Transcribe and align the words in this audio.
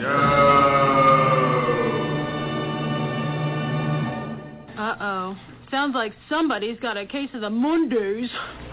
Show. 0.00 0.08
Uh-oh. 4.78 5.36
Sounds 5.70 5.94
like 5.94 6.12
somebody's 6.28 6.80
got 6.80 6.96
a 6.96 7.06
case 7.06 7.30
of 7.34 7.40
the 7.42 7.50
Mondays. 7.50 8.30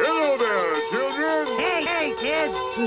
Hello 0.00 0.38
there, 0.38 0.68
children. 0.68 0.77
Hey, 1.98 2.14
hey, 2.14 2.22
kids! 2.22 2.54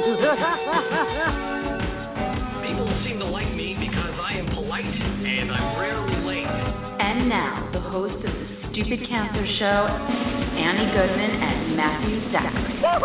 People 2.64 2.88
seem 3.04 3.20
to 3.20 3.26
like 3.26 3.54
me 3.54 3.76
because 3.77 4.16
I 4.18 4.35
am 4.40 4.48
polite 4.55 4.85
and 4.85 5.52
I'm 5.52 5.77
rarely 5.77 6.16
late. 6.26 6.48
And 6.48 7.27
now, 7.27 7.70
the 7.74 7.82
host 7.82 8.16
of 8.16 8.22
the 8.22 8.48
Stupid 8.72 9.05
Cancer 9.10 9.46
Show, 9.60 9.66
Annie 9.66 10.94
Goodman 10.96 11.32
and 11.44 11.76
Matthew 11.76 12.32
Zachary. 12.32 12.80
Not 12.80 13.02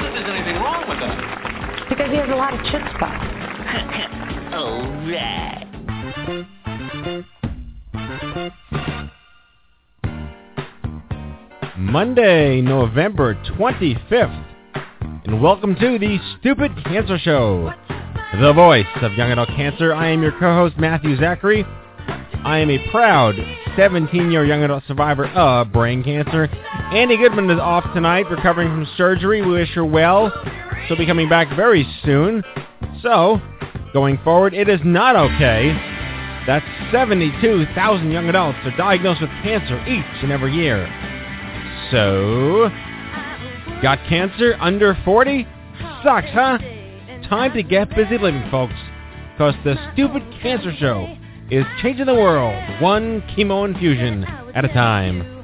that 0.00 0.10
there's 0.14 0.30
anything 0.30 0.56
wrong 0.56 0.88
with 0.88 1.00
that. 1.00 1.86
Because 1.90 2.10
he 2.10 2.16
has 2.16 2.30
a 2.30 2.34
lot 2.34 2.54
of 2.54 2.60
chutzpah. 2.60 3.12
Alright. 4.54 5.60
Monday, 11.90 12.60
November 12.60 13.34
25th. 13.58 14.44
And 15.24 15.42
welcome 15.42 15.74
to 15.74 15.98
the 15.98 16.18
Stupid 16.38 16.70
Cancer 16.84 17.18
Show, 17.18 17.72
the 18.40 18.52
voice 18.52 18.86
of 19.02 19.14
young 19.14 19.32
adult 19.32 19.48
cancer. 19.48 19.92
I 19.92 20.10
am 20.10 20.22
your 20.22 20.30
co-host, 20.30 20.76
Matthew 20.78 21.16
Zachary. 21.16 21.64
I 22.44 22.58
am 22.58 22.70
a 22.70 22.78
proud 22.92 23.34
17-year 23.76 24.44
young 24.44 24.62
adult 24.62 24.84
survivor 24.86 25.26
of 25.30 25.72
brain 25.72 26.04
cancer. 26.04 26.44
Annie 26.92 27.16
Goodman 27.16 27.50
is 27.50 27.58
off 27.58 27.82
tonight, 27.92 28.30
recovering 28.30 28.68
from 28.68 28.86
surgery. 28.96 29.42
We 29.42 29.50
wish 29.50 29.70
her 29.70 29.84
well. 29.84 30.32
She'll 30.86 30.96
be 30.96 31.06
coming 31.06 31.28
back 31.28 31.48
very 31.56 31.84
soon. 32.04 32.44
So, 33.02 33.40
going 33.92 34.16
forward, 34.22 34.54
it 34.54 34.68
is 34.68 34.78
not 34.84 35.16
okay 35.16 35.72
that 36.46 36.62
72,000 36.92 38.12
young 38.12 38.28
adults 38.28 38.58
are 38.62 38.76
diagnosed 38.76 39.22
with 39.22 39.30
cancer 39.42 39.84
each 39.88 40.22
and 40.22 40.30
every 40.30 40.54
year. 40.54 41.09
So, 41.90 42.70
got 43.82 43.98
cancer 44.08 44.56
under 44.60 44.96
40? 45.04 45.46
Sucks, 46.04 46.28
huh? 46.32 46.58
Time 47.28 47.52
to 47.54 47.62
get 47.62 47.90
busy 47.96 48.16
living, 48.16 48.48
folks. 48.50 48.74
Because 49.32 49.54
the 49.64 49.74
Stupid 49.92 50.22
Cancer 50.40 50.72
Show 50.78 51.16
is 51.50 51.64
changing 51.82 52.06
the 52.06 52.14
world 52.14 52.54
one 52.80 53.22
chemo 53.36 53.68
infusion 53.68 54.24
at 54.54 54.64
a 54.64 54.68
time. 54.68 55.38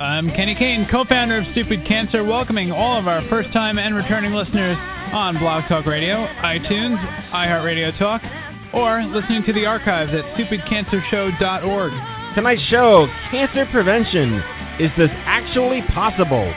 I'm 0.00 0.30
Kenny 0.30 0.54
Kane, 0.54 0.86
co-founder 0.90 1.38
of 1.38 1.44
Stupid 1.52 1.86
Cancer, 1.86 2.24
welcoming 2.24 2.72
all 2.72 2.98
of 2.98 3.06
our 3.06 3.26
first-time 3.28 3.78
and 3.78 3.94
returning 3.94 4.32
listeners 4.32 4.76
on 5.12 5.38
Blog 5.38 5.64
Talk 5.68 5.86
Radio, 5.86 6.26
iTunes, 6.42 6.98
iHeartRadio 7.32 7.98
Talk, 7.98 8.22
or 8.74 9.02
listening 9.04 9.44
to 9.44 9.52
the 9.52 9.64
archives 9.64 10.12
at 10.12 10.24
stupidcancershow.org. 10.36 11.92
Tonight's 12.34 12.62
show, 12.64 13.06
cancer 13.30 13.66
prevention. 13.72 14.42
Is 14.80 14.90
this 14.96 15.10
actually 15.26 15.82
possible? 15.92 16.54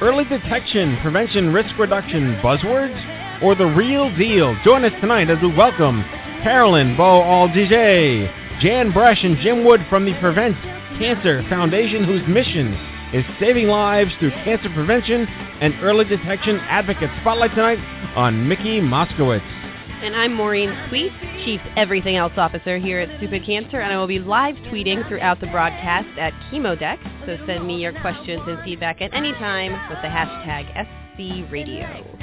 Early 0.00 0.24
detection, 0.24 0.96
prevention, 1.02 1.52
risk 1.52 1.76
reduction, 1.78 2.40
buzzwords, 2.42 3.42
or 3.42 3.54
the 3.54 3.66
real 3.66 4.08
deal? 4.16 4.56
Join 4.64 4.82
us 4.82 4.98
tonight 4.98 5.28
as 5.28 5.36
we 5.42 5.52
welcome 5.52 6.02
Carolyn 6.42 6.96
Bo 6.96 7.20
Aldigé, 7.20 8.60
Jan 8.62 8.92
Bresch, 8.92 9.26
and 9.26 9.36
Jim 9.40 9.62
Wood 9.62 9.84
from 9.90 10.06
the 10.06 10.14
Prevent 10.20 10.56
Cancer 10.98 11.44
Foundation, 11.50 12.02
whose 12.04 12.26
mission 12.26 12.72
is 13.12 13.26
saving 13.38 13.66
lives 13.66 14.10
through 14.20 14.30
cancer 14.42 14.70
prevention 14.70 15.26
and 15.60 15.74
early 15.82 16.06
detection 16.06 16.56
advocate. 16.60 17.10
Spotlight 17.20 17.50
tonight 17.50 17.78
on 18.16 18.48
Mickey 18.48 18.80
Moskowitz. 18.80 19.59
And 20.02 20.16
I'm 20.16 20.32
Maureen 20.32 20.74
Sweet, 20.88 21.12
Chief 21.44 21.60
Everything 21.76 22.16
Else 22.16 22.32
Officer 22.38 22.78
here 22.78 23.00
at 23.00 23.18
Stupid 23.18 23.44
Cancer, 23.44 23.80
and 23.80 23.92
I 23.92 23.98
will 23.98 24.06
be 24.06 24.18
live 24.18 24.54
tweeting 24.72 25.06
throughout 25.06 25.40
the 25.42 25.46
broadcast 25.48 26.08
at 26.18 26.32
ChemoDeck. 26.50 26.96
So 27.26 27.36
send 27.46 27.66
me 27.66 27.76
your 27.82 27.92
questions 28.00 28.40
and 28.46 28.58
feedback 28.64 29.02
at 29.02 29.12
any 29.12 29.32
time 29.32 29.72
with 29.90 29.98
the 30.00 30.08
hashtag 30.08 30.72
SCRadio. 31.18 32.16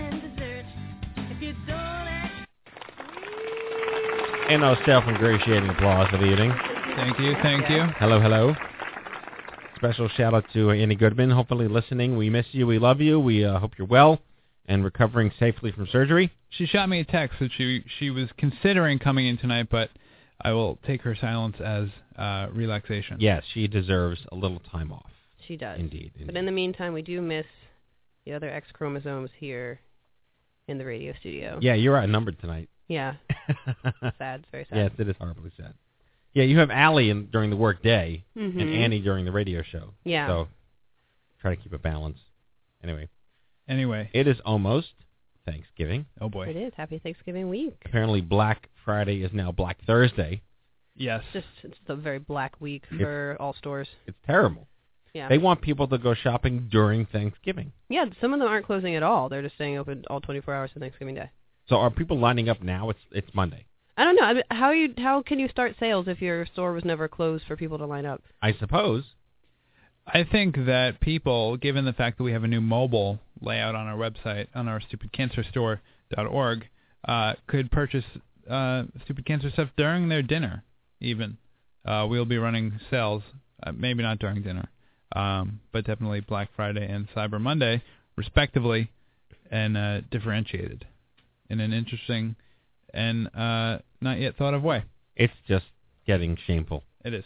And 4.49 4.63
our 4.63 4.75
self-ingratiating 4.83 5.69
applause 5.69 6.09
for 6.09 6.17
the 6.17 6.25
evening. 6.25 6.51
Thank 6.95 7.19
you, 7.19 7.35
thank 7.43 7.69
you. 7.69 7.83
Hello, 7.99 8.19
hello. 8.19 8.55
Special 9.75 10.09
shout 10.17 10.33
out 10.33 10.45
to 10.53 10.71
Annie 10.71 10.95
Goodman, 10.95 11.29
hopefully 11.29 11.67
listening. 11.67 12.17
We 12.17 12.31
miss 12.31 12.47
you. 12.53 12.65
We 12.65 12.79
love 12.79 13.01
you. 13.01 13.19
We 13.19 13.45
uh, 13.45 13.59
hope 13.59 13.73
you're 13.77 13.85
well 13.85 14.19
and 14.67 14.83
recovering 14.83 15.31
safely 15.39 15.71
from 15.71 15.87
surgery. 15.87 16.31
She 16.49 16.65
shot 16.65 16.89
me 16.89 16.99
a 16.99 17.05
text 17.05 17.39
that 17.39 17.51
she 17.57 17.83
she 17.99 18.09
was 18.09 18.29
considering 18.37 18.99
coming 18.99 19.27
in 19.27 19.37
tonight, 19.37 19.67
but 19.69 19.89
I 20.41 20.51
will 20.51 20.77
take 20.85 21.01
her 21.03 21.15
silence 21.15 21.57
as 21.63 21.89
uh, 22.17 22.47
relaxation. 22.53 23.17
Yes, 23.19 23.43
she 23.53 23.67
deserves 23.67 24.19
a 24.31 24.35
little 24.35 24.61
time 24.71 24.91
off. 24.91 25.09
She 25.47 25.55
does. 25.57 25.79
Indeed. 25.79 26.11
indeed. 26.15 26.27
But 26.27 26.37
in 26.37 26.45
the 26.45 26.51
meantime, 26.51 26.93
we 26.93 27.01
do 27.01 27.21
miss 27.21 27.45
the 28.25 28.33
other 28.33 28.49
X 28.49 28.67
chromosomes 28.73 29.29
here 29.39 29.79
in 30.67 30.77
the 30.77 30.85
radio 30.85 31.13
studio. 31.19 31.59
Yeah, 31.61 31.75
you're 31.75 31.97
outnumbered 31.97 32.39
tonight. 32.41 32.69
Yeah. 32.87 33.15
sad. 34.17 34.41
It's 34.41 34.47
very 34.51 34.65
sad. 34.69 34.77
Yes, 34.77 34.91
it 34.97 35.07
is 35.09 35.15
horribly 35.17 35.51
sad. 35.57 35.73
Yeah, 36.33 36.43
you 36.43 36.59
have 36.59 36.69
Allie 36.69 37.09
in, 37.09 37.27
during 37.31 37.49
the 37.49 37.55
work 37.55 37.81
day 37.81 38.25
Mhm. 38.35 38.61
and 38.61 38.69
Annie 38.73 38.99
during 38.99 39.25
the 39.25 39.31
radio 39.31 39.63
show. 39.63 39.93
Yeah. 40.03 40.27
So 40.27 40.47
try 41.41 41.55
to 41.55 41.61
keep 41.61 41.73
a 41.73 41.77
balance. 41.79 42.17
Anyway, 42.83 43.07
Anyway, 43.67 44.09
it 44.13 44.27
is 44.27 44.37
almost 44.45 44.87
Thanksgiving. 45.45 46.05
oh 46.21 46.29
boy. 46.29 46.47
It 46.47 46.55
is. 46.55 46.73
Happy 46.75 46.99
Thanksgiving 46.99 47.49
week. 47.49 47.77
Apparently 47.85 48.21
Black 48.21 48.69
Friday 48.83 49.23
is 49.23 49.31
now 49.33 49.51
Black 49.51 49.77
Thursday. 49.85 50.41
Yes. 50.95 51.23
Just 51.33 51.45
it's 51.63 51.77
a 51.87 51.95
very 51.95 52.19
black 52.19 52.59
week 52.59 52.83
for 52.97 53.37
all 53.39 53.53
stores. 53.53 53.87
It's 54.07 54.17
terrible. 54.25 54.67
Yeah. 55.13 55.29
They 55.29 55.37
want 55.37 55.61
people 55.61 55.87
to 55.87 55.97
go 55.97 56.13
shopping 56.13 56.67
during 56.71 57.05
Thanksgiving. 57.05 57.71
yeah, 57.89 58.05
some 58.21 58.33
of 58.33 58.39
them 58.39 58.47
aren't 58.47 58.65
closing 58.65 58.95
at 58.95 59.03
all. 59.03 59.29
They're 59.29 59.41
just 59.41 59.55
staying 59.55 59.77
open 59.77 60.03
all 60.09 60.21
24 60.21 60.53
hours 60.53 60.71
for 60.73 60.79
Thanksgiving 60.79 61.15
Day. 61.15 61.29
So 61.69 61.77
are 61.77 61.89
people 61.89 62.19
lining 62.19 62.49
up 62.49 62.61
now? 62.61 62.89
It's 62.89 62.99
it's 63.11 63.33
Monday. 63.33 63.65
I 63.97 64.03
don't 64.03 64.15
know. 64.15 64.23
I 64.23 64.33
mean, 64.33 64.43
how 64.51 64.71
you 64.71 64.93
how 64.97 65.21
can 65.21 65.39
you 65.39 65.47
start 65.49 65.75
sales 65.79 66.07
if 66.07 66.21
your 66.21 66.45
store 66.45 66.73
was 66.73 66.85
never 66.85 67.07
closed 67.07 67.45
for 67.47 67.55
people 67.55 67.77
to 67.79 67.85
line 67.85 68.05
up? 68.05 68.21
I 68.41 68.53
suppose. 68.53 69.03
I 70.05 70.23
think 70.23 70.55
that 70.55 70.99
people, 71.01 71.57
given 71.57 71.83
the 71.83 71.93
fact 71.93 72.17
that 72.17 72.23
we 72.23 72.31
have 72.31 72.43
a 72.43 72.47
new 72.47 72.61
mobile 72.61 73.19
layout 73.41 73.75
on 73.75 73.87
our 73.87 73.97
website, 73.97 74.47
on 74.55 74.67
our 74.67 74.79
stupidcancerstore.org, 74.79 76.65
uh, 77.07 77.33
could 77.47 77.71
purchase 77.71 78.05
uh, 78.49 78.83
Stupid 79.03 79.25
Cancer 79.25 79.49
stuff 79.51 79.69
during 79.77 80.09
their 80.09 80.21
dinner, 80.21 80.63
even. 80.99 81.37
Uh, 81.85 82.05
we'll 82.09 82.25
be 82.25 82.37
running 82.37 82.79
sales, 82.91 83.23
uh, 83.63 83.71
maybe 83.71 84.03
not 84.03 84.19
during 84.19 84.41
dinner, 84.41 84.69
um, 85.15 85.61
but 85.71 85.85
definitely 85.85 86.19
Black 86.19 86.49
Friday 86.55 86.85
and 86.85 87.07
Cyber 87.15 87.39
Monday, 87.39 87.81
respectively, 88.17 88.91
and 89.49 89.77
uh, 89.77 90.01
differentiated 90.11 90.85
in 91.49 91.59
an 91.59 91.71
interesting 91.71 92.35
and 92.93 93.27
uh, 93.35 93.79
not 94.01 94.19
yet 94.19 94.35
thought 94.37 94.53
of 94.53 94.63
way. 94.63 94.83
It's 95.15 95.33
just 95.47 95.65
getting 96.05 96.37
shameful. 96.45 96.83
It 97.05 97.13
is. 97.13 97.23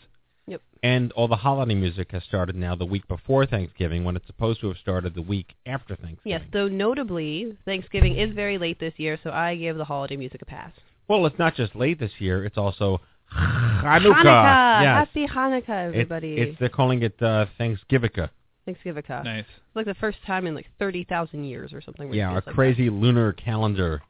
Yep. 0.83 0.92
And 0.92 1.12
all 1.13 1.28
the 1.28 1.36
holiday 1.36 1.75
music 1.75 2.12
has 2.12 2.24
started 2.24 2.56
now 2.56 2.75
the 2.75 2.86
week 2.86 3.07
before 3.07 3.45
Thanksgiving 3.45 4.04
when 4.04 4.16
it's 4.16 4.28
supposed 4.28 4.62
to 4.62 4.68
have 4.68 4.78
started 4.78 5.13
the 5.16 5.22
week 5.22 5.54
after 5.66 5.95
Thanksgiving. 5.95 6.19
Yes, 6.25 6.42
though 6.51 6.68
notably, 6.68 7.56
Thanksgiving 7.66 8.18
is 8.18 8.33
very 8.33 8.57
late 8.57 8.80
this 8.80 8.94
year, 8.98 9.19
so 9.24 9.30
I 9.31 9.56
give 9.56 9.78
the 9.78 9.86
holiday 9.86 10.18
music 10.18 10.42
a 10.42 10.45
pass. 10.45 10.72
Well, 11.07 11.25
it's 11.25 11.38
not 11.39 11.56
just 11.56 11.75
late 11.75 12.00
this 12.00 12.12
year, 12.19 12.45
it's 12.45 12.57
also 12.57 13.01
Hanukkah. 13.33 13.83
Hanukkah! 13.83 14.81
Yes. 14.81 15.07
Happy 15.07 15.28
Hanukkah, 15.28 15.62
It's- 15.62 15.88
everybody. 15.89 16.33
It's, 16.36 16.60
they're 16.60 16.69
calling 16.69 17.04
it 17.04 17.22
uh, 17.22 17.45
Thanksgivica. 17.60 18.30
Thanksgiving. 18.66 19.04
Nice. 19.10 19.39
It's 19.39 19.75
like 19.75 19.86
the 19.86 19.95
first 19.95 20.19
time 20.25 20.45
in 20.45 20.54
like 20.56 20.68
30,000 20.80 21.44
years 21.44 21.74
or 21.74 21.81
something. 21.81 22.13
Yeah, 22.13 22.30
our 22.30 22.36
ridiculous 22.36 22.45
like 22.48 22.56
crazy 22.56 22.89
lunar 22.89 23.34
calendar. 23.34 24.01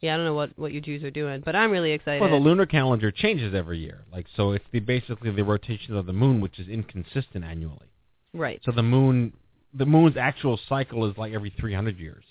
That. 0.00 0.06
Yeah, 0.06 0.14
I 0.14 0.16
don't 0.16 0.26
know 0.26 0.34
what, 0.34 0.50
what 0.58 0.72
you 0.72 0.80
Jews 0.80 1.02
are 1.02 1.10
doing, 1.10 1.42
but 1.44 1.56
I'm 1.56 1.70
really 1.70 1.92
excited. 1.92 2.20
Well, 2.20 2.30
the 2.30 2.36
lunar 2.36 2.66
calendar 2.66 3.10
changes 3.10 3.54
every 3.54 3.78
year. 3.78 4.04
Like 4.12 4.26
so, 4.36 4.52
it's 4.52 4.64
the 4.72 4.80
basically 4.80 5.30
the 5.30 5.44
rotation 5.44 5.96
of 5.96 6.06
the 6.06 6.12
moon, 6.12 6.40
which 6.40 6.58
is 6.58 6.68
inconsistent 6.68 7.44
annually. 7.44 7.88
right, 8.34 8.60
So 8.64 8.72
the 8.72 8.82
moon, 8.82 9.32
the 9.74 9.86
moon's 9.86 10.16
actual 10.16 10.58
cycle 10.68 11.10
is 11.10 11.16
like 11.18 11.32
every 11.32 11.50
300 11.58 11.98
years. 11.98 12.24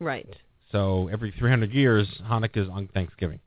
right. 0.00 0.28
So 0.72 1.08
every 1.12 1.34
300 1.36 1.72
years, 1.72 2.06
Hanukkah 2.22 2.58
is 2.58 2.68
on 2.68 2.86
Thanksgiving. 2.94 3.40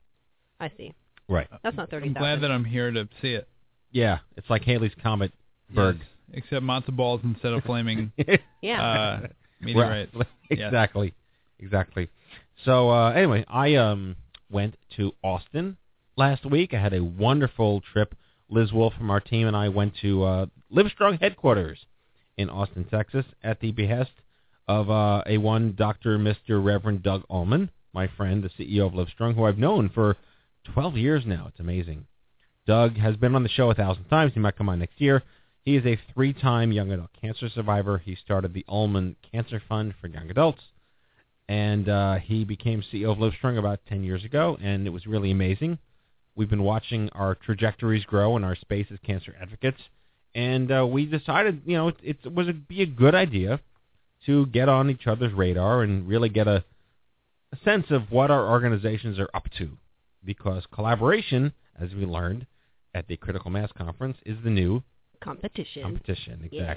I 0.59 0.69
see. 0.75 0.93
Right. 1.29 1.47
That's 1.63 1.77
not 1.77 1.93
I'm 1.93 2.13
glad 2.13 2.41
that 2.41 2.51
I'm 2.51 2.65
here 2.65 2.91
to 2.91 3.07
see 3.21 3.29
it. 3.29 3.47
Yeah, 3.91 4.19
it's 4.35 4.49
like 4.49 4.63
Halley's 4.63 4.91
Comet 5.01 5.31
Berg. 5.73 5.97
Yes, 5.99 6.07
Except 6.33 6.65
matzo 6.65 6.95
balls 6.95 7.21
instead 7.23 7.53
of 7.53 7.63
flaming 7.63 8.11
Yeah. 8.61 8.81
uh, 8.83 9.27
meteorites. 9.61 10.13
Right. 10.15 10.27
Yes. 10.49 10.59
exactly, 10.67 11.13
exactly. 11.59 12.09
So 12.65 12.89
uh, 12.89 13.11
anyway, 13.11 13.45
I 13.47 13.75
um 13.75 14.15
went 14.49 14.75
to 14.97 15.13
Austin 15.23 15.77
last 16.15 16.45
week. 16.45 16.73
I 16.73 16.81
had 16.81 16.93
a 16.93 17.03
wonderful 17.03 17.81
trip. 17.81 18.15
Liz 18.49 18.71
Wolf 18.71 18.93
from 18.93 19.09
our 19.09 19.19
team 19.19 19.47
and 19.47 19.55
I 19.55 19.69
went 19.69 19.93
to 20.01 20.23
uh, 20.23 20.45
Livestrong 20.71 21.19
headquarters 21.19 21.79
in 22.37 22.49
Austin, 22.49 22.83
Texas, 22.85 23.25
at 23.43 23.59
the 23.59 23.71
behest 23.71 24.11
of 24.67 24.89
uh, 24.89 25.23
a 25.25 25.37
one 25.37 25.73
Dr. 25.77 26.17
Mr. 26.17 26.63
Reverend 26.63 27.03
Doug 27.03 27.23
Ulman, 27.29 27.69
my 27.93 28.07
friend, 28.07 28.43
the 28.43 28.49
CEO 28.49 28.85
of 28.85 28.93
Livestrong, 28.93 29.35
who 29.35 29.45
I've 29.45 29.57
known 29.57 29.89
for 29.89 30.17
12 30.73 30.97
years 30.97 31.23
now. 31.25 31.47
It's 31.49 31.59
amazing. 31.59 32.05
Doug 32.65 32.97
has 32.97 33.17
been 33.17 33.35
on 33.35 33.43
the 33.43 33.49
show 33.49 33.69
a 33.71 33.75
thousand 33.75 34.05
times. 34.05 34.33
He 34.33 34.39
might 34.39 34.55
come 34.55 34.69
on 34.69 34.79
next 34.79 35.01
year. 35.01 35.23
He 35.65 35.75
is 35.75 35.85
a 35.85 35.99
three-time 36.13 36.71
young 36.71 36.91
adult 36.91 37.11
cancer 37.19 37.49
survivor. 37.49 37.97
He 37.97 38.15
started 38.15 38.53
the 38.53 38.65
Ulman 38.69 39.15
Cancer 39.31 39.61
Fund 39.67 39.93
for 39.99 40.07
young 40.07 40.29
adults, 40.29 40.61
and 41.47 41.89
uh, 41.89 42.15
he 42.15 42.45
became 42.45 42.83
CEO 42.91 43.11
of 43.11 43.17
Livestrong 43.17 43.57
about 43.57 43.79
10 43.87 44.03
years 44.03 44.23
ago, 44.23 44.57
and 44.61 44.87
it 44.87 44.91
was 44.91 45.05
really 45.05 45.31
amazing. 45.31 45.77
We've 46.35 46.49
been 46.49 46.63
watching 46.63 47.09
our 47.09 47.35
trajectories 47.35 48.05
grow 48.05 48.37
in 48.37 48.43
our 48.43 48.55
space 48.55 48.87
as 48.91 48.99
cancer 49.05 49.35
advocates, 49.39 49.79
and 50.33 50.71
uh, 50.71 50.87
we 50.87 51.05
decided, 51.05 51.61
you 51.65 51.77
know, 51.77 51.89
it, 51.89 51.97
it 52.01 52.33
was 52.33 52.47
a, 52.47 52.53
be 52.53 52.81
a 52.81 52.87
good 52.87 53.13
idea 53.13 53.59
to 54.25 54.45
get 54.47 54.69
on 54.69 54.89
each 54.89 55.05
other's 55.05 55.33
radar 55.33 55.83
and 55.83 56.07
really 56.07 56.29
get 56.29 56.47
a, 56.47 56.63
a 57.51 57.57
sense 57.63 57.87
of 57.89 58.09
what 58.09 58.31
our 58.31 58.49
organizations 58.49 59.19
are 59.19 59.29
up 59.33 59.47
to, 59.57 59.77
because 60.23 60.63
collaboration, 60.73 61.53
as 61.79 61.93
we 61.93 62.05
learned 62.05 62.47
at 62.95 63.07
the 63.07 63.17
Critical 63.17 63.51
Mass 63.51 63.69
Conference, 63.77 64.17
is 64.25 64.37
the 64.43 64.49
new 64.49 64.81
Competition. 65.21 65.83
competition. 65.83 66.49
Yeah. 66.51 66.75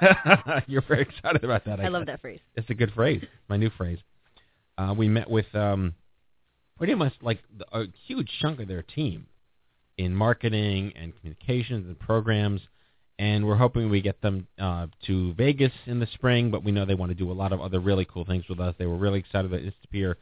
You're 0.66 0.82
very 0.82 1.02
excited 1.02 1.44
about 1.44 1.64
that. 1.66 1.80
I 1.80 1.88
love 1.88 2.06
that 2.06 2.20
phrase. 2.20 2.40
It's 2.54 2.68
a 2.70 2.74
good 2.74 2.92
phrase. 2.92 3.24
My 3.48 3.56
new 3.56 3.70
phrase. 3.70 3.98
Uh, 4.76 4.94
we 4.96 5.08
met 5.08 5.30
with 5.30 5.46
um, 5.54 5.94
pretty 6.76 6.94
much 6.94 7.12
like 7.22 7.40
the, 7.56 7.66
a 7.76 7.86
huge 8.06 8.30
chunk 8.40 8.60
of 8.60 8.68
their 8.68 8.82
team 8.82 9.26
in 9.96 10.14
marketing 10.14 10.92
and 10.96 11.12
communications 11.16 11.86
and 11.86 11.98
programs, 11.98 12.60
and 13.18 13.46
we're 13.46 13.56
hoping 13.56 13.88
we 13.88 14.00
get 14.00 14.20
them 14.22 14.48
uh, 14.58 14.88
to 15.06 15.32
Vegas 15.34 15.72
in 15.86 16.00
the 16.00 16.08
spring. 16.14 16.50
But 16.50 16.64
we 16.64 16.72
know 16.72 16.84
they 16.84 16.94
want 16.94 17.10
to 17.10 17.14
do 17.14 17.30
a 17.30 17.34
lot 17.34 17.52
of 17.52 17.60
other 17.60 17.78
really 17.78 18.04
cool 18.04 18.24
things 18.24 18.44
with 18.48 18.60
us. 18.60 18.74
They 18.78 18.86
were 18.86 18.96
really 18.96 19.20
excited 19.20 19.52
about 19.52 19.60
Instapeer. 19.64 20.14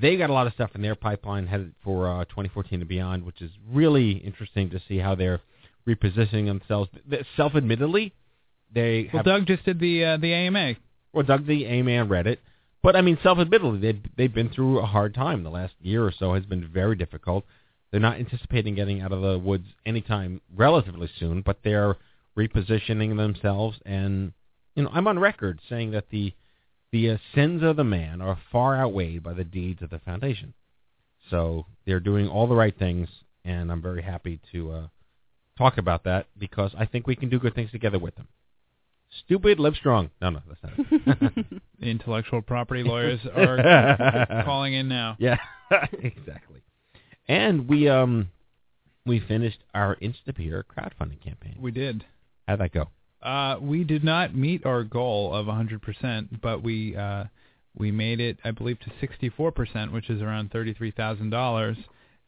They 0.00 0.16
got 0.16 0.30
a 0.30 0.32
lot 0.32 0.46
of 0.46 0.52
stuff 0.54 0.70
in 0.74 0.82
their 0.82 0.94
pipeline 0.94 1.46
headed 1.46 1.74
for 1.82 2.08
uh, 2.08 2.24
2014 2.26 2.80
and 2.80 2.88
beyond, 2.88 3.24
which 3.24 3.40
is 3.40 3.50
really 3.70 4.12
interesting 4.12 4.70
to 4.70 4.80
see 4.88 4.98
how 4.98 5.14
they're 5.14 5.40
repositioning 5.86 6.46
themselves. 6.46 6.90
Self-admittedly, 7.36 8.12
they 8.76 9.10
Well, 9.12 9.18
have 9.18 9.24
Doug 9.24 9.46
just 9.46 9.64
did 9.64 9.80
the 9.80 10.04
uh, 10.04 10.16
the 10.18 10.32
AMA. 10.32 10.76
well, 11.12 11.24
Doug 11.24 11.46
the 11.46 11.64
A 11.64 11.82
man 11.82 12.08
read 12.08 12.26
it, 12.26 12.40
but 12.82 12.94
I 12.94 13.00
mean, 13.00 13.18
self-admittedly, 13.22 13.80
they've 13.80 14.02
they've 14.16 14.32
been 14.34 14.50
through 14.50 14.78
a 14.78 14.86
hard 14.86 15.14
time. 15.14 15.42
The 15.42 15.50
last 15.50 15.74
year 15.80 16.04
or 16.04 16.12
so 16.12 16.34
has 16.34 16.44
been 16.44 16.68
very 16.68 16.94
difficult. 16.94 17.44
They're 17.90 18.00
not 18.00 18.18
anticipating 18.18 18.74
getting 18.74 19.00
out 19.00 19.12
of 19.12 19.22
the 19.22 19.38
woods 19.38 19.66
anytime 19.86 20.40
relatively 20.54 21.08
soon, 21.18 21.40
but 21.40 21.60
they're 21.64 21.96
repositioning 22.36 23.16
themselves. 23.16 23.78
And 23.86 24.32
you 24.74 24.82
know, 24.82 24.90
I'm 24.92 25.08
on 25.08 25.18
record 25.18 25.60
saying 25.68 25.92
that 25.92 26.10
the 26.10 26.34
the 26.92 27.10
uh, 27.10 27.18
sins 27.34 27.62
of 27.62 27.76
the 27.76 27.84
man 27.84 28.20
are 28.20 28.38
far 28.52 28.76
outweighed 28.76 29.22
by 29.22 29.32
the 29.32 29.44
deeds 29.44 29.82
of 29.82 29.90
the 29.90 29.98
foundation. 30.00 30.54
So 31.30 31.66
they're 31.86 32.00
doing 32.00 32.28
all 32.28 32.46
the 32.46 32.54
right 32.54 32.78
things, 32.78 33.08
and 33.44 33.72
I'm 33.72 33.82
very 33.82 34.02
happy 34.02 34.38
to 34.52 34.70
uh, 34.72 34.86
talk 35.58 35.78
about 35.78 36.04
that 36.04 36.26
because 36.38 36.72
I 36.78 36.86
think 36.86 37.06
we 37.06 37.16
can 37.16 37.28
do 37.28 37.38
good 37.38 37.54
things 37.54 37.70
together 37.72 37.98
with 37.98 38.14
them. 38.16 38.28
Stupid 39.24 39.58
Livestrong. 39.58 40.10
No, 40.20 40.30
no, 40.30 40.40
that's 40.48 40.62
not 40.62 40.72
it. 40.78 41.46
The 41.80 41.90
intellectual 41.90 42.40
property 42.40 42.82
lawyers 42.82 43.20
are 43.36 44.42
calling 44.44 44.72
in 44.74 44.88
now. 44.88 45.16
Yeah, 45.18 45.36
exactly. 45.92 46.62
And 47.28 47.68
we 47.68 47.88
um 47.88 48.30
we 49.04 49.20
finished 49.20 49.58
our 49.74 49.96
Instapeer 49.96 50.62
crowdfunding 50.64 51.22
campaign. 51.22 51.56
We 51.60 51.70
did. 51.70 52.04
How'd 52.48 52.60
that 52.60 52.72
go? 52.72 52.88
Uh, 53.22 53.58
we 53.60 53.84
did 53.84 54.04
not 54.04 54.34
meet 54.34 54.64
our 54.64 54.84
goal 54.84 55.34
of 55.34 55.46
100%, 55.46 56.40
but 56.40 56.62
we 56.62 56.96
uh, 56.96 57.24
we 57.76 57.90
made 57.90 58.20
it, 58.20 58.38
I 58.44 58.52
believe, 58.52 58.78
to 58.80 59.06
64%, 59.06 59.92
which 59.92 60.08
is 60.08 60.22
around 60.22 60.50
$33,000, 60.50 61.76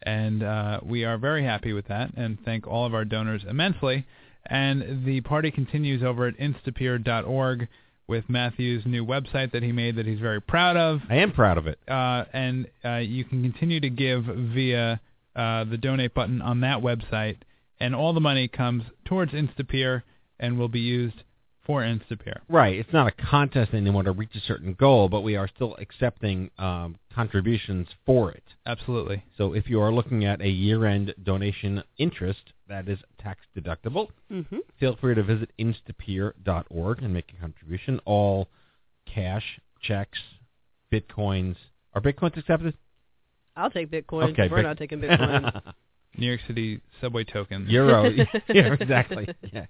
and 0.03 0.43
uh, 0.43 0.81
we 0.83 1.05
are 1.05 1.17
very 1.17 1.45
happy 1.45 1.73
with 1.73 1.87
that, 1.89 2.11
and 2.17 2.39
thank 2.45 2.67
all 2.67 2.85
of 2.85 2.95
our 2.95 3.05
donors 3.05 3.45
immensely. 3.49 4.07
And 4.49 5.05
the 5.05 5.21
party 5.21 5.51
continues 5.51 6.03
over 6.03 6.27
at 6.27 6.39
instapeer.org 6.39 7.69
with 8.07 8.25
Matthew's 8.29 8.87
new 8.87 9.05
website 9.05 9.53
that 9.53 9.63
he 9.63 9.71
made 9.71 9.97
that 9.97 10.07
he's 10.07 10.19
very 10.21 10.41
proud 10.41 10.77
of. 10.77 11.01
I 11.11 11.17
am 11.17 11.33
proud 11.33 11.59
of 11.59 11.67
it. 11.67 11.79
Uh, 11.87 12.25
and 12.33 12.67
uh, 12.85 12.97
you 12.97 13.25
can 13.25 13.43
continue 13.43 13.81
to 13.81 13.91
give 13.91 14.25
via 14.25 15.01
uh, 15.37 15.65
the 15.65 15.77
donate 15.77 16.15
button 16.15 16.41
on 16.41 16.61
that 16.61 16.79
website, 16.79 17.37
and 17.79 17.95
all 17.95 18.15
the 18.15 18.21
money 18.21 18.49
comes 18.49 18.85
towards 19.05 19.33
Instapeer 19.33 20.03
and 20.41 20.59
will 20.59 20.69
be 20.69 20.81
used 20.81 21.23
for 21.67 21.83
Instapeer. 21.83 22.39
Right. 22.49 22.79
It's 22.79 22.93
not 22.95 23.09
a 23.09 23.13
contest 23.13 23.75
anymore 23.75 24.05
to 24.05 24.13
reach 24.13 24.35
a 24.35 24.41
certain 24.41 24.73
goal, 24.73 25.11
but 25.11 25.21
we 25.21 25.37
are 25.37 25.49
still 25.55 25.77
accepting 25.79 26.51
um, 26.59 26.97
contributions 27.15 27.89
for 28.07 28.33
it. 28.33 28.43
Absolutely. 28.65 29.23
So 29.37 29.53
if 29.53 29.69
you 29.69 29.81
are 29.83 29.93
looking 29.93 30.25
at 30.25 30.41
a 30.41 30.49
year-end 30.49 31.15
donation 31.23 31.83
interest 31.99 32.55
that 32.69 32.89
is 32.89 32.99
tax 33.21 33.41
deductible, 33.57 34.09
Mm-hmm. 34.33 34.59
feel 34.79 34.97
free 35.01 35.15
to 35.15 35.23
visit 35.23 35.51
instapeer.org 35.59 37.03
and 37.03 37.13
make 37.15 37.33
a 37.37 37.41
contribution. 37.41 38.01
All 38.05 38.49
cash, 39.13 39.45
checks, 39.83 40.19
bitcoins. 40.93 41.57
Are 41.95 42.01
bitcoins 42.01 42.37
accepted? 42.37 42.75
I'll 43.57 43.71
take 43.71 43.91
bitcoins. 43.91 44.33
Okay, 44.33 44.49
We're 44.49 44.59
Bit- 44.59 44.63
not 44.65 44.79
taking 44.79 45.01
Bitcoin. 45.01 45.63
New 46.17 46.27
York 46.27 46.41
City 46.47 46.81
subway 47.01 47.25
token. 47.25 47.67
Euro. 47.69 48.05
yeah, 48.49 48.73
exactly. 48.81 49.29
Yeah. 49.53 49.67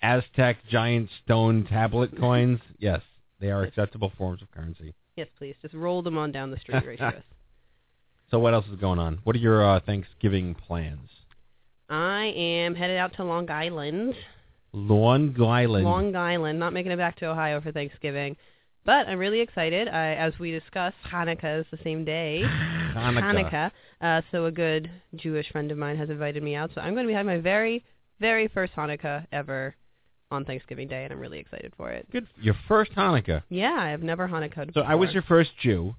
Aztec 0.00 0.56
giant 0.70 1.10
stone 1.24 1.66
tablet 1.68 2.18
coins. 2.18 2.60
Yes, 2.78 3.00
they 3.40 3.50
are 3.50 3.62
acceptable 3.62 4.12
forms 4.16 4.42
of 4.42 4.50
currency. 4.52 4.94
yes, 5.16 5.28
please. 5.38 5.54
Just 5.60 5.74
roll 5.74 6.02
them 6.02 6.16
on 6.18 6.30
down 6.32 6.50
the 6.50 6.58
street, 6.58 6.84
Ratios. 6.86 7.14
So 8.30 8.38
what 8.38 8.54
else 8.54 8.64
is 8.72 8.76
going 8.80 8.98
on? 8.98 9.18
What 9.24 9.36
are 9.36 9.40
your 9.40 9.62
uh, 9.76 9.80
Thanksgiving 9.84 10.54
plans? 10.54 11.10
I 11.92 12.32
am 12.34 12.74
headed 12.74 12.96
out 12.96 13.14
to 13.16 13.24
Long 13.24 13.50
Island. 13.50 14.14
Long 14.72 15.38
Island. 15.38 15.84
Long 15.84 16.16
Island. 16.16 16.58
Not 16.58 16.72
making 16.72 16.90
it 16.90 16.96
back 16.96 17.16
to 17.18 17.26
Ohio 17.26 17.60
for 17.60 17.70
Thanksgiving. 17.70 18.38
But 18.86 19.08
I'm 19.08 19.18
really 19.18 19.40
excited. 19.40 19.88
I, 19.88 20.14
as 20.14 20.32
we 20.38 20.50
discussed, 20.52 20.96
Hanukkah 21.06 21.60
is 21.60 21.66
the 21.70 21.78
same 21.84 22.06
day. 22.06 22.42
Hanukkah. 22.96 23.70
Uh, 24.00 24.22
so 24.32 24.46
a 24.46 24.50
good 24.50 24.90
Jewish 25.16 25.52
friend 25.52 25.70
of 25.70 25.76
mine 25.76 25.98
has 25.98 26.08
invited 26.08 26.42
me 26.42 26.54
out. 26.54 26.70
So 26.74 26.80
I'm 26.80 26.94
going 26.94 27.04
to 27.04 27.10
be 27.10 27.14
having 27.14 27.26
my 27.26 27.40
very, 27.42 27.84
very 28.20 28.48
first 28.48 28.72
Hanukkah 28.72 29.26
ever 29.30 29.76
on 30.30 30.46
Thanksgiving 30.46 30.88
Day, 30.88 31.04
and 31.04 31.12
I'm 31.12 31.20
really 31.20 31.40
excited 31.40 31.74
for 31.76 31.90
it. 31.90 32.10
Good. 32.10 32.26
Your 32.40 32.56
first 32.68 32.92
Hanukkah. 32.92 33.42
Yeah, 33.50 33.76
I 33.78 33.90
have 33.90 34.02
never 34.02 34.26
Hanukkah. 34.26 34.72
So 34.72 34.80
I 34.80 34.94
was 34.94 35.12
your 35.12 35.24
first 35.24 35.50
Jew. 35.60 35.94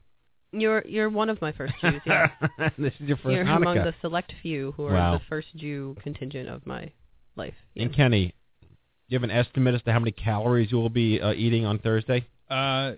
You're 0.53 0.83
you're 0.87 1.09
one 1.09 1.29
of 1.29 1.41
my 1.41 1.51
first 1.51 1.73
Jews. 1.81 2.01
Yeah. 2.05 2.29
this 2.77 2.93
is 2.99 3.07
your 3.07 3.17
1st 3.17 3.35
You're 3.35 3.45
Hanukkah. 3.45 3.57
among 3.57 3.75
the 3.77 3.93
select 4.01 4.31
few 4.41 4.71
who 4.73 4.85
are 4.85 4.93
Wow. 4.93 5.17
the 5.17 5.21
first 5.27 5.47
Jew 5.55 5.95
contingent 6.03 6.47
of 6.47 6.65
my 6.67 6.91
life. 7.35 7.55
Yeah. 7.73 7.83
And 7.85 7.95
Kenny, 7.95 8.27
do 8.61 8.67
you 9.09 9.15
have 9.19 9.23
an 9.23 9.31
estimate 9.31 9.73
as 9.75 9.81
to 9.83 9.91
how 9.91 9.99
many 9.99 10.11
calories 10.11 10.71
you 10.71 10.77
will 10.77 10.89
be 10.89 11.19
uh, 11.19 11.33
eating 11.33 11.65
on 11.65 11.79
Thursday? 11.79 12.27
Uh, 12.49 12.93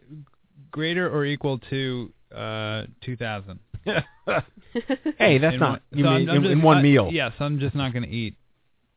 greater 0.71 1.09
or 1.09 1.25
equal 1.25 1.59
to 1.69 2.11
uh, 2.35 2.83
2,000. 3.05 3.59
hey, 3.85 5.37
that's 5.37 5.53
In 5.53 5.59
not 5.59 5.69
one- 5.69 5.81
you 5.91 6.03
so 6.03 6.09
mean 6.09 6.27
I'm- 6.27 6.29
I'm 6.29 6.35
in, 6.37 6.43
just- 6.43 6.51
in 6.51 6.61
one 6.61 6.77
I- 6.77 6.81
meal. 6.81 7.09
Yes, 7.11 7.31
I'm 7.39 7.59
just 7.59 7.75
not 7.75 7.93
going 7.93 8.03
to 8.03 8.09
eat 8.09 8.35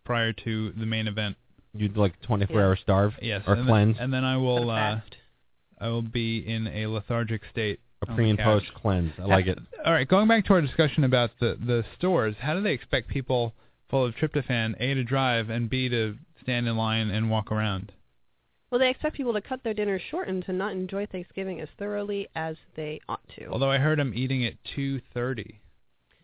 prior 0.04 0.32
to 0.32 0.72
the 0.72 0.86
main 0.86 1.06
event. 1.06 1.36
You'd 1.74 1.96
like 1.96 2.20
24 2.22 2.56
Yeah. 2.56 2.62
hour 2.66 2.76
starve 2.76 3.12
Yes, 3.22 3.42
or 3.46 3.54
and 3.54 3.68
cleanse, 3.68 3.96
Then, 3.96 4.04
and 4.04 4.12
then 4.14 4.24
I 4.24 4.36
will 4.38 4.70
uh, 4.70 4.74
Fast. 4.96 5.16
I 5.80 5.88
will 5.88 6.02
be 6.02 6.38
in 6.38 6.66
a 6.66 6.86
lethargic 6.86 7.42
state. 7.52 7.78
A 8.02 8.06
pre 8.06 8.24
the 8.24 8.30
and 8.30 8.38
post 8.38 8.66
cleanse. 8.74 9.12
I 9.18 9.24
like 9.24 9.46
it. 9.46 9.58
All 9.84 9.92
right, 9.92 10.08
going 10.08 10.28
back 10.28 10.44
to 10.46 10.54
our 10.54 10.60
discussion 10.60 11.04
about 11.04 11.30
the 11.40 11.56
the 11.64 11.84
stores, 11.96 12.36
how 12.40 12.54
do 12.54 12.62
they 12.62 12.72
expect 12.72 13.08
people 13.08 13.54
full 13.90 14.04
of 14.04 14.14
tryptophan 14.14 14.74
a 14.80 14.94
to 14.94 15.04
drive 15.04 15.50
and 15.50 15.68
b 15.70 15.88
to 15.88 16.16
stand 16.42 16.68
in 16.68 16.76
line 16.76 17.10
and 17.10 17.30
walk 17.30 17.50
around? 17.50 17.92
Well, 18.70 18.78
they 18.78 18.90
expect 18.90 19.16
people 19.16 19.32
to 19.32 19.40
cut 19.40 19.62
their 19.64 19.72
dinners 19.72 20.02
short 20.10 20.28
and 20.28 20.44
to 20.44 20.52
not 20.52 20.72
enjoy 20.72 21.06
Thanksgiving 21.06 21.60
as 21.60 21.68
thoroughly 21.78 22.28
as 22.34 22.56
they 22.76 23.00
ought 23.08 23.26
to. 23.38 23.46
Although 23.46 23.70
I 23.70 23.78
heard 23.78 23.98
I'm 23.98 24.12
eating 24.14 24.44
at 24.44 24.54
2:30, 24.76 25.56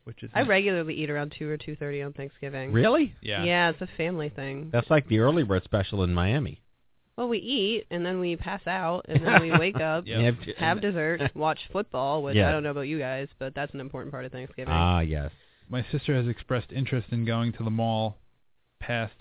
which 0.05 0.23
is 0.23 0.31
I 0.35 0.43
regularly 0.43 0.95
eat 0.95 1.11
around 1.11 1.35
two 1.39 1.49
or 1.49 1.57
two 1.57 1.75
thirty 1.77 2.03
on 2.03 2.13
Thanksgiving. 2.13 2.73
Really? 2.73 3.15
yeah. 3.23 3.45
Yeah, 3.45 3.71
it's 3.71 3.81
a 3.81 3.89
family 3.97 4.29
thing. 4.29 4.69
That's 4.73 4.91
like 4.91 5.09
the 5.09 5.21
early 5.21 5.43
bird 5.43 5.65
special 5.65 6.03
in 6.03 6.13
Miami. 6.13 6.61
Well, 7.17 7.29
we 7.29 7.39
eat 7.39 7.87
and 7.91 8.05
then 8.05 8.19
we 8.21 8.35
pass 8.37 8.67
out 8.67 9.07
and 9.09 9.25
then 9.25 9.41
we 9.43 9.53
wake 9.57 9.77
up, 9.81 10.05
Yeah. 10.07 10.19
You 10.19 10.25
have- 10.27 10.57
have 10.57 10.81
dessert, 10.81 11.31
watch 11.35 11.61
football, 11.73 12.23
which 12.23 12.37
Yeah. 12.37 12.49
I 12.49 12.53
don't 12.53 12.63
know 12.63 12.71
about 12.73 12.83
you 12.83 12.99
guys, 12.99 13.29
but 13.39 13.55
that's 13.55 13.73
an 13.75 13.81
important 13.81 14.13
part 14.13 14.25
of 14.25 14.33
Thanksgiving. 14.33 14.73
Ah, 14.73 15.01
yes. 15.01 15.31
My 15.69 15.85
sister 15.93 16.15
has 16.15 16.27
expressed 16.29 16.73
interest 16.73 17.09
in 17.11 17.25
going 17.25 17.53
to 17.53 17.63
the 17.65 17.71
mall 17.71 18.19
past 18.81 19.15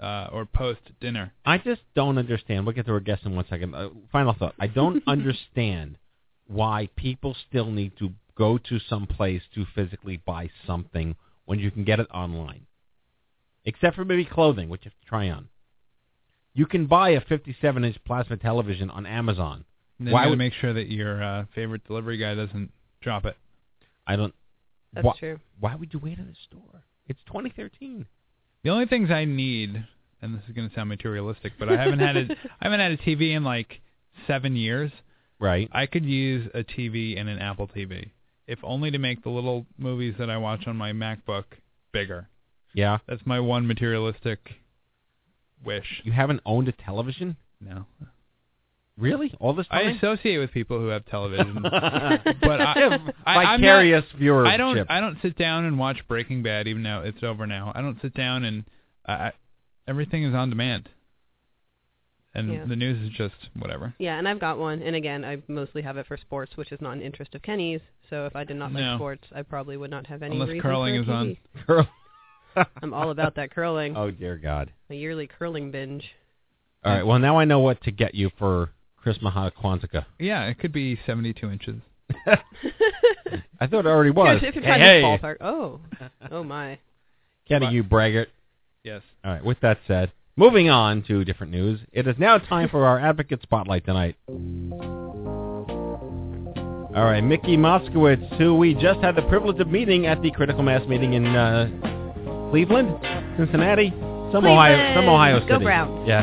uh, 0.00 0.28
or 0.32 0.44
post 0.44 0.80
dinner. 1.00 1.32
I 1.44 1.58
just 1.58 1.82
don't 1.94 2.18
understand. 2.18 2.66
We'll 2.66 2.74
get 2.74 2.86
to 2.86 2.92
our 2.92 3.00
guest 3.00 3.22
in 3.24 3.36
one 3.36 3.44
second. 3.48 3.74
Uh, 3.74 3.90
final 4.10 4.34
thought. 4.34 4.54
I 4.58 4.66
don't 4.66 5.02
understand 5.06 5.98
why 6.46 6.88
people 6.96 7.36
still 7.48 7.70
need 7.70 7.92
to 7.98 8.10
go 8.36 8.58
to 8.58 8.78
some 8.80 9.06
place 9.06 9.42
to 9.54 9.64
physically 9.74 10.16
buy 10.16 10.50
something 10.66 11.14
when 11.44 11.58
you 11.60 11.70
can 11.70 11.84
get 11.84 12.00
it 12.00 12.08
online. 12.12 12.66
Except 13.64 13.94
for 13.96 14.04
maybe 14.04 14.24
clothing, 14.24 14.68
which 14.68 14.84
you 14.84 14.90
have 14.90 15.00
to 15.00 15.06
try 15.08 15.30
on. 15.30 15.48
You 16.54 16.66
can 16.66 16.86
buy 16.86 17.10
a 17.10 17.20
57-inch 17.20 17.98
plasma 18.04 18.36
television 18.36 18.90
on 18.90 19.06
Amazon. 19.06 19.64
And 19.98 20.08
then 20.08 20.14
Why 20.14 20.24
you 20.24 20.30
would- 20.30 20.38
make 20.38 20.52
sure 20.54 20.72
that 20.72 20.90
your 20.90 21.22
uh, 21.22 21.44
favorite 21.54 21.84
delivery 21.86 22.16
guy 22.16 22.34
doesn't 22.34 22.70
drop 23.00 23.24
it. 23.26 23.36
I 24.06 24.16
don't. 24.16 24.34
That's 24.92 25.04
why, 25.04 25.14
true. 25.18 25.40
Why 25.60 25.74
would 25.74 25.92
you 25.92 25.98
wait 25.98 26.18
in 26.18 26.26
the 26.26 26.36
store? 26.48 26.82
It's 27.08 27.20
2013. 27.26 28.06
The 28.62 28.70
only 28.70 28.86
things 28.86 29.10
I 29.10 29.24
need, 29.24 29.84
and 30.22 30.34
this 30.34 30.42
is 30.48 30.54
going 30.54 30.68
to 30.68 30.74
sound 30.74 30.88
materialistic, 30.88 31.54
but 31.58 31.68
I 31.68 31.76
haven't 31.76 31.98
had 31.98 32.16
a 32.16 32.26
I 32.60 32.64
haven't 32.64 32.80
had 32.80 32.92
a 32.92 32.96
TV 32.96 33.34
in 33.36 33.44
like 33.44 33.80
seven 34.26 34.56
years. 34.56 34.92
Right. 35.40 35.68
I 35.72 35.86
could 35.86 36.04
use 36.04 36.48
a 36.54 36.62
TV 36.62 37.18
and 37.18 37.28
an 37.28 37.38
Apple 37.38 37.68
TV, 37.68 38.10
if 38.46 38.58
only 38.62 38.90
to 38.90 38.98
make 38.98 39.22
the 39.22 39.30
little 39.30 39.66
movies 39.76 40.14
that 40.18 40.30
I 40.30 40.36
watch 40.36 40.66
on 40.66 40.76
my 40.76 40.92
MacBook 40.92 41.44
bigger. 41.92 42.28
Yeah. 42.72 42.98
That's 43.08 43.22
my 43.26 43.40
one 43.40 43.66
materialistic 43.66 44.38
wish. 45.64 46.02
You 46.04 46.12
haven't 46.12 46.40
owned 46.46 46.68
a 46.68 46.72
television? 46.72 47.36
No, 47.60 47.86
Really? 48.96 49.34
All 49.40 49.54
this 49.54 49.66
I 49.70 49.80
associate 49.82 50.38
with 50.38 50.52
people 50.52 50.78
who 50.78 50.86
have 50.88 51.04
television, 51.06 51.58
but 51.62 51.72
I, 51.74 52.98
I 53.26 53.34
I'm 53.42 53.60
Vicarious 53.60 54.04
not, 54.12 54.20
viewership. 54.22 54.46
I 54.48 54.56
don't. 54.56 54.90
I 54.90 55.00
don't 55.00 55.18
sit 55.20 55.36
down 55.36 55.64
and 55.64 55.78
watch 55.80 55.98
Breaking 56.06 56.44
Bad, 56.44 56.68
even 56.68 56.84
though 56.84 57.02
it's 57.04 57.22
over 57.24 57.44
now. 57.46 57.72
I 57.74 57.80
don't 57.80 58.00
sit 58.00 58.14
down 58.14 58.44
and 58.44 58.64
I, 59.04 59.12
I, 59.12 59.32
everything 59.88 60.22
is 60.22 60.32
on 60.32 60.48
demand, 60.48 60.88
and 62.34 62.52
Yeah. 62.52 62.64
the 62.66 62.76
news 62.76 63.02
is 63.02 63.10
just 63.16 63.34
whatever. 63.58 63.94
Yeah, 63.98 64.16
and 64.16 64.28
I've 64.28 64.38
got 64.40 64.58
one. 64.60 64.80
And 64.80 64.94
again, 64.94 65.24
I 65.24 65.38
mostly 65.48 65.82
have 65.82 65.96
it 65.96 66.06
for 66.06 66.16
sports, 66.16 66.52
which 66.56 66.70
is 66.70 66.80
not 66.80 66.92
an 66.92 67.02
interest 67.02 67.34
of 67.34 67.42
Kenny's. 67.42 67.80
So 68.10 68.26
if 68.26 68.36
I 68.36 68.44
did 68.44 68.56
not 68.56 68.72
like 68.72 68.84
No. 68.84 68.96
sports, 68.96 69.24
I 69.34 69.42
probably 69.42 69.76
would 69.76 69.90
not 69.90 70.06
have 70.06 70.22
any 70.22 70.36
Unless 70.36 70.50
reason 70.50 70.62
curling 70.62 71.04
for 71.04 71.10
a 71.10 71.14
is 71.14 71.18
on. 71.18 71.36
TV. 71.68 71.88
Girl. 72.54 72.66
I'm 72.82 72.94
all 72.94 73.10
about 73.10 73.36
that 73.36 73.54
curling. 73.54 73.96
Oh 74.04 74.10
dear 74.10 74.36
God. 74.36 74.70
A 74.90 74.94
yearly 74.94 75.26
curling 75.26 75.70
binge. 75.70 76.04
All 76.84 76.92
right. 76.92 77.06
Well, 77.06 77.18
now 77.18 77.38
I 77.38 77.44
know 77.44 77.60
what 77.60 77.82
to 77.84 77.90
get 77.90 78.14
you 78.14 78.30
for 78.38 78.70
Christmas 78.96 79.32
Kwanzaa. 79.34 80.04
Yeah, 80.18 80.44
it 80.44 80.58
could 80.58 80.72
be 80.72 80.98
72 81.06 81.50
inches. 81.50 81.76
I 82.26 83.66
thought 83.66 83.86
it 83.86 83.86
already 83.86 84.10
was. 84.10 84.42
if 84.42 84.54
you're 84.54 84.64
hey, 84.64 84.68
trying 84.68 84.80
hey. 84.80 85.00
to 85.00 85.06
ballpark. 85.06 85.36
Oh, 85.40 85.80
oh 86.30 86.44
my. 86.44 86.78
Kenny, 87.48 87.68
you 87.70 87.82
braggart. 87.82 88.28
Yes. 88.82 89.02
All 89.24 89.32
right. 89.32 89.44
With 89.44 89.60
that 89.60 89.78
said, 89.86 90.12
moving 90.36 90.68
on 90.68 91.02
to 91.04 91.24
different 91.24 91.52
news. 91.52 91.80
It 91.92 92.06
is 92.06 92.16
now 92.18 92.38
time 92.38 92.68
for 92.68 92.86
our 92.86 92.98
advocate 92.98 93.42
spotlight 93.42 93.84
tonight. 93.86 94.16
All 96.96 97.04
right, 97.04 97.22
Mickey 97.22 97.56
Moskowitz, 97.56 98.38
who 98.38 98.54
we 98.56 98.72
just 98.74 99.00
had 99.00 99.16
the 99.16 99.22
privilege 99.22 99.58
of 99.58 99.66
meeting 99.68 100.06
at 100.06 100.22
the 100.22 100.30
Critical 100.30 100.62
Mass 100.62 100.86
meeting 100.86 101.14
in 101.14 101.26
uh, 101.26 102.03
Cleveland, 102.54 102.96
Cincinnati, 103.36 103.90
some 104.30 104.46
Ohio, 104.46 104.94
some 104.94 105.08
Ohio 105.08 105.40
Go 105.40 105.54
City. 105.56 105.64
Browns. 105.64 106.06
Yeah. 106.06 106.22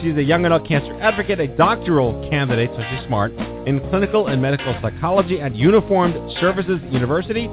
She's 0.00 0.16
a 0.16 0.22
young 0.22 0.46
adult 0.46 0.64
cancer 0.68 0.94
advocate, 1.00 1.40
a 1.40 1.48
doctoral 1.48 2.30
candidate, 2.30 2.70
so 2.76 2.84
she's 2.88 3.04
smart, 3.08 3.32
in 3.66 3.80
clinical 3.90 4.28
and 4.28 4.40
medical 4.40 4.78
psychology 4.80 5.40
at 5.40 5.56
Uniformed 5.56 6.14
Services 6.38 6.80
University. 6.88 7.50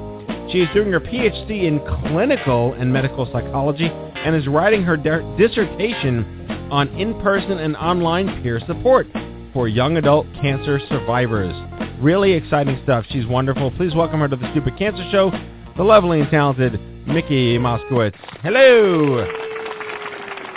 She 0.52 0.60
is 0.60 0.68
doing 0.72 0.92
her 0.92 1.00
PhD 1.00 1.64
in 1.64 1.80
clinical 2.06 2.72
and 2.74 2.92
medical 2.92 3.26
psychology 3.32 3.88
and 3.88 4.36
is 4.36 4.46
writing 4.46 4.84
her 4.84 4.96
dissertation 5.36 6.68
on 6.70 6.86
in-person 6.90 7.58
and 7.58 7.74
online 7.74 8.44
peer 8.44 8.60
support 8.68 9.08
for 9.52 9.66
young 9.66 9.96
adult 9.96 10.28
cancer 10.40 10.78
survivors. 10.88 11.52
Really 12.00 12.30
exciting 12.34 12.78
stuff. 12.84 13.06
She's 13.10 13.26
wonderful. 13.26 13.72
Please 13.72 13.92
welcome 13.92 14.20
her 14.20 14.28
to 14.28 14.36
the 14.36 14.48
Stupid 14.52 14.78
Cancer 14.78 15.04
Show, 15.10 15.32
the 15.76 15.82
lovely 15.82 16.20
and 16.20 16.30
talented 16.30 16.80
Mickey 17.06 17.58
Moskowitz. 17.58 18.14
Hello. 18.42 19.24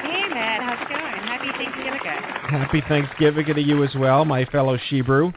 Hey, 0.03 0.27
Matt. 0.29 0.61
How's 0.61 0.81
it 0.81 0.89
going? 0.89 1.01
Happy 1.27 1.51
Thanksgiving. 1.57 1.99
Happy 2.49 2.83
Thanksgiving 2.87 3.55
to 3.55 3.61
you 3.61 3.83
as 3.83 3.93
well, 3.95 4.25
my 4.25 4.45
fellow 4.45 4.77
Shebrew. 4.89 5.33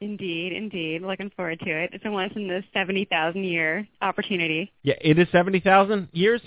Indeed, 0.00 0.54
indeed. 0.54 1.02
Looking 1.02 1.30
forward 1.36 1.60
to 1.60 1.70
it. 1.70 1.90
It's 1.92 2.04
a 2.06 2.10
once 2.10 2.32
in 2.34 2.48
the 2.48 2.62
70,000 2.72 3.44
year 3.44 3.86
opportunity. 4.00 4.72
Yeah, 4.82 4.94
it 5.00 5.18
is 5.18 5.28
70,000 5.30 6.08
years? 6.12 6.40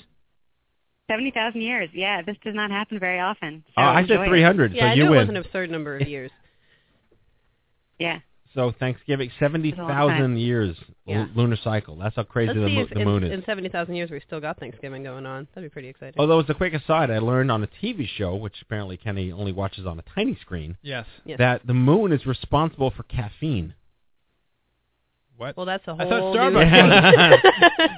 70,000 1.11 1.61
years. 1.61 1.89
Yeah, 1.93 2.23
this 2.23 2.37
does 2.43 2.55
not 2.55 2.71
happen 2.71 2.99
very 2.99 3.19
often. 3.19 3.63
So 3.67 3.73
Oh, 3.77 3.83
I 3.83 4.01
said 4.01 4.11
enjoy 4.11 4.23
it. 4.23 4.29
300, 4.29 4.73
Yeah, 4.73 4.81
so 4.81 4.87
I 4.87 4.93
you 4.93 5.03
knew 5.03 5.13
it 5.13 5.17
was 5.19 5.29
an 5.29 5.37
absurd 5.37 5.69
number 5.69 5.97
of 5.97 6.07
years. 6.07 6.31
Yeah. 7.99 8.19
So 8.55 8.71
Thanksgiving, 8.79 9.29
It's 9.29 9.35
a 9.41 9.45
long 9.45 9.89
70,000 9.89 10.37
years 10.37 10.77
Yeah. 11.07 11.21
l- 11.21 11.29
lunar 11.35 11.55
cycle. 11.63 11.95
That's 11.95 12.15
how 12.15 12.23
crazy 12.23 12.49
Let's 12.53 12.59
the, 12.59 12.67
see 12.67 12.75
mo- 12.75 12.81
if 12.83 12.89
the 12.91 12.99
in, 12.99 13.05
moon 13.07 13.23
is. 13.23 13.31
in 13.31 13.43
70,000 13.45 13.95
years 13.95 14.11
we 14.11 14.19
still 14.19 14.39
got 14.39 14.59
Thanksgiving 14.59 15.03
going 15.03 15.25
on. 15.25 15.47
That'd 15.55 15.69
be 15.69 15.73
pretty 15.73 15.87
exciting. 15.89 16.15
Although, 16.19 16.39
as 16.39 16.49
a 16.49 16.53
quick 16.53 16.73
aside, 16.73 17.09
I 17.09 17.17
learned 17.19 17.51
on 17.51 17.63
a 17.63 17.67
TV 17.81 18.07
show, 18.07 18.35
which 18.35 18.53
apparently 18.61 18.97
Kenny 18.97 19.31
only 19.31 19.51
watches 19.53 19.85
on 19.85 19.97
a 19.99 20.03
tiny 20.15 20.35
screen, 20.41 20.77
Yes. 20.83 21.05
Yes. 21.25 21.39
that 21.39 21.65
the 21.65 21.73
moon 21.73 22.11
is 22.11 22.25
responsible 22.25 22.91
for 22.91 23.03
caffeine. 23.03 23.73
What? 25.37 25.57
well, 25.57 25.65
that's 25.65 25.85
a 25.87 25.91
I 25.91 26.05
whole 26.05 26.33
thought 26.33 26.53
new 26.53 26.59
Starbucks 26.59 27.41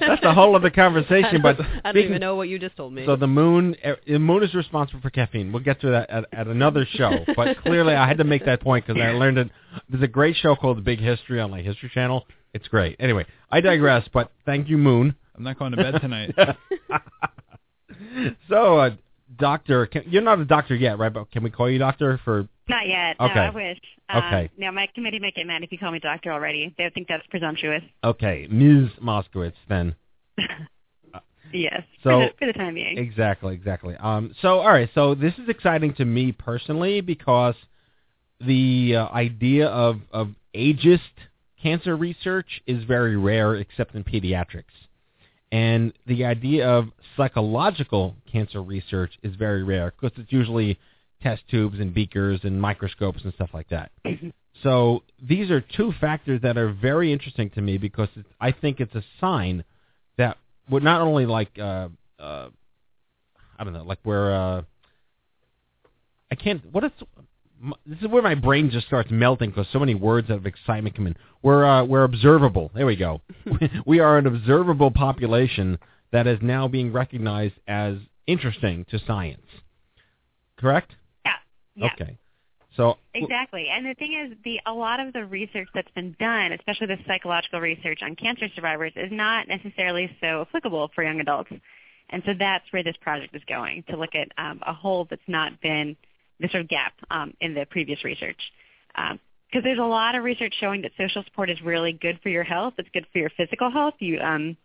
That's 0.00 0.22
the 0.22 0.32
whole 0.32 0.56
of 0.56 0.62
the 0.62 0.70
conversation, 0.70 1.42
but 1.42 1.60
I 1.60 1.62
don't, 1.62 1.80
I 1.84 1.92
don't 1.92 2.04
even 2.04 2.20
know 2.20 2.34
what 2.34 2.48
you 2.48 2.58
just 2.58 2.76
told 2.76 2.94
me. 2.94 3.04
So 3.04 3.14
the 3.16 3.26
moon, 3.26 3.76
eh, 3.82 3.94
the 4.06 4.18
moon 4.18 4.42
is 4.42 4.54
responsible 4.54 5.00
for 5.02 5.10
caffeine. 5.10 5.52
We'll 5.52 5.62
get 5.62 5.80
to 5.82 5.90
that 5.90 6.08
at, 6.08 6.24
at 6.32 6.46
another 6.46 6.86
show. 6.90 7.24
But 7.36 7.62
clearly, 7.62 7.94
I 7.94 8.08
had 8.08 8.18
to 8.18 8.24
make 8.24 8.46
that 8.46 8.62
point 8.62 8.86
because 8.86 9.00
I 9.00 9.10
learned 9.12 9.38
it. 9.38 9.50
There's 9.88 10.02
a 10.02 10.08
great 10.08 10.36
show 10.36 10.56
called 10.56 10.78
The 10.78 10.82
Big 10.82 10.98
History 10.98 11.38
on 11.40 11.50
my 11.50 11.60
History 11.60 11.90
Channel. 11.92 12.26
It's 12.54 12.68
great. 12.68 12.96
Anyway, 12.98 13.26
I 13.50 13.60
digress. 13.60 14.08
But 14.12 14.32
thank 14.46 14.68
you, 14.68 14.78
Moon. 14.78 15.14
I'm 15.36 15.44
not 15.44 15.58
going 15.58 15.72
to 15.72 15.76
bed 15.76 16.00
tonight. 16.00 16.34
so, 18.48 18.78
uh, 18.78 18.90
doctor, 19.38 19.86
can, 19.86 20.04
you're 20.06 20.22
not 20.22 20.40
a 20.40 20.46
doctor 20.46 20.74
yet, 20.74 20.98
right? 20.98 21.12
But 21.12 21.30
can 21.30 21.42
we 21.42 21.50
call 21.50 21.68
you 21.68 21.78
doctor 21.78 22.18
for? 22.24 22.48
Not 22.68 22.88
yet. 22.88 23.16
Okay. 23.20 23.34
No, 23.34 23.40
I 23.42 23.50
wish. 23.50 23.78
Um, 24.08 24.22
Okay. 24.24 24.50
No, 24.58 24.72
my 24.72 24.88
committee 24.94 25.18
might 25.20 25.34
get 25.34 25.46
mad 25.46 25.62
if 25.62 25.70
you 25.70 25.78
call 25.78 25.92
me 25.92 25.98
doctor 26.00 26.32
already. 26.32 26.74
They 26.76 26.90
think 26.94 27.08
that's 27.08 27.26
presumptuous. 27.28 27.82
Okay, 28.02 28.48
Ms. 28.50 28.90
Moskowitz. 29.02 29.54
Then 29.68 29.94
yes. 31.52 31.82
So- 32.02 32.10
for, 32.10 32.18
the, 32.20 32.32
for 32.38 32.46
the 32.46 32.52
time 32.52 32.74
being. 32.74 32.98
exactly, 32.98 33.54
exactly. 33.54 33.94
Um, 33.96 34.34
so 34.42 34.58
all 34.60 34.68
right, 34.70 34.90
so 34.94 35.14
this 35.14 35.34
is 35.34 35.48
exciting 35.48 35.94
to 35.94 36.04
me 36.04 36.32
personally 36.32 37.00
because 37.00 37.54
the 38.40 38.96
uh, 38.96 39.06
idea 39.14 39.68
of 39.68 40.00
of 40.12 40.30
ageist 40.54 41.00
cancer 41.62 41.96
research 41.96 42.62
is 42.66 42.84
very 42.84 43.16
rare, 43.16 43.54
except 43.56 43.94
in 43.94 44.04
pediatrics, 44.04 44.64
and 45.50 45.92
the 46.06 46.24
idea 46.24 46.68
of 46.68 46.88
psychological 47.16 48.14
cancer 48.30 48.62
research 48.62 49.12
is 49.22 49.34
very 49.36 49.62
rare 49.64 49.92
because 49.98 50.16
it's 50.18 50.30
usually 50.32 50.78
test 51.22 51.42
tubes 51.50 51.78
and 51.78 51.94
beakers 51.94 52.40
and 52.44 52.60
microscopes 52.60 53.20
and 53.24 53.32
stuff 53.34 53.50
like 53.52 53.68
that. 53.68 53.90
So 54.62 55.02
these 55.22 55.50
are 55.50 55.60
two 55.60 55.92
factors 56.00 56.40
that 56.42 56.56
are 56.56 56.72
very 56.72 57.12
interesting 57.12 57.50
to 57.50 57.60
me 57.60 57.76
because 57.76 58.08
it's, 58.16 58.28
I 58.40 58.52
think 58.52 58.80
it's 58.80 58.94
a 58.94 59.04
sign 59.20 59.64
that 60.16 60.38
we're 60.70 60.80
not 60.80 61.02
only 61.02 61.26
like 61.26 61.58
uh, 61.58 61.88
uh, 62.18 62.48
I 63.58 63.64
don't 63.64 63.72
know, 63.72 63.84
like 63.84 63.98
we're 64.04 64.32
uh, 64.32 64.62
I 66.30 66.34
can't. 66.34 66.62
What 66.72 66.84
is 66.84 66.90
this 67.86 67.98
is 68.00 68.08
where 68.08 68.22
my 68.22 68.34
brain 68.34 68.70
just 68.70 68.86
starts 68.86 69.10
melting 69.10 69.50
because 69.50 69.66
so 69.72 69.78
many 69.78 69.94
words 69.94 70.30
of 70.30 70.46
excitement 70.46 70.96
come 70.96 71.06
in. 71.06 71.16
We're 71.42 71.64
uh, 71.64 71.84
we're 71.84 72.04
observable. 72.04 72.70
There 72.74 72.86
we 72.86 72.96
go. 72.96 73.20
we 73.86 74.00
are 74.00 74.18
an 74.18 74.26
observable 74.26 74.90
population 74.90 75.78
that 76.12 76.26
is 76.26 76.38
now 76.42 76.68
being 76.68 76.92
recognized 76.92 77.54
as 77.66 77.96
interesting 78.26 78.84
to 78.90 78.98
science. 79.06 79.46
Correct? 80.58 80.92
Yeah. 81.76 81.90
Okay. 81.92 82.18
So 82.76 82.98
Exactly. 83.14 83.68
And 83.70 83.86
the 83.86 83.94
thing 83.94 84.12
is, 84.12 84.36
the 84.44 84.60
a 84.66 84.72
lot 84.72 85.00
of 85.00 85.12
the 85.12 85.24
research 85.24 85.68
that's 85.74 85.90
been 85.92 86.14
done, 86.18 86.52
especially 86.52 86.88
the 86.88 86.98
psychological 87.06 87.60
research 87.60 88.00
on 88.02 88.16
cancer 88.16 88.48
survivors, 88.54 88.92
is 88.96 89.10
not 89.10 89.48
necessarily 89.48 90.14
so 90.20 90.42
applicable 90.42 90.90
for 90.94 91.02
young 91.02 91.20
adults. 91.20 91.50
And 92.10 92.22
so 92.26 92.32
that's 92.38 92.64
where 92.70 92.84
this 92.84 92.96
project 93.00 93.34
is 93.34 93.42
going, 93.48 93.84
to 93.88 93.96
look 93.96 94.14
at 94.14 94.28
um, 94.38 94.60
a 94.66 94.72
hole 94.72 95.06
that's 95.08 95.22
not 95.26 95.60
been 95.60 95.96
the 96.38 96.48
sort 96.48 96.62
of 96.62 96.68
gap 96.68 96.92
um, 97.10 97.34
in 97.40 97.54
the 97.54 97.66
previous 97.66 98.04
research. 98.04 98.40
Because 98.94 99.64
there's 99.64 99.78
a 99.78 99.82
lot 99.82 100.14
of 100.14 100.22
research 100.22 100.54
showing 100.60 100.82
that 100.82 100.92
social 100.96 101.24
support 101.24 101.50
is 101.50 101.60
really 101.62 101.92
good 101.92 102.20
for 102.22 102.28
your 102.28 102.44
health. 102.44 102.74
It's 102.78 102.88
good 102.92 103.06
for 103.12 103.18
your 103.18 103.30
physical 103.30 103.70
health. 103.70 103.94
You 103.98 104.20
um, 104.20 104.56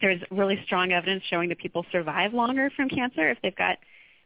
there's 0.00 0.20
really 0.30 0.60
strong 0.66 0.92
evidence 0.92 1.22
showing 1.28 1.48
that 1.50 1.58
people 1.58 1.84
survive 1.92 2.34
longer 2.34 2.70
from 2.74 2.88
cancer 2.88 3.30
if 3.30 3.38
they've 3.42 3.54
got 3.54 3.78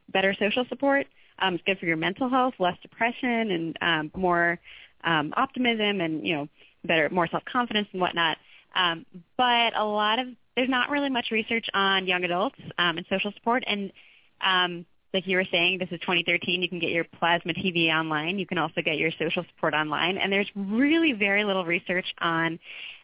better 0.09 0.35
social 0.39 0.65
support. 0.69 1.07
Um, 1.41 1.55
it's 1.55 1.65
good 1.65 1.79
for 1.79 1.87
your 1.87 1.97
mental 1.97 2.29
health, 2.29 2.55
less 2.59 2.77
depression, 2.83 3.51
and 3.51 3.79
um, 3.81 4.11
more 4.17 4.59
um, 5.05 5.33
optimism, 5.37 6.01
and 6.01 6.27
you 6.27 6.35
know, 6.35 6.49
better, 6.85 7.09
more 7.11 7.29
self-confidence 7.29 7.89
and 7.93 8.01
whatnot. 8.01 8.37
Um, 8.75 9.07
but 9.37 9.77
a 9.77 9.85
lot 9.85 10.19
of 10.19 10.29
there's 10.59 10.69
not 10.69 10.91
really 10.91 11.09
much 11.09 11.27
research 11.31 11.67
on 11.73 12.07
young 12.07 12.25
adults 12.25 12.57
um, 12.79 12.97
and 12.99 13.07
social 13.09 13.33
support. 13.33 13.63
And 13.65 13.93
um, 14.41 14.87
like 15.15 15.27
you 15.27 15.37
were 15.37 15.45
saying, 15.53 15.79
this 15.79 15.89
is 15.93 16.01
2013. 16.01 16.63
You 16.63 16.69
can 16.69 16.81
get 16.81 16.91
your 16.91 17.05
plasma 17.05 17.55
TV 17.55 17.91
online. 17.91 18.41
You 18.41 18.47
can 18.47 18.59
also 18.59 18.83
get 18.83 18.97
your 18.99 19.13
social 19.21 19.45
support 19.55 19.73
online. 19.73 20.19
And 20.19 20.33
there's 20.33 20.51
really 20.57 21.13
very 21.13 21.45
little 21.45 21.65
research 21.65 22.07
on 22.21 22.59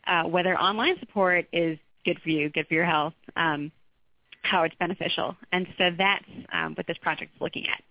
uh, 0.07 0.25
whether 0.25 0.59
online 0.59 0.99
support 0.99 1.47
is 1.53 1.79
good 2.05 2.21
for 2.23 2.31
you, 2.31 2.51
good 2.51 2.67
for 2.67 2.75
your 2.75 2.85
health, 2.85 3.15
um, 3.37 3.71
how 4.43 4.65
it's 4.65 4.75
beneficial. 4.81 5.37
And 5.53 5.67
so 5.79 5.91
that's 5.97 6.25
um, 6.53 6.75
what 6.75 6.89
this 6.89 6.99
project 6.99 7.31
is 7.37 7.41
looking 7.41 7.69
at. 7.69 7.83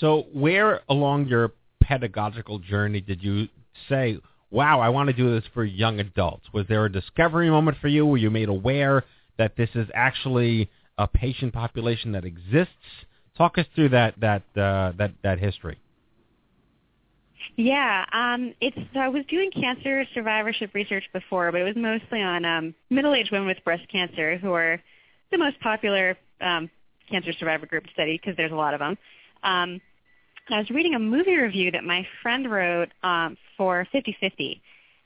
So 0.00 0.26
where 0.32 0.80
along 0.88 1.26
your 1.26 1.52
pedagogical 1.82 2.58
journey 2.58 3.00
did 3.00 3.22
you 3.22 3.48
say, 3.88 4.18
wow, 4.50 4.80
I 4.80 4.88
want 4.90 5.08
to 5.08 5.12
do 5.12 5.34
this 5.34 5.44
for 5.52 5.64
young 5.64 6.00
adults? 6.00 6.46
Was 6.52 6.66
there 6.68 6.84
a 6.84 6.92
discovery 6.92 7.50
moment 7.50 7.78
for 7.80 7.88
you? 7.88 8.06
where 8.06 8.18
you 8.18 8.30
made 8.30 8.48
aware 8.48 9.04
that 9.38 9.56
this 9.56 9.70
is 9.74 9.88
actually 9.94 10.70
a 10.98 11.06
patient 11.06 11.52
population 11.52 12.12
that 12.12 12.24
exists? 12.24 12.72
Talk 13.36 13.58
us 13.58 13.66
through 13.74 13.90
that 13.90 14.14
that 14.20 14.42
uh, 14.56 14.92
that 14.98 15.12
that 15.22 15.38
history. 15.38 15.78
Yeah, 17.56 18.04
um, 18.12 18.54
it's. 18.60 18.76
So 18.94 19.00
I 19.00 19.08
was 19.08 19.24
doing 19.28 19.50
cancer 19.50 20.04
survivorship 20.14 20.74
research 20.74 21.04
before, 21.12 21.50
but 21.50 21.60
it 21.60 21.64
was 21.64 21.76
mostly 21.76 22.20
on 22.20 22.44
um, 22.44 22.74
middle-aged 22.90 23.32
women 23.32 23.48
with 23.48 23.58
breast 23.64 23.82
cancer, 23.90 24.36
who 24.36 24.52
are 24.52 24.80
the 25.30 25.38
most 25.38 25.58
popular 25.60 26.16
um, 26.40 26.70
cancer 27.10 27.32
survivor 27.38 27.66
group 27.66 27.84
study 27.92 28.18
because 28.18 28.36
there's 28.36 28.52
a 28.52 28.56
lot 28.56 28.74
of 28.74 28.80
them. 28.80 28.96
Um, 29.42 29.80
I 30.48 30.58
was 30.58 30.70
reading 30.70 30.94
a 30.94 30.98
movie 30.98 31.36
review 31.36 31.70
that 31.70 31.84
my 31.84 32.06
friend 32.22 32.50
wrote 32.50 32.90
um, 33.02 33.36
for 33.56 33.86
50/50, 33.94 34.60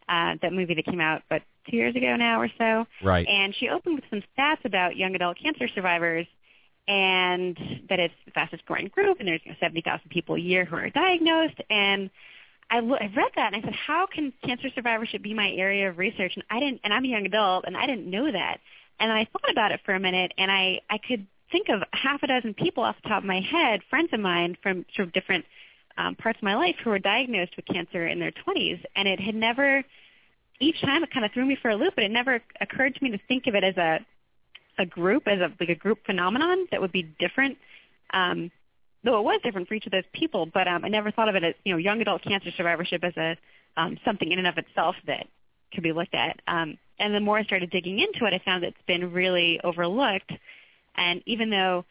uh, 0.09 0.37
that 0.43 0.53
movie 0.53 0.75
that 0.75 0.85
came 0.85 1.01
out, 1.01 1.23
but 1.29 1.43
two 1.71 1.77
years 1.77 1.95
ago 1.95 2.17
now 2.17 2.41
or 2.41 2.49
so. 2.59 2.87
Right. 3.03 3.27
And 3.27 3.55
she 3.55 3.69
opened 3.69 3.97
with 3.97 4.05
some 4.11 4.23
stats 4.37 4.65
about 4.65 4.97
young 4.97 5.15
adult 5.15 5.39
cancer 5.43 5.69
survivors, 5.75 6.27
and 6.89 7.57
that 7.89 7.99
it's 7.99 8.15
the 8.25 8.31
fastest 8.31 8.65
growing 8.65 8.89
group, 8.89 9.19
and 9.19 9.29
there's 9.29 9.41
you 9.45 9.53
know, 9.53 9.57
70,000 9.61 10.09
people 10.09 10.37
a 10.37 10.41
year 10.41 10.65
who 10.65 10.77
are 10.77 10.91
diagnosed. 10.91 11.61
And 11.69 12.11
I, 12.71 12.81
lo- 12.81 12.99
I 13.01 13.11
read 13.15 13.33
that, 13.37 13.53
and 13.53 13.57
I 13.57 13.61
said, 13.61 13.75
how 13.75 14.07
can 14.07 14.33
cancer 14.45 14.69
survivorship 14.75 15.23
be 15.23 15.35
my 15.35 15.51
area 15.51 15.89
of 15.91 15.99
research? 15.99 16.33
And 16.37 16.45
I 16.51 16.61
didn't, 16.61 16.81
and 16.85 16.93
I'm 16.93 17.05
a 17.05 17.09
young 17.09 17.27
adult, 17.27 17.65
and 17.67 17.77
I 17.77 17.87
didn't 17.87 18.09
know 18.09 18.31
that. 18.31 18.59
And 18.99 19.13
I 19.13 19.27
thought 19.33 19.51
about 19.51 19.73
it 19.73 19.81
for 19.85 19.95
a 19.95 20.01
minute, 20.01 20.33
and 20.39 20.51
I, 20.51 20.81
I 20.89 20.99
could 20.99 21.27
think 21.51 21.69
of 21.69 21.83
half 21.93 22.23
a 22.23 22.27
dozen 22.27 22.55
people 22.55 22.83
off 22.83 22.97
the 23.03 23.09
top 23.09 23.23
of 23.23 23.27
my 23.27 23.41
head, 23.41 23.81
friends 23.89 24.11
of 24.13 24.21
mine 24.21 24.57
from 24.63 24.85
sort 24.95 25.09
of 25.09 25.15
different 25.15 25.45
um, 25.99 26.15
parts 26.15 26.39
of 26.39 26.43
my 26.43 26.55
life 26.55 26.77
who 26.83 26.91
were 26.91 26.99
diagnosed 26.99 27.57
with 27.57 27.67
cancer 27.67 28.07
in 28.07 28.19
their 28.19 28.33
20s, 28.33 28.83
and 28.95 29.09
it 29.09 29.21
had 29.21 29.35
never, 29.35 29.83
each 30.61 30.81
time 30.83 31.03
it 31.03 31.11
kind 31.13 31.25
of 31.25 31.33
threw 31.33 31.45
me 31.45 31.57
for 31.61 31.71
a 31.71 31.77
loop, 31.77 31.95
but 31.95 32.05
it 32.05 32.11
never 32.11 32.43
occurred 32.61 32.95
to 32.95 33.05
me 33.05 33.11
to 33.11 33.19
think 33.29 33.47
of 33.47 33.55
it 33.55 33.65
as 33.65 33.77
a 33.77 34.05
a 34.79 34.87
group, 34.87 35.27
as 35.27 35.39
a 35.41 35.51
like 35.59 35.71
a 35.71 35.75
group 35.75 36.05
phenomenon 36.05 36.67
that 36.71 36.81
would 36.81 36.93
be 36.93 37.03
different. 37.19 37.57
Um, 38.13 38.51
though 39.05 39.19
it 39.19 39.25
was 39.25 39.41
different 39.43 39.69
for 39.69 39.75
each 39.75 39.87
of 39.87 39.93
those 39.93 40.05
people, 40.13 40.47
but 40.47 40.69
um, 40.69 40.85
I 40.85 40.89
never 40.89 41.11
thought 41.11 41.29
of 41.29 41.35
it 41.35 41.45
as 41.45 41.55
you 41.65 41.73
know 41.73 41.79
young 41.79 42.01
adult 42.01 42.23
cancer 42.23 42.51
survivorship 42.57 43.03
as 43.05 43.17
a 43.17 43.37
um, 43.77 43.99
something 44.05 44.31
in 44.31 44.39
and 44.39 44.49
of 44.49 44.59
itself 44.59 44.97
that 45.07 45.27
could 45.73 45.83
be 45.83 45.93
looked 45.93 46.15
at. 46.15 46.41
Um, 46.49 46.79
and 46.99 47.15
the 47.15 47.21
more 47.21 47.39
I 47.39 47.45
started 47.45 47.71
digging 47.71 47.99
into 47.99 48.25
it, 48.25 48.35
I 48.35 48.43
found 48.45 48.65
it's 48.65 48.77
been 48.87 49.13
really 49.13 49.61
overlooked. 49.63 50.33
And 50.97 51.23
even 51.27 51.51
though 51.51 51.85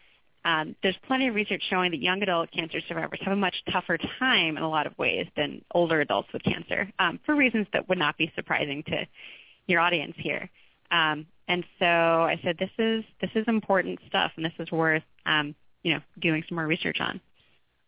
um, 0.43 0.75
there's 0.83 0.95
plenty 1.07 1.27
of 1.27 1.35
research 1.35 1.63
showing 1.69 1.91
that 1.91 1.99
young 2.01 2.21
adult 2.21 2.51
cancer 2.51 2.79
survivors 2.87 3.19
have 3.23 3.33
a 3.33 3.37
much 3.37 3.55
tougher 3.71 3.97
time 4.19 4.57
in 4.57 4.63
a 4.63 4.69
lot 4.69 4.85
of 4.85 4.97
ways 4.97 5.27
than 5.35 5.61
older 5.73 6.01
adults 6.01 6.29
with 6.33 6.43
cancer, 6.43 6.91
um, 6.99 7.19
for 7.25 7.35
reasons 7.35 7.67
that 7.73 7.89
would 7.89 7.97
not 7.97 8.17
be 8.17 8.31
surprising 8.35 8.83
to 8.83 9.05
your 9.67 9.79
audience 9.79 10.13
here. 10.17 10.49
Um, 10.91 11.25
and 11.47 11.63
so 11.79 11.85
I 11.85 12.39
said, 12.43 12.57
this 12.59 12.69
is 12.77 13.03
this 13.21 13.31
is 13.35 13.45
important 13.47 13.99
stuff, 14.07 14.31
and 14.35 14.45
this 14.45 14.53
is 14.59 14.71
worth 14.71 15.03
you 15.83 15.93
know 15.93 15.99
doing 16.21 16.43
some 16.47 16.55
more 16.55 16.67
research 16.67 16.97
on. 16.99 17.19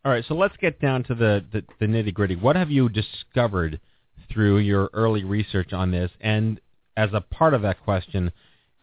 All 0.05 0.11
right, 0.11 0.23
so 0.27 0.35
let's 0.35 0.55
get 0.57 0.79
down 0.79 1.03
to 1.05 1.15
the, 1.15 1.43
the, 1.51 1.63
the 1.79 1.85
nitty 1.85 2.13
gritty. 2.13 2.35
What 2.35 2.55
have 2.55 2.71
you 2.71 2.87
discovered 2.87 3.79
through 4.31 4.59
your 4.59 4.89
early 4.93 5.23
research 5.25 5.73
on 5.73 5.91
this? 5.91 6.09
And 6.21 6.61
as 6.95 7.09
a 7.13 7.19
part 7.19 7.53
of 7.53 7.63
that 7.63 7.83
question, 7.83 8.31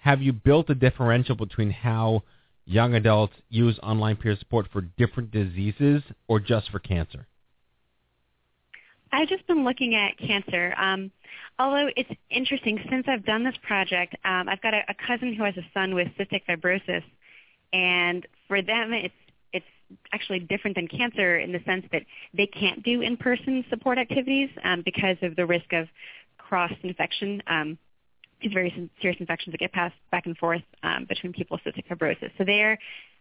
have 0.05 0.21
you 0.21 0.35
built 0.35 0.69
a 0.69 0.75
differential 0.75 1.35
between 1.35 1.71
how 1.71 2.23
young 2.67 2.95
adults 2.95 3.33
use 3.49 3.79
online 3.83 4.17
peer 4.17 4.37
support 4.39 4.67
for 4.71 4.83
different 4.83 5.31
diseases 5.31 6.03
or 6.29 6.39
just 6.39 6.71
for 6.71 6.79
cancer? 6.79 7.27
I've 9.11 9.29
just 9.29 9.47
been 9.47 9.65
looking 9.65 9.95
at 9.95 10.19
cancer. 10.19 10.75
Um, 10.79 11.11
although 11.59 11.89
it's 11.97 12.11
interesting, 12.31 12.79
since 12.91 13.07
I've 13.09 13.25
done 13.25 13.45
this 13.45 13.55
project, 13.63 14.15
um, 14.27 14.47
I've 14.47 14.61
got 14.61 14.75
a, 14.75 14.83
a 14.89 14.95
cousin 15.07 15.33
who 15.33 15.43
has 15.45 15.57
a 15.57 15.65
son 15.73 15.95
with 15.95 16.09
cystic 16.19 16.43
fibrosis, 16.47 17.03
and 17.73 18.27
for 18.47 18.61
them, 18.61 18.93
it's 18.93 19.15
it's 19.55 19.65
actually 20.13 20.41
different 20.41 20.77
than 20.77 20.87
cancer 20.87 21.39
in 21.39 21.51
the 21.51 21.61
sense 21.65 21.87
that 21.93 22.03
they 22.35 22.47
can't 22.47 22.83
do 22.83 23.01
in-person 23.01 23.65
support 23.71 23.97
activities 23.97 24.51
um, 24.65 24.83
because 24.85 25.17
of 25.23 25.35
the 25.37 25.47
risk 25.47 25.73
of 25.73 25.89
cross 26.37 26.73
infection. 26.83 27.43
Um, 27.47 27.79
these 28.45 28.53
very 28.53 28.91
serious 29.01 29.19
infections 29.21 29.53
that 29.53 29.59
get 29.59 29.73
passed 29.73 29.95
back 30.11 30.27
and 30.27 30.37
forth 30.37 30.63
um, 30.83 31.07
between 31.09 31.33
people 31.33 31.59
with 31.65 31.75
cystic 31.75 31.87
fibrosis. 31.89 32.31
So 32.39 32.45
they're 32.45 32.79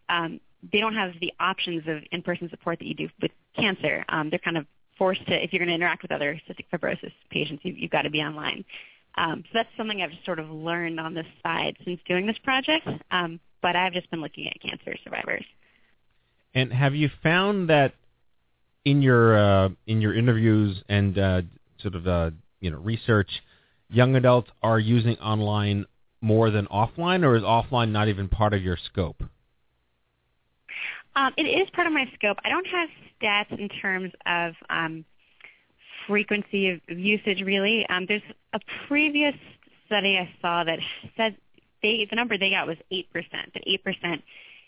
um, 0.10 0.40
they 0.72 0.80
don't 0.80 0.96
have 0.96 1.14
the 1.20 1.34
options 1.40 1.84
of 1.88 2.04
in-person 2.12 2.50
support 2.50 2.80
that 2.80 2.86
you 2.86 2.94
do 2.94 3.10
with 3.22 3.32
cancer. 3.56 4.06
Um, 4.10 4.30
they're 4.30 4.40
kind 4.40 4.58
of 4.58 4.66
forced 4.98 5.26
to, 5.28 5.44
if 5.44 5.52
you're 5.52 5.60
going 5.60 5.70
to 5.70 5.76
interact 5.76 6.02
with 6.02 6.12
other 6.12 6.40
cystic 6.48 6.66
fibrosis 6.72 7.12
patients, 7.30 7.66
you, 7.66 7.74
you've 7.74 7.92
got 7.92 8.04
to 8.04 8.10
be 8.10 8.22
online. 8.22 8.64
Um, 9.16 9.44
so 9.46 9.50
that's 9.54 9.70
something 9.78 10.02
I've 10.02 10.12
just 10.12 10.26
sort 10.26 10.40
of 10.40 10.50
learned 10.50 11.00
on 11.00 11.14
this 11.14 11.26
side 11.42 11.76
since 11.84 12.00
doing 12.08 12.26
this 12.26 12.38
project. 12.44 12.88
Um, 13.12 13.40
but 13.62 13.76
I've 13.76 13.94
just 13.94 14.10
been 14.12 14.22
looking 14.22 14.48
at 14.48 14.62
cancer 14.62 14.96
survivors. 15.04 15.46
And 16.54 16.72
have 16.72 16.96
you 16.96 17.10
found 17.22 17.70
that 17.70 17.94
in 18.86 19.02
your 19.02 19.38
uh, 19.38 19.70
in 19.88 20.02
your 20.02 20.14
interviews 20.14 20.84
and 20.90 21.18
uh, 21.18 21.42
sort 21.82 21.96
of 21.96 22.08
uh, 22.08 22.32
you 22.60 22.70
know 22.70 22.78
research, 22.78 23.30
young 23.90 24.16
adults 24.16 24.50
are 24.62 24.80
using 24.80 25.18
online 25.18 25.86
more 26.22 26.50
than 26.50 26.66
offline, 26.68 27.24
or 27.24 27.36
is 27.36 27.44
offline 27.44 27.92
not 27.92 28.08
even 28.08 28.30
part 28.30 28.54
of 28.54 28.62
your 28.62 28.78
scope? 28.78 29.24
Um, 31.16 31.34
it 31.38 31.44
is 31.44 31.70
part 31.72 31.86
of 31.86 31.94
my 31.94 32.06
scope. 32.16 32.38
I 32.44 32.50
don't 32.50 32.66
have 32.68 32.90
stats 33.22 33.60
in 33.60 33.70
terms 33.70 34.12
of 34.26 34.54
um, 34.70 35.06
frequency 36.08 36.70
of, 36.70 36.82
usage, 36.88 37.42
really. 37.42 37.86
Um, 37.90 38.06
there's 38.08 38.24
a 38.54 38.60
previous 38.88 39.36
study 39.86 40.18
I 40.18 40.30
saw 40.42 40.64
that 40.64 40.80
said 41.16 41.38
they, 41.82 42.08
the 42.10 42.16
number 42.16 42.38
they 42.38 42.50
got 42.50 42.68
was 42.68 42.78
8%, 42.92 43.06
that 43.32 43.64
8% 43.86 44.22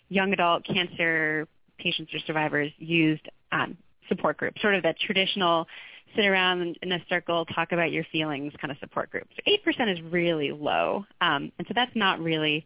young 0.10 0.34
adult 0.34 0.66
cancer 0.66 1.48
patients 1.80 2.14
or 2.14 2.20
survivors 2.20 2.72
used 2.78 3.28
um, 3.52 3.78
support 4.08 4.38
groups, 4.38 4.62
sort 4.62 4.76
of 4.76 4.84
that 4.84 5.00
traditional 5.00 5.68
sit 6.16 6.26
around 6.26 6.78
in 6.82 6.92
a 6.92 7.00
circle, 7.10 7.46
talk 7.46 7.72
about 7.72 7.92
your 7.92 8.04
feelings 8.12 8.54
kind 8.60 8.72
of 8.72 8.78
support 8.80 9.12
group. 9.12 9.28
So 9.36 9.52
8% 9.52 9.92
is 9.92 10.02
really 10.02 10.52
low, 10.52 11.06
um, 11.22 11.52
and 11.58 11.68
so 11.68 11.74
that's 11.76 11.96
not 11.96 12.20
really 12.20 12.66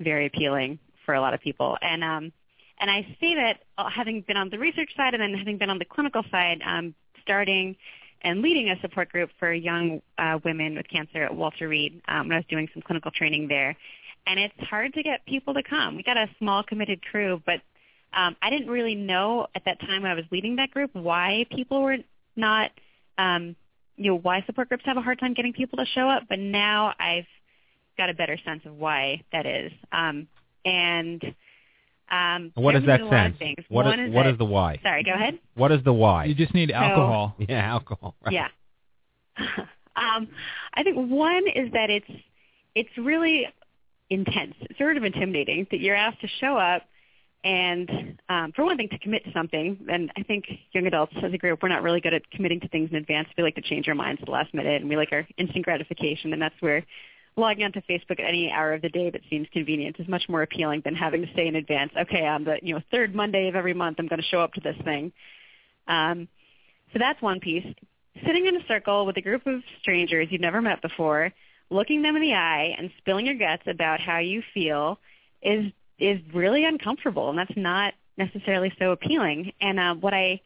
very 0.00 0.26
appealing 0.26 0.78
for 1.04 1.14
a 1.14 1.20
lot 1.20 1.34
of 1.34 1.40
people. 1.40 1.76
And 1.82 2.02
um, 2.04 2.32
and 2.78 2.90
I 2.90 3.02
say 3.20 3.34
that 3.34 3.60
uh, 3.76 3.90
having 3.90 4.22
been 4.22 4.38
on 4.38 4.48
the 4.48 4.58
research 4.58 4.90
side 4.96 5.12
and 5.14 5.22
then 5.22 5.34
having 5.34 5.58
been 5.58 5.70
on 5.70 5.78
the 5.78 5.84
clinical 5.84 6.22
side, 6.30 6.62
um, 6.64 6.94
starting 7.22 7.76
and 8.22 8.42
leading 8.42 8.70
a 8.70 8.80
support 8.80 9.10
group 9.10 9.30
for 9.38 9.52
young 9.52 10.02
uh, 10.18 10.38
women 10.44 10.76
with 10.76 10.88
cancer 10.88 11.22
at 11.22 11.34
Walter 11.34 11.68
Reed 11.68 12.00
um, 12.08 12.28
when 12.28 12.32
I 12.32 12.38
was 12.38 12.46
doing 12.48 12.68
some 12.72 12.82
clinical 12.82 13.10
training 13.10 13.48
there. 13.48 13.76
And 14.26 14.38
it's 14.38 14.54
hard 14.60 14.94
to 14.94 15.02
get 15.02 15.24
people 15.26 15.54
to 15.54 15.62
come. 15.62 15.96
We 15.96 16.02
got 16.02 16.16
a 16.16 16.28
small 16.38 16.62
committed 16.62 17.02
crew, 17.02 17.42
but 17.46 17.60
um, 18.12 18.36
I 18.42 18.50
didn't 18.50 18.68
really 18.68 18.94
know 18.94 19.46
at 19.54 19.64
that 19.64 19.80
time 19.80 20.02
when 20.02 20.10
I 20.10 20.14
was 20.14 20.24
leading 20.30 20.56
that 20.56 20.70
group 20.70 20.90
why 20.94 21.46
people 21.50 21.82
were 21.82 21.98
not, 22.36 22.70
um, 23.20 23.56
you 23.96 24.10
know, 24.10 24.18
why 24.18 24.42
support 24.46 24.68
groups 24.68 24.84
have 24.86 24.96
a 24.96 25.02
hard 25.02 25.20
time 25.20 25.34
getting 25.34 25.52
people 25.52 25.76
to 25.78 25.84
show 25.94 26.08
up. 26.08 26.24
But 26.28 26.38
now 26.38 26.94
I've 26.98 27.26
got 27.98 28.08
a 28.08 28.14
better 28.14 28.38
sense 28.44 28.62
of 28.64 28.74
why 28.76 29.22
that 29.32 29.46
is. 29.46 29.72
Um, 29.92 30.26
and 30.64 31.22
um, 32.10 32.52
what 32.54 32.76
is 32.76 32.84
that 32.86 33.00
a 33.00 33.04
lot 33.04 33.12
sense? 33.12 33.34
of 33.34 33.38
things. 33.38 33.58
What 33.68 33.84
One 33.84 34.00
is, 34.00 34.08
is 34.08 34.14
what 34.14 34.22
that- 34.24 34.32
is 34.32 34.38
the 34.38 34.44
why? 34.44 34.78
Sorry, 34.82 35.02
go 35.02 35.12
ahead. 35.12 35.38
What 35.54 35.70
is 35.70 35.84
the 35.84 35.92
why? 35.92 36.24
You 36.24 36.34
just 36.34 36.54
need 36.54 36.70
alcohol. 36.70 37.36
yeah, 37.48 37.60
alcohol. 37.60 38.14
Right. 38.24 38.34
Yeah. 38.34 38.48
um, 39.96 40.28
I 40.74 40.82
think 40.82 40.96
one 40.96 41.44
is 41.54 41.72
that 41.72 41.90
it's 41.90 42.10
it's 42.74 42.90
really 42.96 43.46
intense, 44.08 44.54
it's 44.60 44.78
sort 44.78 44.96
of 44.96 45.04
intimidating 45.04 45.66
that 45.70 45.80
you're 45.80 45.96
asked 45.96 46.20
to 46.20 46.28
show 46.40 46.56
up 46.56 46.82
and 47.42 48.18
um, 48.28 48.52
for 48.54 48.64
one 48.64 48.76
thing, 48.76 48.88
to 48.90 48.98
commit 48.98 49.24
to 49.24 49.32
something, 49.32 49.78
and 49.90 50.12
I 50.16 50.22
think 50.22 50.44
young 50.72 50.86
adults 50.86 51.14
as 51.22 51.32
a 51.32 51.38
group, 51.38 51.62
we're 51.62 51.70
not 51.70 51.82
really 51.82 52.00
good 52.00 52.12
at 52.12 52.30
committing 52.30 52.60
to 52.60 52.68
things 52.68 52.90
in 52.90 52.96
advance. 52.96 53.28
We 53.36 53.42
like 53.42 53.54
to 53.54 53.62
change 53.62 53.88
our 53.88 53.94
minds 53.94 54.20
at 54.20 54.26
the 54.26 54.32
last 54.32 54.52
minute, 54.52 54.80
and 54.80 54.90
we 54.90 54.96
like 54.96 55.10
our 55.12 55.26
instant 55.38 55.64
gratification, 55.64 56.32
and 56.32 56.42
that's 56.42 56.54
where 56.60 56.84
logging 57.36 57.64
onto 57.64 57.80
Facebook 57.82 58.20
at 58.20 58.28
any 58.28 58.50
hour 58.50 58.74
of 58.74 58.82
the 58.82 58.88
day 58.88 59.08
that 59.10 59.22
seems 59.30 59.46
convenient 59.52 59.96
is 59.98 60.08
much 60.08 60.24
more 60.28 60.42
appealing 60.42 60.82
than 60.84 60.94
having 60.94 61.22
to 61.22 61.28
say 61.34 61.46
in 61.46 61.56
advance, 61.56 61.92
okay, 61.98 62.26
on 62.26 62.44
the 62.44 62.58
you 62.62 62.74
know 62.74 62.80
third 62.90 63.14
Monday 63.14 63.48
of 63.48 63.56
every 63.56 63.74
month, 63.74 63.96
I'm 63.98 64.08
going 64.08 64.20
to 64.20 64.28
show 64.28 64.40
up 64.40 64.52
to 64.54 64.60
this 64.60 64.76
thing. 64.84 65.12
Um, 65.88 66.28
so 66.92 66.98
that's 66.98 67.20
one 67.22 67.40
piece. 67.40 67.66
Sitting 68.26 68.46
in 68.46 68.56
a 68.56 68.66
circle 68.66 69.06
with 69.06 69.16
a 69.16 69.22
group 69.22 69.46
of 69.46 69.62
strangers 69.80 70.28
you've 70.30 70.40
never 70.40 70.60
met 70.60 70.82
before, 70.82 71.32
looking 71.70 72.02
them 72.02 72.16
in 72.16 72.22
the 72.22 72.34
eye 72.34 72.74
and 72.76 72.90
spilling 72.98 73.26
your 73.26 73.36
guts 73.36 73.62
about 73.66 74.00
how 74.00 74.18
you 74.18 74.42
feel 74.52 74.98
is 75.40 75.72
is 76.00 76.20
really 76.32 76.64
uncomfortable, 76.64 77.30
and 77.30 77.38
that's 77.38 77.56
not 77.56 77.94
necessarily 78.16 78.72
so 78.78 78.92
appealing. 78.92 79.52
And 79.60 79.78
uh, 79.78 79.94
what 79.94 80.14
I 80.14 80.40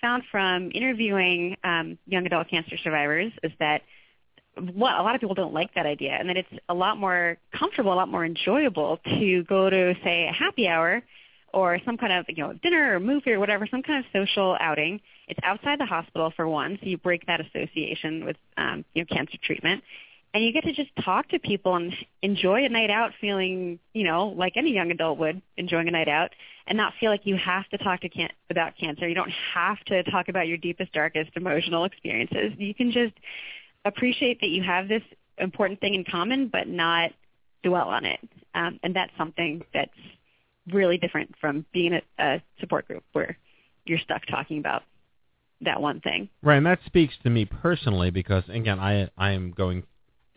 found 0.00 0.22
from 0.30 0.70
interviewing 0.74 1.56
um, 1.64 1.98
young 2.06 2.26
adult 2.26 2.48
cancer 2.48 2.76
survivors 2.82 3.32
is 3.42 3.52
that 3.58 3.82
well, 4.56 5.00
a 5.00 5.04
lot 5.04 5.14
of 5.14 5.20
people 5.20 5.34
don't 5.34 5.54
like 5.54 5.74
that 5.74 5.86
idea, 5.86 6.12
and 6.12 6.28
that 6.28 6.36
it's 6.36 6.48
a 6.68 6.74
lot 6.74 6.98
more 6.98 7.38
comfortable, 7.56 7.92
a 7.92 7.94
lot 7.94 8.08
more 8.08 8.24
enjoyable 8.24 8.98
to 9.04 9.44
go 9.44 9.70
to 9.70 9.94
say 10.02 10.26
a 10.28 10.32
happy 10.32 10.68
hour 10.68 11.02
or 11.52 11.78
some 11.84 11.96
kind 11.96 12.12
of 12.12 12.26
you 12.28 12.42
know 12.42 12.52
dinner 12.52 12.94
or 12.94 13.00
movie 13.00 13.32
or 13.32 13.40
whatever, 13.40 13.66
some 13.70 13.82
kind 13.82 14.04
of 14.04 14.10
social 14.12 14.56
outing. 14.60 15.00
It's 15.28 15.40
outside 15.42 15.78
the 15.78 15.86
hospital 15.86 16.32
for 16.34 16.48
one, 16.48 16.78
so 16.82 16.88
you 16.88 16.98
break 16.98 17.26
that 17.26 17.40
association 17.40 18.24
with 18.24 18.36
um, 18.56 18.84
you 18.94 19.02
know 19.02 19.06
cancer 19.06 19.38
treatment, 19.42 19.82
and 20.32 20.44
you 20.44 20.52
get 20.52 20.64
to 20.64 20.72
just 20.72 20.90
talk 21.04 21.28
to 21.30 21.38
people 21.38 21.74
and 21.74 21.92
enjoy 22.22 22.64
a 22.64 22.68
night 22.68 22.90
out, 22.90 23.12
feeling 23.20 23.78
you 23.92 24.04
know 24.04 24.28
like 24.28 24.56
any 24.56 24.72
young 24.72 24.90
adult 24.90 25.18
would 25.18 25.42
enjoying 25.56 25.88
a 25.88 25.90
night 25.90 26.08
out, 26.08 26.30
and 26.66 26.76
not 26.76 26.94
feel 27.00 27.10
like 27.10 27.22
you 27.24 27.36
have 27.36 27.68
to 27.70 27.78
talk 27.78 28.00
to 28.00 28.08
can- 28.08 28.30
about 28.48 28.74
cancer. 28.78 29.08
You 29.08 29.14
don't 29.14 29.32
have 29.54 29.78
to 29.86 30.02
talk 30.04 30.28
about 30.28 30.46
your 30.46 30.56
deepest, 30.56 30.92
darkest 30.92 31.30
emotional 31.36 31.84
experiences. 31.84 32.52
You 32.58 32.74
can 32.74 32.92
just 32.92 33.14
appreciate 33.84 34.40
that 34.40 34.48
you 34.48 34.62
have 34.62 34.88
this 34.88 35.02
important 35.38 35.80
thing 35.80 35.94
in 35.94 36.04
common, 36.04 36.48
but 36.48 36.68
not 36.68 37.10
dwell 37.62 37.88
on 37.88 38.04
it. 38.04 38.20
Um, 38.54 38.78
and 38.82 38.94
that's 38.94 39.12
something 39.16 39.64
that's 39.72 39.90
really 40.72 40.98
different 40.98 41.34
from 41.40 41.64
being 41.72 41.94
a, 41.94 42.02
a 42.18 42.42
support 42.60 42.86
group 42.86 43.02
where 43.12 43.36
you're 43.84 43.98
stuck 43.98 44.26
talking 44.26 44.58
about 44.58 44.82
that 45.62 45.80
one 45.80 46.00
thing. 46.00 46.28
Right, 46.42 46.56
and 46.56 46.66
that 46.66 46.80
speaks 46.86 47.14
to 47.22 47.30
me 47.30 47.44
personally 47.44 48.10
because 48.10 48.44
again, 48.48 48.78
I 48.78 49.10
I 49.16 49.32
am 49.32 49.52
going 49.52 49.82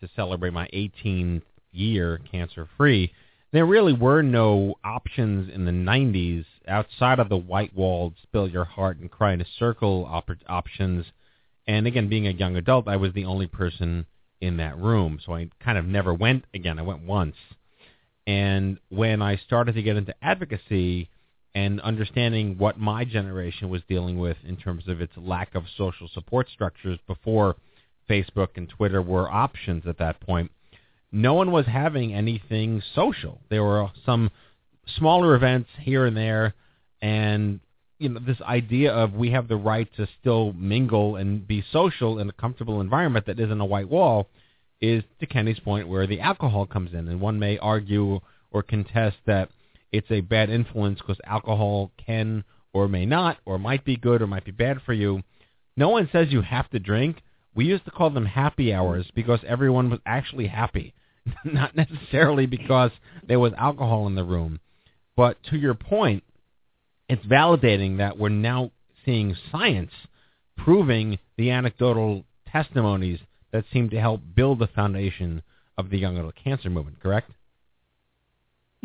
to 0.03 0.09
celebrate 0.15 0.53
my 0.53 0.67
18th 0.73 1.43
year 1.71 2.19
cancer 2.31 2.67
free. 2.77 3.11
There 3.51 3.65
really 3.65 3.93
were 3.93 4.21
no 4.21 4.75
options 4.83 5.49
in 5.53 5.65
the 5.65 5.71
90s 5.71 6.45
outside 6.67 7.19
of 7.19 7.29
the 7.29 7.37
white 7.37 7.75
walled 7.75 8.15
spill 8.21 8.47
your 8.47 8.65
heart 8.65 8.97
and 8.97 9.09
cry 9.09 9.33
in 9.33 9.41
a 9.41 9.45
circle 9.57 10.05
op- 10.09 10.29
options. 10.47 11.05
And 11.67 11.87
again, 11.87 12.09
being 12.09 12.27
a 12.27 12.31
young 12.31 12.57
adult, 12.57 12.87
I 12.87 12.97
was 12.97 13.13
the 13.13 13.25
only 13.25 13.47
person 13.47 14.05
in 14.41 14.57
that 14.57 14.77
room, 14.77 15.19
so 15.25 15.33
I 15.33 15.49
kind 15.63 15.77
of 15.77 15.85
never 15.85 16.13
went 16.13 16.45
again. 16.53 16.77
I 16.77 16.81
went 16.81 17.05
once. 17.05 17.35
And 18.27 18.77
when 18.89 19.21
I 19.21 19.37
started 19.37 19.75
to 19.75 19.83
get 19.83 19.95
into 19.97 20.15
advocacy 20.21 21.09
and 21.55 21.79
understanding 21.81 22.57
what 22.57 22.79
my 22.79 23.05
generation 23.05 23.69
was 23.69 23.81
dealing 23.87 24.17
with 24.17 24.37
in 24.45 24.57
terms 24.57 24.87
of 24.87 24.99
its 24.99 25.13
lack 25.15 25.55
of 25.55 25.63
social 25.77 26.09
support 26.13 26.49
structures 26.49 26.99
before 27.07 27.55
Facebook 28.09 28.49
and 28.55 28.69
Twitter 28.69 29.01
were 29.01 29.29
options 29.29 29.83
at 29.87 29.97
that 29.99 30.19
point, 30.19 30.51
no 31.11 31.33
one 31.33 31.51
was 31.51 31.65
having 31.65 32.13
anything 32.13 32.81
social. 32.95 33.39
There 33.49 33.63
were 33.63 33.89
some 34.05 34.31
smaller 34.97 35.35
events 35.35 35.69
here 35.79 36.05
and 36.05 36.17
there, 36.17 36.53
and 37.01 37.59
you 37.99 38.09
know 38.09 38.19
this 38.19 38.41
idea 38.41 38.91
of 38.91 39.13
we 39.13 39.31
have 39.31 39.47
the 39.47 39.55
right 39.55 39.87
to 39.97 40.07
still 40.19 40.53
mingle 40.53 41.15
and 41.15 41.47
be 41.47 41.63
social 41.71 42.19
in 42.19 42.29
a 42.29 42.33
comfortable 42.33 42.81
environment 42.81 43.27
that 43.27 43.39
isn't 43.39 43.61
a 43.61 43.65
white 43.65 43.89
wall 43.89 44.27
is 44.81 45.03
to 45.19 45.25
Kenny's 45.25 45.59
point 45.59 45.87
where 45.87 46.07
the 46.07 46.19
alcohol 46.19 46.65
comes 46.65 46.93
in, 46.93 47.07
and 47.07 47.21
one 47.21 47.39
may 47.39 47.57
argue 47.57 48.19
or 48.51 48.63
contest 48.63 49.17
that 49.25 49.49
it's 49.91 50.11
a 50.11 50.21
bad 50.21 50.49
influence 50.49 50.99
because 50.99 51.19
alcohol 51.25 51.91
can 52.03 52.43
or 52.73 52.87
may 52.87 53.05
not 53.05 53.37
or 53.45 53.57
might 53.57 53.85
be 53.85 53.95
good 53.95 54.21
or 54.21 54.27
might 54.27 54.43
be 54.43 54.51
bad 54.51 54.81
for 54.85 54.93
you. 54.93 55.21
No 55.77 55.89
one 55.89 56.09
says 56.11 56.27
you 56.31 56.41
have 56.41 56.69
to 56.71 56.79
drink. 56.79 57.21
We 57.55 57.65
used 57.65 57.85
to 57.85 57.91
call 57.91 58.09
them 58.09 58.25
happy 58.25 58.73
hours 58.73 59.05
because 59.13 59.39
everyone 59.47 59.89
was 59.89 59.99
actually 60.05 60.47
happy, 60.47 60.93
not 61.45 61.75
necessarily 61.75 62.45
because 62.45 62.91
there 63.27 63.39
was 63.39 63.53
alcohol 63.57 64.07
in 64.07 64.15
the 64.15 64.23
room. 64.23 64.59
But 65.15 65.37
to 65.49 65.57
your 65.57 65.75
point, 65.75 66.23
it's 67.07 67.25
validating 67.25 67.97
that 67.97 68.17
we're 68.17 68.29
now 68.29 68.71
seeing 69.05 69.35
science 69.51 69.91
proving 70.57 71.19
the 71.37 71.51
anecdotal 71.51 72.23
testimonies 72.51 73.19
that 73.51 73.65
seem 73.71 73.89
to 73.89 73.99
help 73.99 74.21
build 74.35 74.59
the 74.59 74.67
foundation 74.67 75.43
of 75.77 75.89
the 75.89 75.97
young 75.97 76.17
adult 76.17 76.35
cancer 76.35 76.69
movement, 76.69 76.99
correct? 77.01 77.31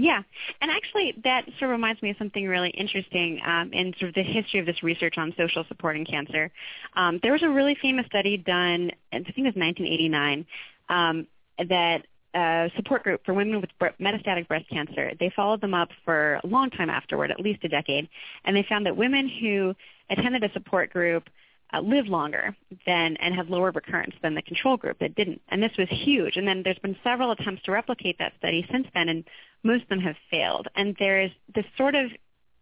Yeah, 0.00 0.22
and 0.61 0.70
actually 0.70 1.12
that 1.24 1.44
sort 1.58 1.62
of 1.64 1.70
reminds 1.70 2.00
me 2.02 2.11
of 2.11 2.16
something 2.18 2.46
really 2.46 2.70
interesting 2.70 3.40
um, 3.44 3.72
in 3.72 3.92
sort 3.98 4.11
of 4.11 4.14
the 4.14 4.22
history 4.22 4.61
of 4.61 4.66
this 4.66 4.80
research 4.80 5.18
on 5.18 5.34
social 5.37 5.64
support 5.66 5.96
in 5.96 6.04
cancer. 6.04 6.52
Um, 6.94 7.18
there 7.20 7.32
was 7.32 7.42
a 7.42 7.48
really 7.48 7.76
famous 7.82 8.06
study 8.06 8.37
done, 8.37 8.92
I 9.12 9.16
think 9.16 9.38
it 9.38 9.42
was 9.42 9.56
1989, 9.56 10.46
um, 10.88 11.26
that 11.68 12.06
a 12.32 12.70
support 12.76 13.02
group 13.02 13.24
for 13.24 13.34
women 13.34 13.61
with 13.61 13.70
metastatic 14.00 14.46
breast 14.46 14.68
cancer. 14.70 15.11
They 15.18 15.32
followed 15.34 15.61
them 15.61 15.74
up 15.74 15.88
for 16.04 16.34
a 16.44 16.46
long 16.46 16.70
time 16.70 16.90
afterward, 16.90 17.32
at 17.32 17.40
least 17.40 17.64
a 17.64 17.68
decade, 17.68 18.08
and 18.44 18.54
they 18.54 18.64
found 18.68 18.87
that 18.87 18.96
women 18.96 19.28
who 19.28 19.74
attended 20.11 20.44
a 20.44 20.52
support 20.52 20.92
group 20.92 21.24
uh, 21.72 21.81
live 21.81 22.07
longer 22.07 22.57
than 22.87 23.16
and 23.16 23.35
have 23.35 23.50
lower 23.50 23.70
recurrence 23.70 24.14
than 24.22 24.35
the 24.35 24.42
control 24.42 24.76
group 24.76 24.98
that 25.00 25.14
didn't. 25.14 25.40
And 25.48 25.62
this 25.62 25.72
was 25.78 25.88
huge. 25.90 26.37
And 26.37 26.46
then 26.46 26.62
there's 26.62 26.78
been 26.78 26.96
several 27.04 27.31
attempts 27.31 27.62
to 27.64 27.72
replicate 27.72 28.18
that 28.18 28.33
study 28.38 28.66
since 28.70 28.87
then, 28.94 29.09
and 29.09 29.24
most 29.62 29.83
of 29.83 29.88
them 29.88 30.00
have 30.00 30.16
failed. 30.31 30.68
And 30.74 30.96
there's 30.98 31.31
this 31.54 31.66
sort 31.76 31.94
of 31.94 32.11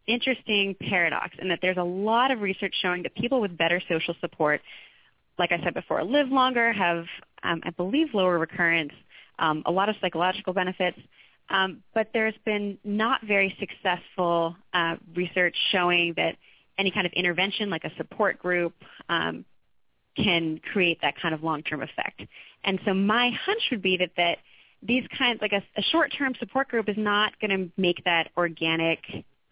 interesting 0.07 0.75
paradox 0.81 1.37
in 1.41 1.49
that 1.49 1.61
there's 1.63 1.77
a 1.77 1.83
lot 1.83 2.31
of 2.31 2.41
research 2.41 2.75
showing 2.81 3.03
that 3.03 3.15
people 3.15 3.41
with 3.41 3.57
better 3.57 3.81
social 3.89 4.15
support, 4.21 4.61
like 5.39 5.53
I 5.53 5.63
said 5.63 5.75
before, 5.75 6.03
live 6.05 6.29
longer, 6.29 6.73
have, 6.73 7.07
um, 7.43 7.61
I 7.65 7.71
believe, 7.71 8.09
lower 8.15 8.39
recurrence, 8.39 8.93
um, 9.39 9.63
a 9.67 9.71
lot 9.71 9.89
of 9.89 9.97
psychological 10.01 10.53
benefits. 10.53 10.99
Um, 11.49 11.83
but 11.95 12.09
there's 12.13 12.35
been 12.45 12.79
not 12.83 13.21
very 13.25 13.57
successful 13.61 14.57
uh, 14.73 14.97
research 15.15 15.55
showing 15.71 16.15
that 16.17 16.37
any 16.79 16.91
kind 16.91 17.07
of 17.07 17.13
intervention 17.13 17.71
like 17.71 17.85
a 17.85 17.95
support 17.97 18.39
group 18.39 18.75
um, 19.09 19.45
can 20.17 20.61
create 20.73 20.99
that 21.03 21.15
kind 21.21 21.35
of 21.35 21.43
long-term 21.43 21.83
effect. 21.83 22.23
And 22.65 22.81
so 22.85 22.95
my 22.95 23.31
hunch 23.45 23.63
would 23.71 23.83
be 23.83 23.97
that, 23.99 24.11
that 24.17 24.39
these 24.83 25.05
kinds, 25.17 25.41
like 25.41 25.53
a, 25.53 25.63
a 25.77 25.83
short-term 25.83 26.35
support 26.39 26.69
group 26.69 26.89
is 26.89 26.97
not 26.97 27.39
going 27.41 27.51
to 27.51 27.71
make 27.81 28.05
that 28.05 28.31
organic, 28.37 28.99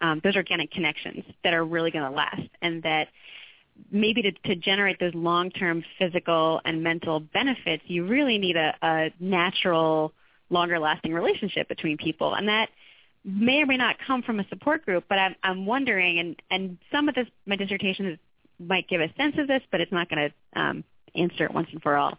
um, 0.00 0.20
those 0.24 0.36
organic 0.36 0.70
connections 0.70 1.24
that 1.42 1.54
are 1.54 1.64
really 1.64 1.90
going 1.90 2.04
to 2.04 2.16
last 2.16 2.48
and 2.62 2.82
that 2.82 3.08
maybe 3.90 4.22
to, 4.22 4.32
to 4.32 4.54
generate 4.56 4.98
those 5.00 5.14
long-term 5.14 5.84
physical 5.98 6.60
and 6.64 6.82
mental 6.82 7.20
benefits, 7.20 7.82
you 7.86 8.06
really 8.06 8.38
need 8.38 8.56
a, 8.56 8.74
a 8.82 9.10
natural, 9.18 10.12
longer-lasting 10.50 11.12
relationship 11.12 11.68
between 11.68 11.96
people. 11.96 12.34
And 12.34 12.48
that 12.48 12.68
may 13.24 13.62
or 13.62 13.66
may 13.66 13.76
not 13.76 13.96
come 14.06 14.22
from 14.22 14.38
a 14.38 14.48
support 14.48 14.84
group, 14.84 15.04
but 15.08 15.18
I'm, 15.18 15.34
I'm 15.42 15.66
wondering, 15.66 16.18
and, 16.18 16.42
and 16.50 16.78
some 16.92 17.08
of 17.08 17.14
this, 17.14 17.26
my 17.46 17.56
dissertation 17.56 18.06
is, 18.06 18.18
might 18.58 18.88
give 18.88 19.00
a 19.00 19.12
sense 19.16 19.34
of 19.38 19.48
this, 19.48 19.62
but 19.70 19.80
it's 19.80 19.92
not 19.92 20.08
going 20.08 20.30
to 20.30 20.60
um, 20.60 20.84
answer 21.16 21.44
it 21.44 21.52
once 21.52 21.68
and 21.72 21.82
for 21.82 21.96
all. 21.96 22.18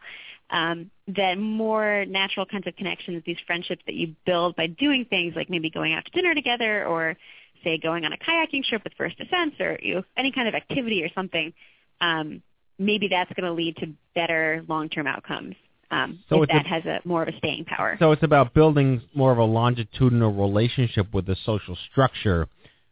Um, 0.49 0.91
that 1.07 1.37
more 1.37 2.05
natural 2.05 2.45
kinds 2.45 2.67
of 2.67 2.75
connections, 2.75 3.23
these 3.25 3.37
friendships 3.47 3.81
that 3.85 3.95
you 3.95 4.15
build 4.25 4.55
by 4.55 4.67
doing 4.67 5.05
things 5.05 5.33
like 5.35 5.49
maybe 5.49 5.69
going 5.69 5.93
out 5.93 6.05
to 6.05 6.11
dinner 6.11 6.35
together 6.35 6.85
or 6.85 7.17
say 7.63 7.77
going 7.77 8.05
on 8.05 8.13
a 8.13 8.17
kayaking 8.17 8.63
trip 8.63 8.83
with 8.83 8.93
First 8.97 9.17
Descents 9.17 9.59
or 9.59 9.79
you 9.81 9.95
know, 9.95 10.03
any 10.17 10.31
kind 10.31 10.47
of 10.47 10.53
activity 10.53 11.03
or 11.03 11.09
something, 11.15 11.53
um, 12.01 12.41
maybe 12.77 13.07
that's 13.07 13.31
going 13.33 13.45
to 13.45 13.53
lead 13.53 13.77
to 13.77 13.87
better 14.13 14.63
long-term 14.67 15.07
outcomes 15.07 15.55
um, 15.91 16.19
So 16.29 16.37
if 16.37 16.49
it's 16.49 16.53
a- 16.53 16.55
that 16.57 16.67
has 16.67 16.85
a 16.85 16.99
more 17.05 17.21
of 17.23 17.27
a 17.27 17.37
staying 17.37 17.65
power. 17.65 17.95
So 17.99 18.11
it's 18.11 18.23
about 18.23 18.53
building 18.53 19.01
more 19.13 19.31
of 19.31 19.37
a 19.37 19.43
longitudinal 19.43 20.33
relationship 20.33 21.13
with 21.13 21.25
the 21.25 21.35
social 21.45 21.77
structure 21.91 22.47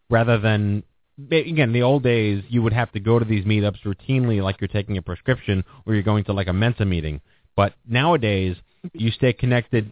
rather 0.10 0.38
than 0.40 0.84
again 1.32 1.74
the 1.74 1.82
old 1.84 2.04
days 2.04 2.44
you 2.50 2.62
would 2.64 2.74
have 2.74 2.92
to 2.92 3.00
go 3.00 3.20
to 3.20 3.26
these 3.26 3.46
meetups 3.46 3.82
routinely 3.86 4.42
like 4.42 4.60
you're 4.60 4.68
taking 4.68 4.98
a 4.98 5.02
prescription 5.02 5.64
or 5.86 5.94
you're 5.94 6.04
going 6.04 6.24
to 6.24 6.34
like 6.34 6.48
a 6.48 6.54
mensa 6.54 6.86
meeting 6.86 7.22
but 7.56 7.74
nowadays 7.88 8.56
you 8.94 9.12
stay 9.12 9.32
connected 9.32 9.92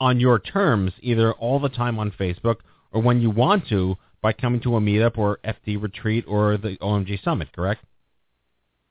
on 0.00 0.20
your 0.20 0.38
terms 0.38 0.92
either 1.00 1.32
all 1.32 1.58
the 1.58 1.68
time 1.68 1.98
on 1.98 2.10
facebook 2.12 2.56
or 2.92 3.02
when 3.02 3.20
you 3.20 3.30
want 3.30 3.66
to 3.68 3.96
by 4.22 4.32
coming 4.32 4.60
to 4.60 4.76
a 4.76 4.80
meetup 4.80 5.18
or 5.18 5.38
fd 5.44 5.80
retreat 5.82 6.24
or 6.28 6.56
the 6.56 6.76
omg 6.80 7.22
summit 7.24 7.52
correct 7.52 7.84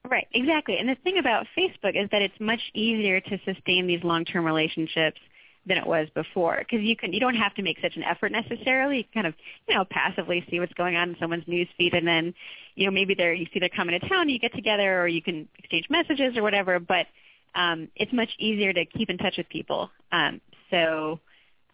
Right, 0.09 0.27
exactly. 0.33 0.77
And 0.77 0.89
the 0.89 0.95
thing 1.03 1.17
about 1.17 1.47
Facebook 1.57 1.95
is 2.01 2.09
that 2.11 2.21
it's 2.21 2.39
much 2.39 2.59
easier 2.73 3.21
to 3.21 3.39
sustain 3.45 3.87
these 3.87 4.03
long-term 4.03 4.45
relationships 4.45 5.19
than 5.65 5.77
it 5.77 5.87
was 5.87 6.09
before 6.13 6.57
because 6.59 6.85
you 6.85 6.95
can 6.95 7.13
you 7.13 7.21
don't 7.21 7.35
have 7.35 7.53
to 7.55 7.61
make 7.61 7.77
such 7.81 7.95
an 7.95 8.03
effort 8.03 8.31
necessarily. 8.31 8.97
You 8.97 9.03
kind 9.13 9.27
of 9.27 9.33
you 9.67 9.75
know 9.75 9.85
passively 9.89 10.45
see 10.49 10.59
what's 10.59 10.73
going 10.73 10.97
on 10.97 11.11
in 11.11 11.15
someone's 11.19 11.47
news 11.47 11.69
feed, 11.77 11.93
and 11.93 12.05
then 12.05 12.33
you 12.75 12.85
know 12.85 12.91
maybe 12.91 13.15
they're 13.15 13.33
you 13.33 13.45
see 13.53 13.59
they're 13.59 13.69
coming 13.69 13.97
to 13.97 14.09
town, 14.09 14.27
you 14.27 14.39
get 14.39 14.53
together, 14.53 15.01
or 15.01 15.07
you 15.07 15.21
can 15.21 15.47
exchange 15.57 15.85
messages 15.89 16.35
or 16.35 16.43
whatever. 16.43 16.79
But 16.79 17.07
um, 17.55 17.87
it's 17.95 18.11
much 18.11 18.29
easier 18.39 18.73
to 18.73 18.85
keep 18.85 19.09
in 19.09 19.17
touch 19.17 19.35
with 19.37 19.47
people. 19.47 19.89
Um, 20.11 20.41
so 20.69 21.19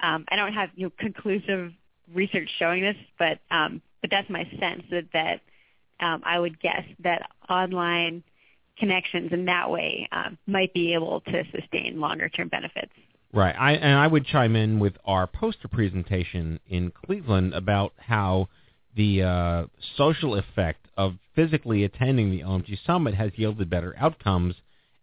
um, 0.02 0.26
I 0.30 0.36
don't 0.36 0.54
have 0.54 0.70
you 0.76 0.86
know, 0.86 0.92
conclusive 1.00 1.72
research 2.13 2.50
showing 2.60 2.82
this, 2.84 2.98
but 3.18 3.39
um, 3.50 3.82
but 4.02 4.12
that's 4.12 4.30
my 4.30 4.44
sense 4.60 4.84
that 4.92 5.06
that 5.13 5.42
um, 5.99 6.21
I 6.25 6.39
would 6.39 6.59
guess 6.59 6.83
that 7.03 7.29
online 7.49 8.23
connections 8.77 9.31
in 9.31 9.45
that 9.45 9.69
way 9.69 10.07
um, 10.12 10.38
might 10.47 10.73
be 10.73 10.93
able 10.93 11.21
to 11.21 11.43
sustain 11.51 11.99
longer 11.99 12.29
term 12.29 12.47
benefits. 12.47 12.91
Right. 13.31 13.55
I 13.55 13.73
and 13.73 13.99
I 13.99 14.07
would 14.07 14.25
chime 14.25 14.55
in 14.55 14.79
with 14.79 14.93
our 15.05 15.27
poster 15.27 15.67
presentation 15.67 16.59
in 16.67 16.91
Cleveland 16.91 17.53
about 17.53 17.93
how 17.97 18.49
the 18.95 19.21
uh, 19.21 19.65
social 19.97 20.35
effect 20.35 20.88
of 20.97 21.13
physically 21.35 21.83
attending 21.83 22.31
the 22.31 22.41
OMG 22.41 22.77
summit 22.85 23.13
has 23.13 23.31
yielded 23.35 23.69
better 23.69 23.95
outcomes, 23.99 24.55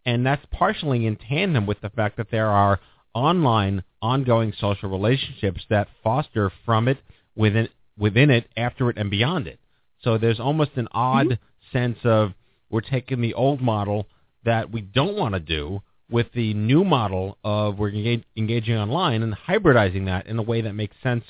and 0.05 0.27
that's 0.27 0.45
partially 0.51 1.07
in 1.07 1.17
tandem 1.17 1.67
with 1.67 1.81
the 1.81 1.91
fact 1.91 2.17
that 2.17 2.31
there 2.33 2.49
are 2.49 2.81
online, 3.15 3.85
ongoing 4.03 4.53
social 4.61 4.91
relationships 4.91 5.63
that 5.71 5.89
foster 6.03 6.51
from 6.65 6.89
it 6.89 6.99
within 7.37 7.69
within 7.97 8.31
it, 8.31 8.49
after 8.57 8.91
it, 8.91 8.99
and 8.99 9.11
beyond 9.11 9.47
it. 9.47 9.59
So 10.07 10.19
there's 10.19 10.39
almost 10.39 10.71
an 10.77 10.87
odd 10.93 11.27
mm-hmm. 11.27 11.77
sense 11.77 11.99
of 12.05 12.33
we're 12.71 12.81
taking 12.81 13.21
the 13.21 13.35
old 13.35 13.61
model 13.61 14.07
that 14.45 14.71
we 14.71 14.81
don't 14.81 15.17
want 15.17 15.35
to 15.35 15.41
do 15.41 15.83
with 16.09 16.29
the 16.33 16.55
new 16.55 16.85
model 16.85 17.39
of 17.43 17.81
we're 17.81 17.89
engage, 17.89 18.23
engaging 18.37 18.77
online 18.77 19.25
and 19.25 19.35
hybridizing 19.35 20.07
that 20.07 20.29
in 20.29 20.39
a 20.39 20.43
way 20.43 20.61
that 20.61 20.75
makes 20.75 20.95
sense 21.03 21.25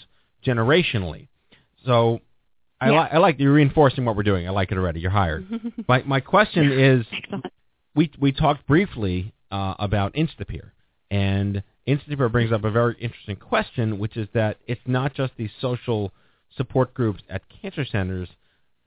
generationally. 0.46 1.28
So 1.86 2.20
I, 2.78 2.90
yeah. 2.90 3.00
li- 3.00 3.08
I 3.12 3.16
like 3.16 3.36
you're 3.38 3.54
reinforcing 3.54 4.04
what 4.04 4.14
we're 4.14 4.24
doing. 4.24 4.46
I 4.46 4.50
like 4.50 4.70
it 4.70 4.76
already. 4.76 5.00
You're 5.00 5.10
hired. 5.10 5.46
my 5.88 6.02
my 6.02 6.20
question 6.20 6.70
is, 6.70 7.06
we 7.94 8.10
we 8.20 8.30
talked 8.30 8.66
briefly 8.66 9.32
uh, 9.50 9.72
about 9.78 10.12
Instapeer, 10.12 10.72
and 11.10 11.62
Instapeer 11.88 12.30
brings 12.30 12.52
up 12.52 12.64
a 12.64 12.70
very 12.70 12.94
interesting 13.00 13.36
question, 13.36 13.98
which 13.98 14.18
is 14.18 14.28
that 14.34 14.58
it's 14.66 14.82
not 14.84 15.14
just 15.14 15.32
these 15.38 15.50
social 15.62 16.12
support 16.58 16.92
groups 16.92 17.22
at 17.30 17.40
cancer 17.62 17.86
centers, 17.86 18.28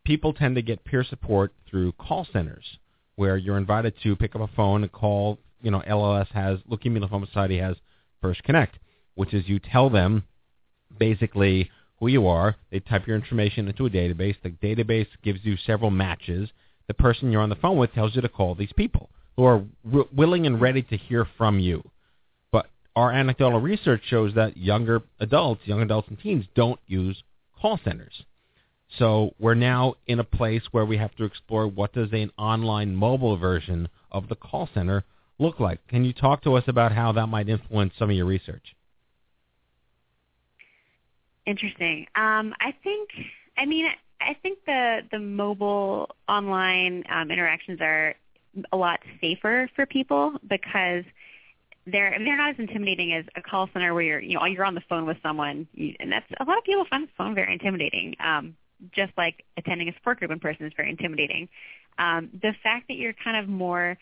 people 0.10 0.34
tend 0.34 0.56
to 0.56 0.62
get 0.64 0.84
peer 0.84 1.04
support 1.04 1.54
through 1.70 1.92
call 1.92 2.26
centers 2.34 2.66
where 3.16 3.38
you're 3.38 3.60
invited 3.60 3.94
to 4.02 4.16
pick 4.16 4.36
up 4.36 4.42
a 4.42 4.48
phone 4.56 4.82
and 4.82 4.92
call. 4.92 5.38
You 5.62 5.70
know, 5.70 5.84
LLS 5.88 6.30
has, 6.30 6.58
Leukemia 6.62 7.08
Lymphoma 7.08 7.28
Society 7.28 7.60
has 7.60 7.76
First 8.20 8.42
Connect, 8.42 8.80
which 9.14 9.36
is 9.36 9.48
you 9.48 9.60
tell 9.60 9.92
them 9.92 10.24
basically 10.98 11.70
who 12.00 12.08
you 12.08 12.26
are. 12.26 12.56
They 12.72 12.80
type 12.80 13.06
your 13.06 13.18
information 13.18 13.68
into 13.68 13.86
a 13.86 13.90
database. 13.92 14.36
The 14.42 14.50
database 14.50 15.06
gives 15.24 15.42
you 15.44 15.58
several 15.58 15.92
matches. 15.92 16.50
The 16.88 16.96
person 16.96 17.32
you're 17.32 17.44
on 17.44 17.50
the 17.50 17.56
phone 17.56 17.78
with 17.78 17.94
tells 17.94 18.16
you 18.16 18.24
to 18.24 18.30
call 18.30 18.56
these 18.56 18.74
people 18.76 19.12
who 19.36 19.44
are 19.44 19.62
w- 19.86 20.08
willing 20.12 20.48
and 20.48 20.60
ready 20.60 20.82
to 20.82 20.98
hear 20.98 21.28
from 21.38 21.60
you. 21.60 21.88
But 22.52 22.66
our 22.96 23.12
anecdotal 23.12 23.62
research 23.62 24.02
shows 24.10 24.34
that 24.34 24.58
younger 24.58 25.04
adults, 25.20 25.62
young 25.66 25.84
adults 25.84 26.08
and 26.08 26.20
teens, 26.20 26.46
don't 26.56 26.80
use 26.88 27.22
call 27.62 27.80
centers. 27.84 28.24
So 28.98 29.36
we're 29.40 29.54
now 29.54 29.96
in 30.08 30.20
a 30.20 30.24
place 30.24 30.64
where 30.72 30.86
we 30.86 30.98
have 30.98 31.16
to 31.16 31.24
explore 31.24 31.68
what 31.68 31.94
does 31.94 32.10
an 32.12 32.32
online 32.38 32.96
mobile 32.96 33.38
version 33.38 33.88
of 34.12 34.28
the 34.30 34.36
call 34.36 34.70
center 34.74 35.04
look 35.38 35.60
like. 35.60 35.86
Can 35.88 36.04
you 36.04 36.14
talk 36.14 36.44
to 36.44 36.56
us 36.56 36.64
about 36.68 36.92
how 36.92 37.12
that 37.14 37.28
might 37.28 37.50
influence 37.50 37.94
some 37.98 38.10
of 38.10 38.16
your 38.16 38.26
research? 38.26 38.76
Interesting. 41.46 42.08
Um, 42.16 42.54
I 42.60 42.74
think, 42.84 43.10
I 43.58 43.66
mean, 43.66 43.88
I 44.22 44.36
think 44.42 44.60
the 44.66 45.00
the 45.12 45.20
mobile 45.20 46.10
online 46.28 47.04
um, 47.10 47.32
interactions 47.32 47.80
are 47.82 48.16
a 48.72 48.78
lot 48.78 49.00
safer 49.22 49.70
for 49.76 49.86
people 49.86 50.34
because 50.48 51.06
they're 51.88 52.16
they're 52.20 52.38
not 52.38 52.52
as 52.52 52.56
intimidating 52.60 53.14
as 53.14 53.26
a 53.36 53.42
call 53.42 53.70
center 53.74 53.94
where 53.94 54.04
you're 54.04 54.20
you 54.20 54.36
know 54.38 54.46
you're 54.46 54.66
on 54.66 54.76
the 54.76 54.84
phone 54.90 55.06
with 55.06 55.18
someone 55.24 55.68
you, 55.74 55.96
and 56.00 56.12
that's 56.12 56.26
a 56.40 56.44
lot 56.44 56.58
of 56.58 56.64
people 56.64 56.86
find 56.90 57.08
the 57.08 57.12
phone 57.18 57.34
very 57.34 57.54
intimidating. 57.54 58.16
Um, 58.24 58.56
just 58.92 59.12
like 59.18 59.44
attending 59.58 59.90
a 59.90 59.94
support 59.94 60.20
group 60.20 60.32
in 60.32 60.40
person 60.40 60.66
is 60.66 60.74
very 60.76 60.90
intimidating. 60.90 61.50
Um, 61.98 62.30
the 62.42 62.54
fact 62.64 62.88
that 62.88 62.96
you're 62.96 63.14
kind 63.14 63.38
of 63.38 63.48
more 63.48 63.98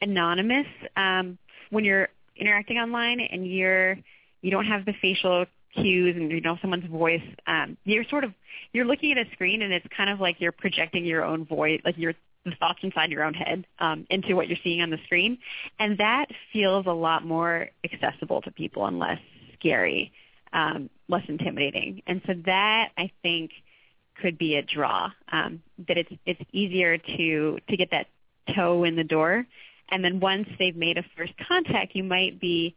anonymous 0.00 0.66
um, 0.96 1.38
when 1.70 1.84
you're 1.84 2.08
interacting 2.36 2.78
online 2.78 3.20
and 3.20 3.46
you're 3.46 3.98
you 4.40 4.50
don't 4.50 4.66
have 4.66 4.84
the 4.84 4.94
facial 5.00 5.46
cues 5.74 6.16
and 6.16 6.30
you 6.30 6.40
know 6.40 6.58
someone's 6.60 6.84
voice 6.90 7.22
um 7.46 7.76
you're 7.84 8.04
sort 8.04 8.24
of 8.24 8.32
you're 8.72 8.84
looking 8.84 9.12
at 9.12 9.18
a 9.18 9.30
screen 9.32 9.62
and 9.62 9.72
it's 9.72 9.86
kind 9.94 10.10
of 10.10 10.18
like 10.18 10.40
you're 10.40 10.52
projecting 10.52 11.04
your 11.04 11.24
own 11.24 11.44
voice 11.44 11.80
like 11.84 11.96
your 11.96 12.14
the 12.44 12.52
thoughts 12.58 12.80
inside 12.82 13.10
your 13.10 13.24
own 13.24 13.34
head 13.34 13.66
um, 13.78 14.06
into 14.10 14.34
what 14.34 14.48
you're 14.48 14.58
seeing 14.64 14.80
on 14.80 14.90
the 14.90 14.98
screen, 15.04 15.38
and 15.78 15.98
that 15.98 16.26
feels 16.52 16.86
a 16.86 16.92
lot 16.92 17.24
more 17.24 17.68
accessible 17.84 18.42
to 18.42 18.50
people 18.50 18.86
and 18.86 18.98
less 18.98 19.20
scary, 19.58 20.12
um, 20.52 20.90
less 21.08 21.22
intimidating. 21.28 22.02
And 22.06 22.20
so 22.26 22.34
that 22.46 22.90
I 22.96 23.10
think 23.22 23.52
could 24.20 24.38
be 24.38 24.56
a 24.56 24.62
draw. 24.62 25.10
Um, 25.30 25.62
that 25.88 25.98
it's 25.98 26.12
it's 26.26 26.40
easier 26.52 26.98
to 26.98 27.58
to 27.68 27.76
get 27.76 27.90
that 27.90 28.06
toe 28.54 28.84
in 28.84 28.96
the 28.96 29.04
door, 29.04 29.46
and 29.90 30.04
then 30.04 30.20
once 30.20 30.48
they've 30.58 30.76
made 30.76 30.98
a 30.98 31.04
first 31.16 31.32
contact, 31.48 31.94
you 31.94 32.04
might 32.04 32.40
be 32.40 32.74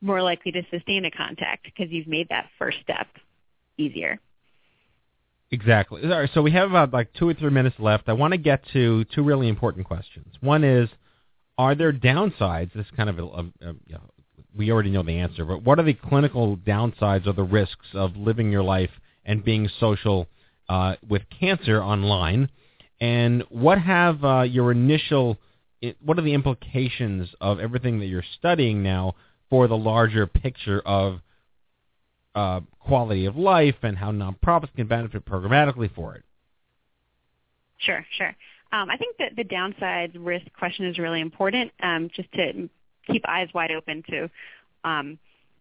more 0.00 0.22
likely 0.22 0.52
to 0.52 0.62
sustain 0.70 1.04
a 1.04 1.10
contact 1.10 1.64
because 1.64 1.90
you've 1.90 2.06
made 2.06 2.28
that 2.28 2.48
first 2.58 2.78
step 2.82 3.08
easier. 3.78 4.18
Exactly. 5.50 6.02
All 6.02 6.10
right, 6.10 6.30
so 6.34 6.42
we 6.42 6.50
have 6.52 6.70
about 6.70 6.92
like 6.92 7.12
two 7.14 7.28
or 7.28 7.34
three 7.34 7.50
minutes 7.50 7.76
left. 7.78 8.08
I 8.08 8.12
want 8.12 8.32
to 8.32 8.38
get 8.38 8.62
to 8.72 9.04
two 9.14 9.22
really 9.22 9.48
important 9.48 9.86
questions. 9.86 10.34
One 10.40 10.64
is, 10.64 10.88
are 11.56 11.74
there 11.74 11.92
downsides? 11.92 12.72
This 12.74 12.84
is 12.86 12.92
kind 12.96 13.08
of 13.08 13.18
a, 13.18 13.22
a, 13.22 13.40
a 13.40 13.74
you 13.86 13.92
know, 13.94 14.00
we 14.56 14.72
already 14.72 14.90
know 14.90 15.02
the 15.02 15.18
answer, 15.18 15.44
but 15.44 15.62
what 15.62 15.78
are 15.78 15.84
the 15.84 15.94
clinical 15.94 16.56
downsides 16.56 17.26
or 17.26 17.32
the 17.32 17.44
risks 17.44 17.86
of 17.94 18.16
living 18.16 18.50
your 18.50 18.62
life 18.62 18.90
and 19.24 19.44
being 19.44 19.68
social 19.78 20.26
uh, 20.68 20.96
with 21.08 21.22
cancer 21.40 21.82
online? 21.82 22.48
And 23.00 23.44
what 23.50 23.78
have 23.78 24.24
uh, 24.24 24.42
your 24.42 24.72
initial, 24.72 25.38
what 26.04 26.18
are 26.18 26.22
the 26.22 26.34
implications 26.34 27.28
of 27.40 27.60
everything 27.60 28.00
that 28.00 28.06
you're 28.06 28.24
studying 28.38 28.82
now 28.82 29.14
for 29.50 29.68
the 29.68 29.76
larger 29.76 30.26
picture 30.26 30.80
of 30.80 31.20
uh, 32.36 32.60
quality 32.80 33.24
of 33.24 33.36
life 33.36 33.76
and 33.82 33.96
how 33.96 34.12
nonprofits 34.12 34.74
can 34.76 34.86
benefit 34.86 35.24
programmatically 35.24 35.92
for 35.94 36.14
it. 36.14 36.22
Sure, 37.78 38.04
sure. 38.16 38.36
Um, 38.72 38.90
I 38.90 38.96
think 38.96 39.16
that 39.18 39.34
the 39.36 39.44
downside 39.44 40.14
risk 40.16 40.46
question 40.58 40.86
is 40.86 40.98
really 40.98 41.20
important, 41.20 41.72
um, 41.82 42.10
just 42.14 42.30
to 42.32 42.68
keep 43.06 43.26
eyes 43.26 43.48
wide 43.54 43.70
open 43.70 44.02
to 44.10 44.30
um, 44.84 45.18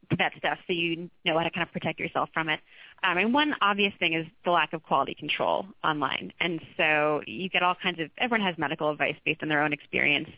to 0.10 0.16
that 0.18 0.34
stuff, 0.38 0.58
so 0.68 0.74
you 0.74 1.10
know 1.24 1.38
how 1.38 1.44
to 1.44 1.52
kind 1.52 1.66
of 1.68 1.72
protect 1.72 2.00
yourself 2.00 2.30
from 2.34 2.50
it. 2.50 2.60
Um, 3.04 3.18
and 3.18 3.34
one 3.34 3.56
obvious 3.62 3.94
thing 4.00 4.14
is 4.14 4.26
the 4.44 4.52
lack 4.52 4.74
of 4.74 4.84
quality 4.84 5.14
control 5.14 5.66
online, 5.84 6.34
and 6.40 6.62
so 6.78 7.22
you 7.28 7.50
get 7.50 7.64
all 7.64 7.76
kinds 7.76 8.00
of. 8.00 8.10
Everyone 8.18 8.46
has 8.46 8.58
medical 8.58 8.90
advice 8.90 9.16
based 9.26 9.42
on 9.44 9.50
their 9.50 9.62
own 9.62 9.74
experience, 9.74 10.30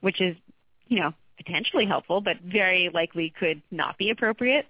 which 0.00 0.20
is, 0.20 0.36
you 0.88 1.00
know, 1.00 1.12
potentially 1.36 1.86
helpful, 1.86 2.20
but 2.20 2.36
very 2.44 2.90
likely 2.92 3.32
could 3.38 3.62
not 3.70 3.98
be 3.98 4.10
appropriate. 4.10 4.66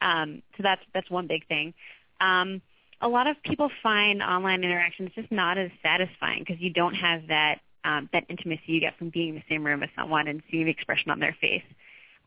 Um, 0.00 0.42
so 0.56 0.62
that's 0.62 0.82
that's 0.94 1.10
one 1.10 1.26
big 1.26 1.46
thing. 1.46 1.74
Um, 2.20 2.62
a 3.00 3.08
lot 3.08 3.26
of 3.26 3.42
people 3.42 3.70
find 3.82 4.22
online 4.22 4.62
interactions 4.62 5.10
just 5.14 5.32
not 5.32 5.56
as 5.58 5.70
satisfying 5.82 6.40
because 6.40 6.60
you 6.60 6.70
don't 6.70 6.94
have 6.94 7.28
that 7.28 7.60
um, 7.84 8.08
that 8.12 8.24
intimacy 8.28 8.62
you 8.66 8.80
get 8.80 8.98
from 8.98 9.10
being 9.10 9.30
in 9.30 9.34
the 9.36 9.42
same 9.48 9.64
room 9.64 9.82
as 9.82 9.88
someone 9.96 10.28
and 10.28 10.42
seeing 10.50 10.66
the 10.66 10.70
expression 10.70 11.10
on 11.10 11.18
their 11.18 11.36
face. 11.40 11.62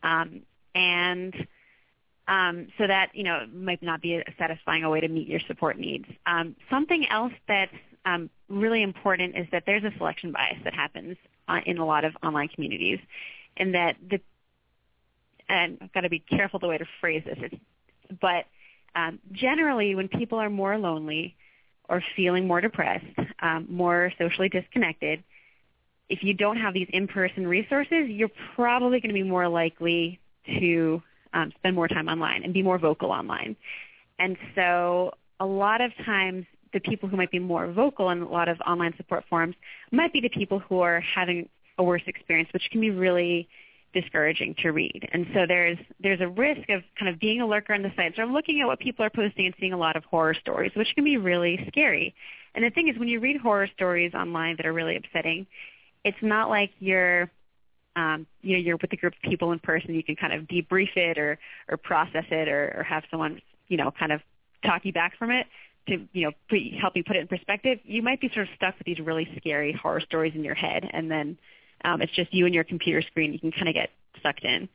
Um, 0.02 0.41
and 0.76 1.34
um, 2.28 2.68
so 2.78 2.88
that 2.88 3.12
you 3.14 3.24
know 3.24 3.46
might 3.54 3.82
not 3.82 4.02
be 4.02 4.16
a 4.16 4.24
satisfying 4.38 4.84
a 4.84 4.90
way 4.90 5.02
to 5.02 5.08
meet 5.08 5.28
your 5.28 5.42
support 5.48 5.78
needs. 5.78 6.06
Um, 6.26 6.56
something 6.70 7.06
else 7.10 7.34
that's 7.48 7.74
um, 8.06 8.30
really 8.50 8.84
important 8.84 9.38
is 9.38 9.48
that 9.52 9.64
there's 9.66 9.84
a 9.84 9.92
selection 9.98 10.32
bias 10.32 10.58
that 10.64 10.74
happens 10.74 11.18
uh, 11.48 11.60
in 11.66 11.78
a 11.78 11.86
lot 11.86 12.06
of 12.06 12.14
online 12.24 12.48
communities, 12.50 13.00
and 13.58 13.74
that 13.76 13.96
the 14.10 14.20
and 15.50 15.78
I've 15.82 15.94
got 15.94 16.02
to 16.02 16.10
be 16.10 16.20
careful 16.20 16.60
the 16.60 16.68
way 16.68 16.78
to 16.78 16.86
phrase 17.02 17.24
this, 17.26 17.38
it's, 17.42 17.56
but 18.22 18.46
um, 18.96 19.20
generally 19.32 19.96
when 19.96 20.08
people 20.08 20.40
are 20.40 20.50
more 20.50 20.78
lonely 20.78 21.36
or 21.90 22.02
feeling 22.16 22.48
more 22.48 22.62
depressed, 22.62 23.06
um, 23.42 23.68
more 23.70 24.14
socially 24.18 24.48
disconnected, 24.48 25.24
if 26.10 26.24
you 26.24 26.34
don't 26.34 26.58
have 26.58 26.74
these 26.74 26.88
in-person 26.94 27.46
resources, 27.46 28.08
you're 28.10 28.32
probably 28.56 29.00
going 29.00 29.10
to 29.10 29.14
be 29.14 29.24
more 29.24 29.48
likely 29.48 30.20
to 30.46 31.02
um, 31.34 31.52
spend 31.58 31.76
more 31.76 31.88
time 31.88 32.08
online 32.08 32.43
and 32.43 32.54
be 32.54 32.62
more 32.62 32.78
vocal 32.78 33.12
online. 33.12 33.56
And 34.19 34.38
so 34.56 35.12
a 35.39 35.46
lot 35.46 35.82
of 35.82 35.91
times 36.06 36.46
the 36.74 36.80
people 36.80 37.10
who 37.10 37.17
might 37.17 37.32
be 37.32 37.39
more 37.39 37.72
vocal 37.72 38.10
in 38.10 38.22
a 38.22 38.30
lot 38.30 38.50
of 38.50 38.60
online 38.62 38.93
support 38.98 39.24
forums 39.30 39.56
might 39.91 40.13
be 40.13 40.22
the 40.22 40.30
people 40.30 40.60
who 40.60 40.80
are 40.80 41.02
having 41.02 41.50
a 41.78 41.84
worse 41.84 42.02
experience, 42.08 42.50
which 42.54 42.67
can 42.72 42.82
be 42.82 42.89
really 42.89 43.48
discouraging 43.93 44.56
to 44.63 44.72
read. 44.72 45.08
And 45.13 45.28
so 45.34 45.46
there's 45.48 45.78
there's 46.00 46.19
a 46.19 46.28
risk 46.28 46.67
of 46.69 46.82
kind 47.00 47.13
of 47.13 47.19
being 47.19 47.41
a 47.41 47.48
lurker 47.48 47.74
on 47.74 47.84
the 47.84 47.91
site. 47.96 48.13
So 48.15 48.24
I'm 48.24 48.34
looking 48.34 48.60
at 48.62 48.67
what 48.67 48.80
people 48.80 49.06
are 49.06 49.10
posting 49.10 49.46
and 49.46 49.56
seeing 49.60 49.74
a 49.74 49.78
lot 49.78 49.96
of 49.96 50.04
horror 50.06 50.34
stories, 50.34 50.72
which 50.76 50.93
can 50.96 51.04
be 51.04 51.17
really 51.17 51.63
scary. 51.67 52.15
And 52.56 52.63
the 52.63 52.72
thing 52.72 52.89
is, 52.89 52.98
when 52.98 53.08
you 53.08 53.19
read 53.19 53.38
horror 53.38 53.67
stories 53.76 54.13
online 54.13 54.56
that 54.58 54.65
are 54.65 54.74
really 54.74 54.96
upsetting, 54.96 55.46
it's 56.04 56.17
not 56.22 56.50
like 56.50 56.72
you're 56.80 57.30
um, 57.96 58.26
you 58.42 58.56
know 58.56 58.62
you're 58.62 58.78
with 58.78 58.92
a 58.94 58.98
group 58.98 59.14
of 59.14 59.30
people 59.30 59.52
in 59.52 59.60
person. 59.60 59.94
You 59.94 60.04
can 60.04 60.16
kind 60.16 60.34
of 60.34 60.44
debrief 60.44 60.96
it 60.96 61.18
or 61.18 61.38
or 61.70 61.78
process 61.78 62.26
it 62.32 62.48
or, 62.48 62.76
or 62.78 62.84
have 62.84 63.04
someone 63.12 63.42
you 63.68 63.78
know 63.78 63.92
kind 63.92 64.12
of 64.12 64.22
talk 64.66 64.86
you 64.86 64.94
back 64.94 65.18
from 65.18 65.32
it 65.32 65.48
to 65.88 66.08
you 66.14 66.26
know 66.26 66.32
put, 66.50 66.60
help 66.80 66.96
you 66.96 67.04
put 67.04 67.16
it 67.16 67.20
in 67.20 67.28
perspective. 67.28 67.80
You 67.84 68.02
might 68.02 68.22
be 68.22 68.30
sort 68.34 68.48
of 68.48 68.56
stuck 68.56 68.78
with 68.78 68.86
these 68.86 69.00
really 69.00 69.28
scary 69.38 69.74
horror 69.74 70.02
stories 70.02 70.34
in 70.36 70.44
your 70.44 70.56
head, 70.56 70.90
and 70.92 71.10
then 71.10 71.38
um, 71.84 72.02
it's 72.02 72.14
just 72.14 72.34
you 72.34 72.46
and 72.46 72.56
your 72.56 72.64
computer 72.64 73.02
screen. 73.02 73.34
You 73.34 73.40
can 73.40 73.52
kind 73.52 73.68
of 73.68 73.74
get 73.74 73.90
sucked 74.22 74.44
in. 74.44 74.70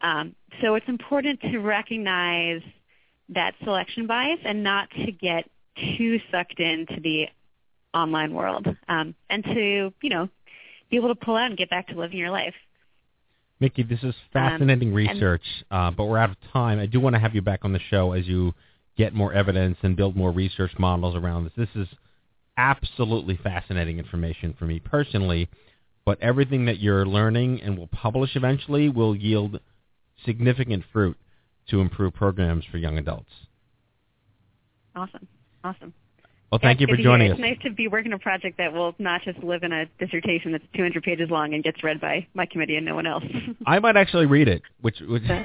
Um, 0.00 0.34
so 0.60 0.74
it's 0.74 0.88
important 0.88 1.40
to 1.42 1.58
recognize 1.58 2.62
that 3.30 3.54
selection 3.62 4.06
bias 4.06 4.40
and 4.44 4.62
not 4.62 4.90
to 4.90 5.12
get 5.12 5.48
too 5.96 6.20
sucked 6.30 6.60
into 6.60 7.00
the 7.00 7.28
online 7.92 8.34
world, 8.34 8.66
um, 8.88 9.14
and 9.30 9.44
to 9.44 9.92
you 10.00 10.10
know 10.10 10.28
be 10.94 10.98
able 10.98 11.12
to 11.12 11.24
pull 11.24 11.34
out 11.34 11.46
and 11.46 11.58
get 11.58 11.68
back 11.70 11.88
to 11.88 11.98
living 11.98 12.18
your 12.18 12.30
life. 12.30 12.54
Mickey, 13.58 13.82
this 13.82 14.02
is 14.04 14.14
fascinating 14.32 14.90
Um, 14.90 14.94
research, 14.94 15.42
uh, 15.70 15.90
but 15.90 16.04
we're 16.04 16.18
out 16.18 16.30
of 16.30 16.36
time. 16.52 16.78
I 16.78 16.86
do 16.86 17.00
want 17.00 17.14
to 17.14 17.20
have 17.20 17.34
you 17.34 17.42
back 17.42 17.64
on 17.64 17.72
the 17.72 17.80
show 17.90 18.12
as 18.12 18.26
you 18.28 18.54
get 18.96 19.12
more 19.12 19.32
evidence 19.32 19.76
and 19.82 19.96
build 19.96 20.14
more 20.14 20.30
research 20.30 20.72
models 20.78 21.16
around 21.16 21.44
this. 21.44 21.52
This 21.56 21.74
is 21.74 21.88
absolutely 22.56 23.36
fascinating 23.42 23.98
information 23.98 24.54
for 24.56 24.66
me 24.66 24.78
personally, 24.78 25.48
but 26.04 26.20
everything 26.20 26.66
that 26.66 26.78
you're 26.78 27.06
learning 27.06 27.60
and 27.62 27.76
will 27.76 27.88
publish 27.88 28.36
eventually 28.36 28.88
will 28.88 29.16
yield 29.16 29.60
significant 30.24 30.84
fruit 30.92 31.16
to 31.70 31.80
improve 31.80 32.14
programs 32.14 32.64
for 32.70 32.78
young 32.78 32.98
adults. 32.98 33.32
Awesome, 34.94 35.26
awesome. 35.64 35.92
Well, 36.54 36.60
thank 36.62 36.78
Yeah, 36.78 36.86
you 36.86 36.86
for 36.86 36.94
it's 36.94 37.02
good 37.02 37.02
to 37.02 37.08
hear. 37.08 37.18
joining 37.18 37.32
us. 37.32 37.38
It's 37.38 37.40
nice 37.64 37.68
to 37.68 37.74
be 37.74 37.88
working 37.88 38.12
a 38.12 38.18
project 38.20 38.58
that 38.58 38.72
will 38.72 38.94
not 39.00 39.22
just 39.24 39.42
live 39.42 39.64
in 39.64 39.72
a 39.72 39.86
dissertation 39.98 40.52
that's 40.52 40.62
200 40.76 41.02
pages 41.02 41.28
long 41.28 41.52
and 41.52 41.64
gets 41.64 41.82
read 41.82 42.00
by 42.00 42.24
my 42.34 42.46
committee 42.46 42.76
and 42.76 42.86
no 42.86 42.94
one 42.94 43.08
else. 43.08 43.24
I 43.66 43.80
might 43.80 43.96
actually 43.96 44.26
read 44.26 44.46
it, 44.46 44.62
which, 44.80 45.00
which 45.00 45.24
All 45.30 45.42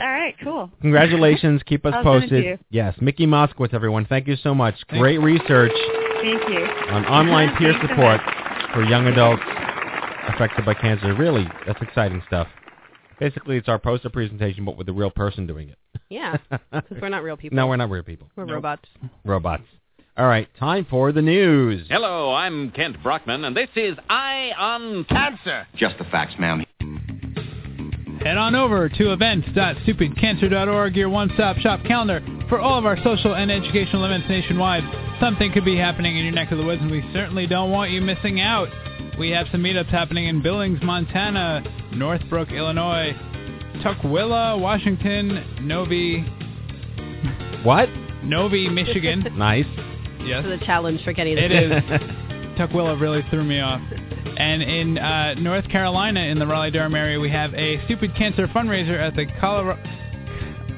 right, 0.00 0.34
cool. 0.42 0.68
Congratulations. 0.80 1.62
Keep 1.66 1.86
us 1.86 1.94
I'll 1.94 2.02
send 2.02 2.24
it 2.24 2.28
to 2.30 2.42
posted. 2.42 2.60
Yes, 2.70 2.96
Mickey 3.00 3.24
Moskowitz, 3.24 3.72
everyone. 3.72 4.04
Thank 4.04 4.26
you 4.26 4.34
so 4.34 4.52
much. 4.52 4.74
Great 4.88 5.18
research 5.18 5.70
Thank 6.20 6.48
you. 6.48 6.64
on 6.90 7.06
online 7.06 7.56
peer 7.56 7.70
Thanks 7.74 7.86
so 7.86 7.94
support 7.94 8.20
for 8.74 8.82
young 8.82 9.06
adults 9.06 9.42
affected 10.26 10.64
by 10.64 10.74
cancer. 10.74 11.14
Really, 11.14 11.46
that's 11.68 11.80
exciting 11.82 12.20
stuff. 12.26 12.48
Basically, 13.20 13.58
it's 13.58 13.68
our 13.68 13.78
poster 13.78 14.10
presentation, 14.10 14.64
but 14.64 14.76
with 14.76 14.88
a 14.88 14.92
real 14.92 15.10
person 15.12 15.46
doing 15.46 15.68
it. 15.68 15.78
Yeah, 16.08 16.36
'cause 16.72 16.82
we're 17.00 17.10
not 17.10 17.22
real 17.22 17.36
people. 17.36 17.54
No, 17.54 17.68
we're 17.68 17.76
not 17.76 17.90
real 17.90 18.02
people. 18.02 18.28
We're 18.34 18.46
robots. 18.46 18.88
Robots. 19.24 19.62
All 20.16 20.26
right, 20.26 20.46
time 20.58 20.86
for 20.90 21.10
the 21.12 21.22
news. 21.22 21.86
Hello, 21.88 22.34
I'm 22.34 22.70
Kent 22.72 23.02
Brockman, 23.02 23.44
and 23.46 23.56
this 23.56 23.70
is 23.74 23.96
Eye 24.10 24.52
on 24.58 25.04
Cancer. 25.04 25.66
Just 25.74 25.96
the 25.96 26.04
facts, 26.04 26.34
ma'am. 26.38 26.64
Head 28.20 28.36
on 28.36 28.54
over 28.54 28.90
to 28.90 29.12
events.stupidcancer.org, 29.14 30.96
your 30.96 31.08
one-stop 31.08 31.56
shop 31.56 31.80
calendar 31.86 32.20
for 32.50 32.60
all 32.60 32.78
of 32.78 32.84
our 32.84 32.98
social 33.02 33.34
and 33.34 33.50
educational 33.50 34.04
events 34.04 34.28
nationwide. 34.28 34.84
Something 35.18 35.50
could 35.50 35.64
be 35.64 35.78
happening 35.78 36.18
in 36.18 36.24
your 36.24 36.34
neck 36.34 36.52
of 36.52 36.58
the 36.58 36.64
woods, 36.64 36.82
and 36.82 36.90
we 36.90 37.02
certainly 37.14 37.46
don't 37.46 37.70
want 37.70 37.90
you 37.90 38.02
missing 38.02 38.38
out. 38.38 38.68
We 39.18 39.30
have 39.30 39.46
some 39.50 39.62
meetups 39.62 39.88
happening 39.88 40.26
in 40.26 40.42
Billings, 40.42 40.80
Montana, 40.82 41.64
Northbrook, 41.94 42.50
Illinois, 42.52 43.12
Tukwila, 43.82 44.60
Washington, 44.60 45.66
Novi, 45.66 46.20
What? 47.64 47.88
Novi, 48.22 48.68
Michigan. 48.68 49.24
Nice. 49.38 49.64
Yes. 50.24 50.44
This 50.44 50.54
is 50.54 50.62
a 50.62 50.64
challenge 50.64 51.02
for 51.04 51.12
Kenny. 51.12 51.32
It 51.32 51.52
is. 51.52 51.70
Tukwila 52.58 53.00
really 53.00 53.22
threw 53.30 53.44
me 53.44 53.60
off. 53.60 53.80
And 54.36 54.62
in 54.62 54.98
uh, 54.98 55.34
North 55.34 55.68
Carolina, 55.68 56.20
in 56.20 56.38
the 56.38 56.46
Raleigh-Durham 56.46 56.94
area, 56.94 57.18
we 57.18 57.30
have 57.30 57.54
a 57.54 57.82
stupid 57.86 58.14
cancer 58.16 58.46
fundraiser 58.48 58.98
at 58.98 59.14
the 59.16 59.26
Colorado. 59.40 59.82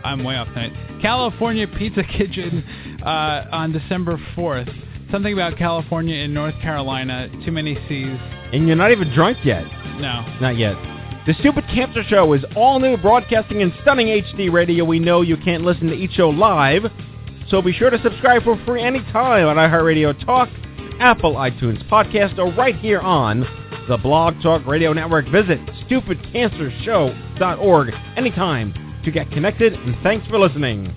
I'm 0.04 0.22
way 0.22 0.36
off 0.36 0.48
tonight. 0.48 0.72
California 1.00 1.66
Pizza 1.66 2.02
Kitchen 2.18 2.64
uh, 3.04 3.46
on 3.50 3.72
December 3.72 4.18
4th. 4.36 4.72
Something 5.10 5.32
about 5.32 5.56
California 5.56 6.16
in 6.16 6.34
North 6.34 6.54
Carolina. 6.60 7.28
Too 7.44 7.52
many 7.52 7.74
C's. 7.88 8.18
And 8.52 8.66
you're 8.66 8.76
not 8.76 8.90
even 8.90 9.12
drunk 9.14 9.38
yet. 9.44 9.64
No. 9.98 10.24
Not 10.40 10.58
yet. 10.58 10.74
The 11.26 11.34
Stupid 11.40 11.64
Cancer 11.68 12.02
Show 12.06 12.32
is 12.34 12.44
all 12.54 12.78
new, 12.80 12.98
broadcasting 12.98 13.62
in 13.62 13.72
stunning 13.82 14.08
HD 14.08 14.52
radio. 14.52 14.84
We 14.84 14.98
know 14.98 15.22
you 15.22 15.38
can't 15.38 15.64
listen 15.64 15.86
to 15.86 15.94
each 15.94 16.12
show 16.12 16.28
live, 16.28 16.82
so 17.48 17.62
be 17.62 17.72
sure 17.72 17.90
to 17.90 18.00
subscribe 18.02 18.44
for 18.44 18.56
free 18.64 18.82
anytime 18.82 19.46
on 19.46 19.56
iHeartRadio 19.56 20.24
Talk, 20.24 20.48
Apple 21.00 21.34
iTunes 21.34 21.84
Podcast, 21.88 22.38
or 22.38 22.52
right 22.52 22.76
here 22.76 23.00
on 23.00 23.40
the 23.88 23.98
Blog 23.98 24.40
Talk 24.42 24.64
Radio 24.66 24.92
Network. 24.92 25.26
Visit 25.28 25.58
stupidcancershow.org 25.88 27.94
anytime 28.16 29.00
to 29.04 29.10
get 29.10 29.28
connected, 29.30 29.74
and 29.74 29.96
thanks 30.02 30.26
for 30.28 30.38
listening. 30.38 30.94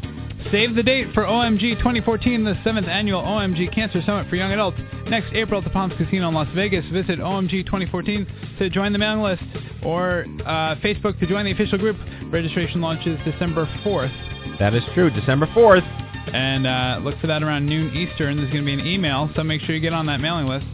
Save 0.51 0.75
the 0.75 0.83
date 0.83 1.07
for 1.13 1.23
OMG 1.23 1.77
2014, 1.79 2.43
the 2.45 2.53
7th 2.65 2.87
annual 2.87 3.21
OMG 3.21 3.73
Cancer 3.73 4.01
Summit 4.05 4.29
for 4.29 4.37
Young 4.37 4.53
Adults. 4.53 4.77
Next 5.09 5.33
April 5.33 5.57
at 5.59 5.65
the 5.65 5.71
Palms 5.71 5.93
Casino 5.97 6.29
in 6.29 6.33
Las 6.33 6.47
Vegas. 6.55 6.85
Visit 6.85 7.19
OMG 7.19 7.65
2014 7.65 8.25
to 8.59 8.69
join 8.69 8.93
the 8.93 8.99
mailing 8.99 9.21
list 9.21 9.43
or 9.83 10.25
uh, 10.45 10.75
Facebook 10.77 11.19
to 11.19 11.27
join 11.27 11.43
the 11.43 11.51
official 11.51 11.77
group. 11.77 11.97
Registration 12.31 12.79
launches 12.79 13.19
December 13.25 13.65
4th. 13.83 14.57
That 14.59 14.73
is 14.73 14.83
true, 14.93 15.09
December 15.09 15.47
4th. 15.47 16.06
And 16.33 16.67
uh, 16.67 16.99
look 17.03 17.19
for 17.19 17.27
that 17.27 17.43
around 17.43 17.65
noon 17.65 17.93
Eastern. 17.95 18.37
There's 18.37 18.51
going 18.51 18.63
to 18.63 18.65
be 18.65 18.73
an 18.73 18.85
email, 18.85 19.29
so 19.35 19.43
make 19.43 19.61
sure 19.61 19.75
you 19.75 19.81
get 19.81 19.93
on 19.93 20.05
that 20.07 20.19
mailing 20.19 20.47
list. 20.47 20.65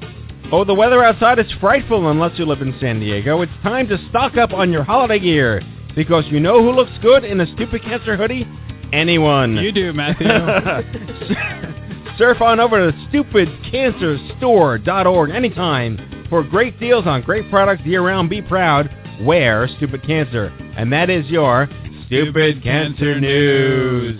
Oh, 0.52 0.64
the 0.64 0.74
weather 0.74 1.04
outside 1.04 1.40
is 1.40 1.52
frightful 1.60 2.10
unless 2.12 2.38
you 2.38 2.46
live 2.46 2.62
in 2.62 2.76
San 2.80 3.00
Diego. 3.00 3.42
It's 3.42 3.52
time 3.64 3.88
to 3.88 3.98
stock 4.10 4.38
up 4.38 4.54
on 4.54 4.72
your 4.72 4.84
holiday 4.84 5.20
gear 5.20 5.62
because 5.96 6.26
you 6.28 6.40
know 6.40 6.62
who 6.62 6.72
looks 6.72 6.92
good 7.02 7.24
in 7.24 7.42
a 7.42 7.52
stupid 7.54 7.82
cancer 7.84 8.16
hoodie? 8.18 8.48
Anyone. 8.92 9.56
You 9.58 9.72
do, 9.72 9.94
Matthew. 9.94 10.28
Surf 12.18 12.42
on 12.42 12.60
over 12.60 12.92
to 12.92 12.98
stupidcancerstore.org 13.10 15.30
anytime 15.32 16.26
for 16.30 16.44
great 16.44 16.80
deals 16.80 17.08
on 17.08 17.24
great 17.24 17.50
products 17.50 17.82
year-round. 17.84 18.30
Be 18.30 18.42
proud. 18.42 18.90
Wear 19.22 19.68
Stupid 19.78 20.04
Cancer. 20.04 20.48
And 20.78 20.94
that 20.94 21.10
is 21.10 21.26
your 21.28 21.68
Stupid, 22.06 22.62
Cancer 22.62 23.20
News. 23.20 24.20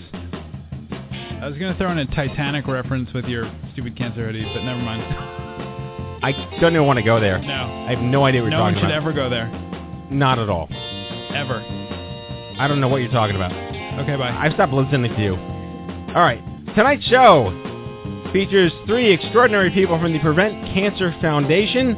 I 1.44 1.48
was 1.48 1.58
going 1.58 1.70
to 1.70 1.78
throw 1.78 1.92
in 1.92 1.98
a 1.98 2.06
Titanic 2.06 2.66
reference 2.66 3.12
with 3.12 3.26
your 3.26 3.52
stupid 3.74 3.98
cancer 3.98 4.24
hoodie, 4.24 4.44
but 4.54 4.62
never 4.62 4.80
mind. 4.80 5.02
I 6.24 6.32
don't 6.58 6.72
even 6.72 6.86
want 6.86 6.96
to 6.98 7.02
go 7.04 7.20
there. 7.20 7.38
No. 7.38 7.84
I 7.86 7.90
have 7.90 7.98
no 8.02 8.24
idea 8.24 8.40
what 8.40 8.48
no 8.48 8.56
you're 8.56 8.64
one 8.64 8.72
talking 8.72 8.88
should 8.88 8.96
about. 8.96 9.02
ever 9.02 9.12
go 9.12 9.28
there. 9.28 9.48
Not 10.10 10.38
at 10.38 10.48
all. 10.48 10.68
Ever. 11.36 11.60
I 12.58 12.66
don't 12.66 12.80
know 12.80 12.88
what 12.88 13.02
you're 13.02 13.10
talking 13.10 13.36
about. 13.36 13.52
Okay, 13.52 14.16
bye. 14.16 14.30
I've 14.30 14.54
stopped 14.54 14.72
listening 14.72 15.12
to 15.12 15.22
you. 15.22 15.34
All 16.16 16.24
right. 16.24 16.40
Tonight's 16.74 17.04
show 17.04 17.52
features 18.32 18.72
three 18.86 19.12
extraordinary 19.12 19.70
people 19.70 20.00
from 20.00 20.14
the 20.14 20.20
Prevent 20.20 20.64
Cancer 20.72 21.14
Foundation. 21.20 21.92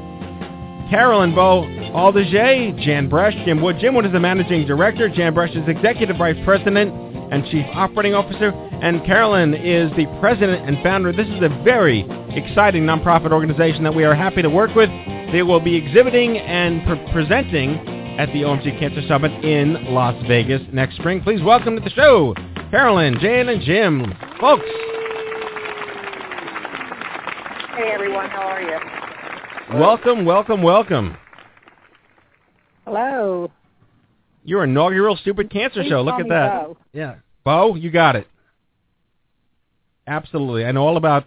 Carolyn 0.90 1.36
Bo 1.36 1.62
Aldigé, 1.94 2.78
Jan 2.84 3.08
Bresch, 3.08 3.44
Jim 3.44 3.60
Wood. 3.62 3.76
Jim 3.80 3.94
Wood 3.94 4.06
is 4.06 4.12
the 4.12 4.20
managing 4.20 4.66
director. 4.66 5.08
Jan 5.08 5.34
Bresch 5.34 5.56
is 5.56 5.68
executive 5.68 6.16
vice 6.16 6.36
president 6.44 6.92
and 7.32 7.44
chief 7.46 7.64
operating 7.74 8.14
officer. 8.14 8.50
And 8.82 9.04
Carolyn 9.06 9.54
is 9.54 9.90
the 9.96 10.06
president 10.20 10.68
and 10.68 10.82
founder. 10.82 11.12
This 11.12 11.26
is 11.28 11.42
a 11.42 11.48
very 11.64 12.00
exciting 12.36 12.82
nonprofit 12.84 13.32
organization 13.32 13.82
that 13.84 13.94
we 13.94 14.04
are 14.04 14.14
happy 14.14 14.42
to 14.42 14.50
work 14.50 14.74
with. 14.74 14.90
They 15.32 15.42
will 15.42 15.60
be 15.60 15.74
exhibiting 15.76 16.38
and 16.38 16.84
pre- 16.86 17.12
presenting 17.12 17.74
at 18.18 18.26
the 18.32 18.42
OMG 18.42 18.78
Cancer 18.78 19.02
Summit 19.08 19.32
in 19.44 19.92
Las 19.94 20.14
Vegas 20.28 20.62
next 20.72 20.96
spring. 20.96 21.20
Please 21.22 21.42
welcome 21.42 21.74
to 21.76 21.80
the 21.82 21.90
show, 21.90 22.34
Carolyn, 22.70 23.18
Jan, 23.20 23.48
and 23.48 23.60
Jim. 23.62 24.14
Folks, 24.40 24.64
Hey 27.76 27.90
everyone, 27.92 28.28
how 28.30 28.46
are 28.48 28.62
you? 28.62 29.78
welcome, 29.78 30.24
welcome, 30.24 30.62
welcome. 30.62 31.16
Hello. 32.86 33.50
Your 34.44 34.62
inaugural 34.62 35.16
Stupid 35.16 35.50
Cancer 35.50 35.82
Please 35.82 35.90
Show. 35.90 36.02
Look 36.02 36.20
at 36.20 36.28
that. 36.28 36.62
Bo. 36.62 36.76
Yeah. 36.92 37.16
Bo, 37.44 37.74
you 37.74 37.90
got 37.90 38.14
it. 38.14 38.28
Absolutely. 40.06 40.64
I 40.64 40.70
know 40.70 40.86
all 40.86 40.96
about 40.96 41.24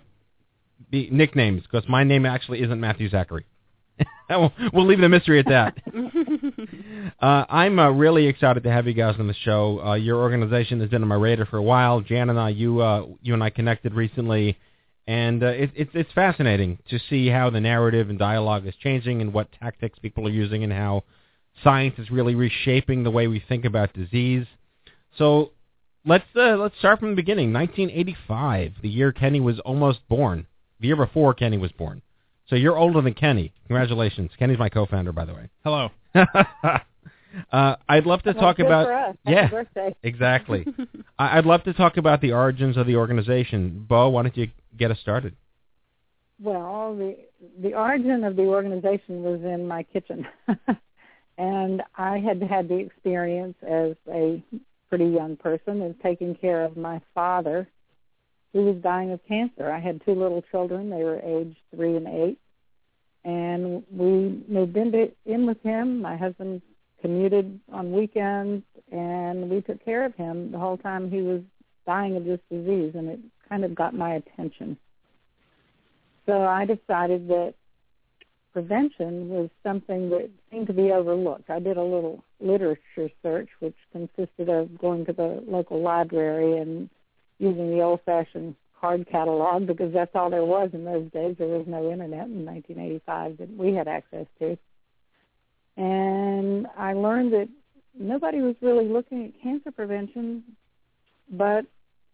the 0.89 1.09
nicknames 1.11 1.63
because 1.63 1.87
my 1.89 2.05
name 2.05 2.25
actually 2.25 2.61
isn't 2.61 2.79
Matthew 2.79 3.09
Zachary. 3.09 3.45
we'll 4.29 4.53
we'll 4.71 4.87
leave 4.87 5.01
the 5.01 5.09
mystery 5.09 5.39
at 5.39 5.47
that. 5.47 5.77
uh, 7.19 7.45
I'm 7.49 7.77
uh, 7.77 7.89
really 7.89 8.27
excited 8.27 8.63
to 8.63 8.71
have 8.71 8.87
you 8.87 8.93
guys 8.93 9.15
on 9.19 9.27
the 9.27 9.35
show. 9.43 9.81
Uh, 9.81 9.93
your 9.95 10.19
organization 10.19 10.79
has 10.79 10.89
been 10.89 11.01
on 11.01 11.09
my 11.09 11.15
radar 11.15 11.45
for 11.45 11.57
a 11.57 11.61
while. 11.61 11.99
Jan 11.99 12.29
and 12.29 12.39
I, 12.39 12.49
you, 12.49 12.79
uh, 12.81 13.05
you 13.21 13.33
and 13.33 13.43
I 13.43 13.49
connected 13.49 13.93
recently, 13.93 14.57
and 15.05 15.43
uh, 15.43 15.47
it, 15.47 15.71
it's 15.75 15.91
it's 15.93 16.11
fascinating 16.13 16.77
to 16.89 16.99
see 17.09 17.27
how 17.27 17.49
the 17.49 17.59
narrative 17.59 18.09
and 18.09 18.17
dialogue 18.17 18.65
is 18.65 18.73
changing 18.81 19.19
and 19.19 19.33
what 19.33 19.49
tactics 19.59 19.99
people 19.99 20.25
are 20.25 20.31
using 20.31 20.63
and 20.63 20.71
how 20.71 21.03
Science 21.63 21.95
is 21.97 22.09
really 22.09 22.35
reshaping 22.35 23.03
the 23.03 23.11
way 23.11 23.27
we 23.27 23.43
think 23.47 23.65
about 23.65 23.93
disease. 23.93 24.45
So 25.17 25.51
let's 26.05 26.25
uh, 26.35 26.55
let's 26.57 26.77
start 26.79 26.99
from 26.99 27.11
the 27.11 27.15
beginning. 27.15 27.51
1985, 27.53 28.73
the 28.81 28.89
year 28.89 29.11
Kenny 29.11 29.39
was 29.39 29.59
almost 29.59 29.99
born. 30.07 30.47
The 30.79 30.87
year 30.87 30.95
before 30.95 31.33
Kenny 31.33 31.57
was 31.57 31.71
born. 31.73 32.01
So 32.47 32.55
you're 32.55 32.77
older 32.77 33.01
than 33.01 33.13
Kenny. 33.13 33.53
Congratulations. 33.67 34.31
Kenny's 34.39 34.57
my 34.57 34.69
co-founder, 34.69 35.11
by 35.11 35.25
the 35.25 35.33
way. 35.33 35.49
Hello. 35.63 35.89
uh, 36.15 37.75
I'd 37.87 38.05
love 38.05 38.23
to 38.23 38.31
Well, 38.31 38.41
talk 38.41 38.57
good 38.57 38.65
about 38.65 38.87
for 38.87 38.93
us. 38.93 39.15
Happy 39.25 39.35
yeah, 39.35 39.49
birthday. 39.49 39.95
exactly. 40.03 40.65
I- 41.19 41.37
I'd 41.37 41.45
love 41.45 41.63
to 41.65 41.73
talk 41.73 41.97
about 41.97 42.21
the 42.21 42.31
origins 42.31 42.77
of 42.77 42.87
the 42.87 42.95
organization. 42.95 43.85
Bo, 43.87 44.09
why 44.09 44.23
don't 44.23 44.35
you 44.35 44.47
get 44.77 44.89
us 44.89 44.99
started? 44.99 45.35
Well, 46.41 46.95
the 46.95 47.17
the 47.61 47.73
origin 47.73 48.23
of 48.23 48.35
the 48.37 48.43
organization 48.43 49.23
was 49.23 49.41
in 49.43 49.67
my 49.67 49.83
kitchen, 49.83 50.25
and 51.39 51.81
I 51.97 52.19
had 52.19 52.43
had 52.43 52.67
the 52.67 52.75
experience 52.75 53.55
as 53.63 53.95
a 54.11 54.43
pretty 54.89 55.05
young 55.05 55.37
person 55.37 55.81
of 55.81 55.99
taking 56.01 56.35
care 56.35 56.65
of 56.65 56.75
my 56.75 57.01
father, 57.15 57.67
who 58.51 58.65
was 58.65 58.75
dying 58.83 59.11
of 59.11 59.21
cancer. 59.25 59.71
I 59.71 59.79
had 59.79 60.01
two 60.05 60.13
little 60.13 60.43
children; 60.51 60.89
they 60.89 61.03
were 61.03 61.19
aged 61.23 61.57
three 61.73 61.95
and 61.95 62.07
eight, 62.07 62.39
and 63.23 63.83
we 63.89 64.43
moved 64.49 64.75
in 64.75 65.45
with 65.45 65.61
him. 65.63 66.01
My 66.01 66.17
husband 66.17 66.61
commuted 67.01 67.57
on 67.71 67.93
weekends, 67.93 68.65
and 68.91 69.49
we 69.49 69.61
took 69.61 69.83
care 69.85 70.03
of 70.03 70.13
him 70.15 70.51
the 70.51 70.59
whole 70.59 70.77
time 70.77 71.09
he 71.09 71.21
was 71.21 71.41
dying 71.85 72.17
of 72.17 72.25
this 72.25 72.41
disease, 72.51 72.95
and 72.95 73.07
it 73.07 73.19
kind 73.47 73.63
of 73.63 73.73
got 73.73 73.93
my 73.93 74.15
attention. 74.15 74.77
So 76.25 76.41
I 76.41 76.65
decided 76.65 77.29
that 77.29 77.53
prevention 78.53 79.29
was 79.29 79.49
something 79.63 80.09
that 80.09 80.29
seemed 80.51 80.67
to 80.67 80.73
be 80.73 80.91
overlooked. 80.91 81.49
I 81.49 81.59
did 81.59 81.77
a 81.77 81.83
little 81.83 82.23
literature 82.39 83.09
search, 83.21 83.49
which 83.59 83.75
consisted 83.91 84.49
of 84.49 84.77
going 84.79 85.05
to 85.05 85.13
the 85.13 85.43
local 85.47 85.81
library 85.81 86.57
and 86.59 86.89
using 87.37 87.71
the 87.71 87.81
old-fashioned 87.81 88.55
card 88.79 89.07
catalog 89.11 89.67
because 89.67 89.93
that's 89.93 90.15
all 90.15 90.29
there 90.29 90.45
was 90.45 90.69
in 90.73 90.85
those 90.85 91.11
days. 91.11 91.35
There 91.37 91.47
was 91.47 91.67
no 91.67 91.91
internet 91.91 92.27
in 92.27 92.45
1985 92.45 93.37
that 93.37 93.57
we 93.57 93.73
had 93.73 93.87
access 93.87 94.25
to. 94.39 94.57
And 95.77 96.67
I 96.77 96.93
learned 96.93 97.33
that 97.33 97.49
nobody 97.97 98.41
was 98.41 98.55
really 98.61 98.87
looking 98.87 99.25
at 99.25 99.41
cancer 99.41 99.71
prevention, 99.71 100.43
but 101.29 101.65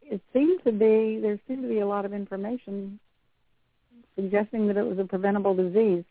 it 0.01 0.21
seemed 0.33 0.63
to 0.65 0.71
be 0.71 1.19
there 1.19 1.39
seemed 1.47 1.63
to 1.63 1.69
be 1.69 1.79
a 1.79 1.88
lot 1.88 2.05
of 2.05 2.13
information 2.13 2.99
suggesting 4.15 4.67
that 4.67 4.77
it 4.77 4.86
was 4.86 4.99
a 4.99 5.03
preventable 5.03 5.55
disease. 5.55 6.03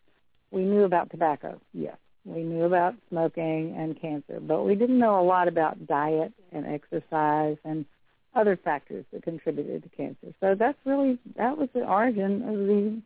We 0.51 0.63
knew 0.63 0.83
about 0.83 1.11
tobacco, 1.11 1.59
yes. 1.73 1.97
We 2.25 2.43
knew 2.43 2.63
about 2.63 2.95
smoking 3.09 3.75
and 3.77 3.99
cancer, 3.99 4.39
but 4.39 4.63
we 4.63 4.75
didn't 4.75 4.97
know 4.97 5.19
a 5.19 5.25
lot 5.25 5.47
about 5.47 5.85
diet 5.85 6.33
and 6.51 6.65
exercise 6.65 7.57
and 7.63 7.85
other 8.35 8.57
factors 8.57 9.05
that 9.13 9.23
contributed 9.23 9.83
to 9.83 9.89
cancer. 9.89 10.33
So 10.39 10.55
that's 10.57 10.77
really 10.85 11.19
that 11.37 11.57
was 11.57 11.69
the 11.73 11.81
origin 11.81 12.41
of 12.41 12.55
the 12.55 13.01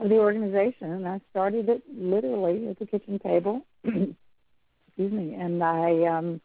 of 0.00 0.08
the 0.08 0.16
organization, 0.16 0.92
and 0.92 1.08
I 1.08 1.20
started 1.30 1.68
it 1.68 1.82
literally 1.92 2.68
at 2.68 2.78
the 2.78 2.86
kitchen 2.86 3.18
table. 3.18 3.62
Excuse 3.84 5.12
me, 5.12 5.34
and 5.34 5.62
I 5.62 6.04
um, 6.04 6.40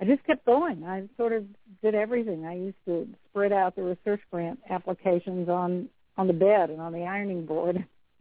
I 0.00 0.04
just 0.04 0.24
kept 0.24 0.44
going. 0.44 0.84
I 0.84 1.08
sort 1.16 1.32
of 1.32 1.44
did 1.82 1.94
everything. 1.94 2.44
I 2.44 2.54
used 2.56 2.84
to 2.86 3.08
spread 3.30 3.52
out 3.52 3.76
the 3.76 3.82
research 3.82 4.20
grant 4.30 4.58
applications 4.68 5.48
on 5.48 5.88
on 6.16 6.26
the 6.26 6.32
bed 6.32 6.70
and 6.70 6.80
on 6.80 6.92
the 6.92 7.04
ironing 7.04 7.46
board, 7.46 7.84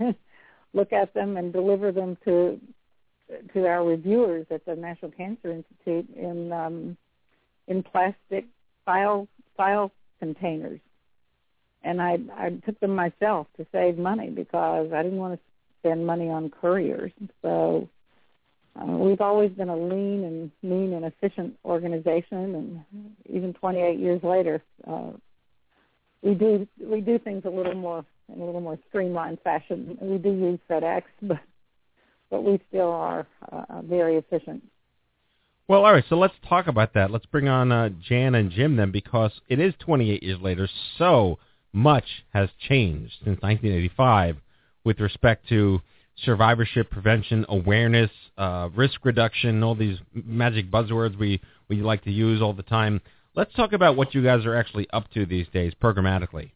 look 0.74 0.94
at 0.94 1.14
them 1.14 1.38
and 1.38 1.52
deliver 1.52 1.92
them 1.92 2.18
to 2.26 2.60
to 3.54 3.66
our 3.66 3.86
reviewers 3.86 4.46
at 4.52 4.66
the 4.66 4.76
National 4.76 5.12
Cancer 5.12 5.52
Institute 5.52 6.10
in 6.16 6.52
um, 6.52 6.98
in 7.68 7.84
plastic 7.84 8.46
file 8.86 9.28
file 9.56 9.92
containers. 10.20 10.80
And 11.84 12.02
I 12.02 12.18
I 12.36 12.50
took 12.66 12.80
them 12.80 12.96
myself 12.96 13.48
to 13.58 13.66
save 13.72 13.98
money 13.98 14.30
because 14.30 14.92
I 14.94 15.04
didn't 15.04 15.20
want 15.20 15.36
to 15.36 15.40
spend 15.80 16.06
money 16.06 16.30
on 16.30 16.50
couriers. 16.50 17.12
So 17.42 17.90
uh, 18.80 18.86
we've 18.86 19.22
always 19.22 19.52
been 19.52 19.70
a 19.70 19.76
lean 19.76 20.24
and 20.24 20.52
mean 20.62 20.94
and 20.94 21.06
efficient 21.06 21.58
organization, 21.66 22.56
and 22.56 23.16
even 23.30 23.54
28 23.54 24.00
years 24.00 24.24
later, 24.24 24.62
uh, 24.88 25.12
we 26.22 26.36
do 26.36 26.68
we 26.80 27.02
do 27.02 27.20
things 27.20 27.44
a 27.46 27.50
little 27.50 27.76
more 27.76 28.06
in 28.34 28.42
a 28.42 28.46
little 28.46 28.62
more 28.62 28.80
streamlined 28.90 29.40
fashion. 29.44 29.98
We 30.02 30.18
do 30.18 30.30
use 30.30 30.60
FedEx, 30.70 31.04
but 31.22 31.40
but 32.30 32.44
we 32.44 32.60
still 32.70 32.90
are 32.90 33.28
uh, 33.52 33.82
very 33.84 34.16
efficient. 34.16 34.64
Well, 35.68 35.86
all 35.86 35.94
right. 35.94 36.04
So 36.10 36.18
let's 36.18 36.34
talk 36.48 36.68
about 36.68 36.94
that. 36.96 37.12
Let's 37.12 37.26
bring 37.26 37.48
on 37.48 37.72
uh, 37.72 37.90
Jan 38.02 38.36
and 38.36 38.52
Jim 38.52 38.78
then, 38.78 38.92
because 38.92 39.32
it 39.48 39.60
is 39.60 39.74
28 39.80 40.24
years 40.24 40.40
later. 40.42 40.68
So 40.98 41.40
much 41.74 42.26
has 42.34 42.50
changed 42.68 43.14
since 43.24 43.42
1985 43.42 44.38
with 44.84 45.00
respect 45.00 45.48
to 45.50 45.82
survivorship 46.26 46.90
prevention, 46.90 47.46
awareness, 47.50 48.12
uh, 48.38 48.70
risk 48.76 49.06
reduction, 49.06 49.64
all 49.64 49.76
these 49.76 49.98
magic 50.14 50.70
buzzwords 50.70 51.18
we, 51.18 51.42
we 51.70 51.78
like 51.78 52.04
to 52.04 52.12
use 52.12 52.42
all 52.42 52.54
the 52.54 52.64
time. 52.64 53.02
Let's 53.34 53.54
talk 53.54 53.74
about 53.74 53.96
what 53.96 54.14
you 54.14 54.24
guys 54.24 54.46
are 54.46 54.56
actually 54.56 54.90
up 54.92 55.10
to 55.14 55.26
these 55.26 55.48
days 55.54 55.74
programmatically. 55.82 56.52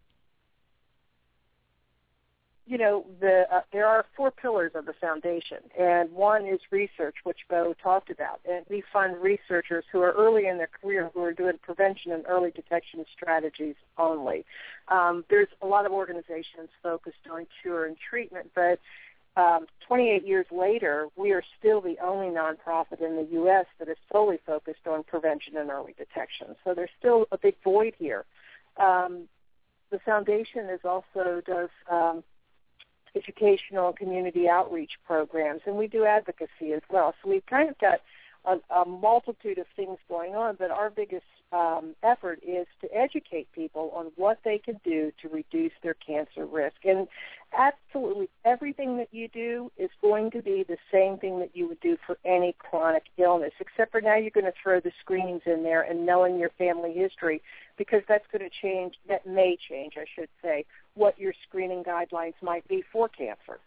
You 2.67 2.79
know, 2.79 3.05
the 3.19 3.43
uh, 3.51 3.61
there 3.71 3.85
are 3.85 4.05
four 4.17 4.31
pillars 4.31 4.71
of 4.73 4.85
the 4.85 4.93
foundation, 4.93 5.57
and 5.79 6.11
one 6.11 6.47
is 6.47 6.59
research, 6.71 7.15
which 7.23 7.37
Bo 7.47 7.75
talked 7.81 8.09
about, 8.09 8.39
and 8.49 8.65
we 8.69 8.83
fund 8.91 9.17
researchers 9.21 9.85
who 9.91 10.01
are 10.01 10.13
early 10.13 10.47
in 10.47 10.57
their 10.57 10.69
career 10.81 11.11
who 11.13 11.21
are 11.21 11.33
doing 11.33 11.59
prevention 11.61 12.11
and 12.11 12.25
early 12.27 12.49
detection 12.49 13.05
strategies 13.15 13.75
only. 13.99 14.45
Um, 14.87 15.25
there's 15.29 15.47
a 15.61 15.67
lot 15.67 15.85
of 15.85 15.91
organizations 15.91 16.69
focused 16.81 17.27
on 17.31 17.45
cure 17.61 17.85
and 17.85 17.95
treatment, 18.09 18.49
but 18.55 18.79
um, 19.37 19.67
28 19.87 20.25
years 20.25 20.45
later, 20.51 21.07
we 21.15 21.33
are 21.33 21.43
still 21.59 21.81
the 21.81 21.97
only 22.03 22.33
nonprofit 22.33 23.01
in 23.01 23.15
the 23.15 23.27
U.S. 23.33 23.65
that 23.77 23.89
is 23.89 23.97
solely 24.11 24.39
focused 24.45 24.87
on 24.87 25.03
prevention 25.03 25.57
and 25.57 25.69
early 25.69 25.93
detection. 25.97 26.55
So 26.63 26.73
there's 26.73 26.89
still 26.97 27.27
a 27.31 27.37
big 27.37 27.55
void 27.63 27.93
here. 27.99 28.25
Um, 28.77 29.27
the 29.91 29.99
foundation 29.99 30.69
is 30.69 30.79
also 30.83 31.41
does 31.45 31.69
um, 31.91 32.23
educational 33.15 33.89
and 33.89 33.97
community 33.97 34.47
outreach 34.47 34.91
programs, 35.05 35.61
and 35.65 35.75
we 35.75 35.87
do 35.87 36.05
advocacy 36.05 36.73
as 36.75 36.81
well. 36.89 37.13
So 37.23 37.29
we've 37.29 37.45
kind 37.45 37.69
of 37.69 37.77
got 37.79 38.01
a, 38.45 38.57
a 38.73 38.85
multitude 38.85 39.57
of 39.57 39.65
things 39.75 39.97
going 40.07 40.35
on, 40.35 40.55
but 40.57 40.71
our 40.71 40.89
biggest 40.89 41.25
um, 41.51 41.95
effort 42.03 42.39
is 42.45 42.67
to 42.81 42.87
educate 42.93 43.51
people 43.53 43.91
on 43.95 44.07
what 44.15 44.39
they 44.43 44.57
can 44.57 44.79
do 44.83 45.11
to 45.21 45.29
reduce 45.29 45.71
their 45.83 45.93
cancer 45.93 46.45
risk. 46.45 46.77
And 46.83 47.07
absolutely 47.57 48.29
everything 48.43 48.97
that 48.97 49.07
you 49.11 49.27
do 49.27 49.71
is 49.77 49.89
going 50.01 50.31
to 50.31 50.41
be 50.41 50.65
the 50.67 50.77
same 50.91 51.17
thing 51.17 51.39
that 51.39 51.55
you 51.55 51.67
would 51.67 51.79
do 51.79 51.97
for 52.05 52.17
any 52.25 52.55
chronic 52.59 53.03
illness, 53.17 53.53
except 53.59 53.91
for 53.91 54.01
now 54.01 54.15
you're 54.15 54.31
going 54.31 54.45
to 54.45 54.53
throw 54.61 54.79
the 54.79 54.91
screenings 54.99 55.43
in 55.45 55.63
there 55.63 55.81
and 55.81 56.05
knowing 56.05 56.37
your 56.37 56.51
family 56.57 56.93
history 56.93 57.41
because 57.77 58.01
that's 58.07 58.25
going 58.31 58.47
to 58.47 58.55
change, 58.61 58.95
that 59.07 59.25
may 59.25 59.57
change, 59.69 59.93
I 59.97 60.05
should 60.13 60.29
say, 60.41 60.65
what 60.95 61.19
your 61.19 61.33
screening 61.47 61.83
guidelines 61.83 62.33
might 62.41 62.67
be 62.67 62.83
for 62.91 63.07
cancer. 63.09 63.59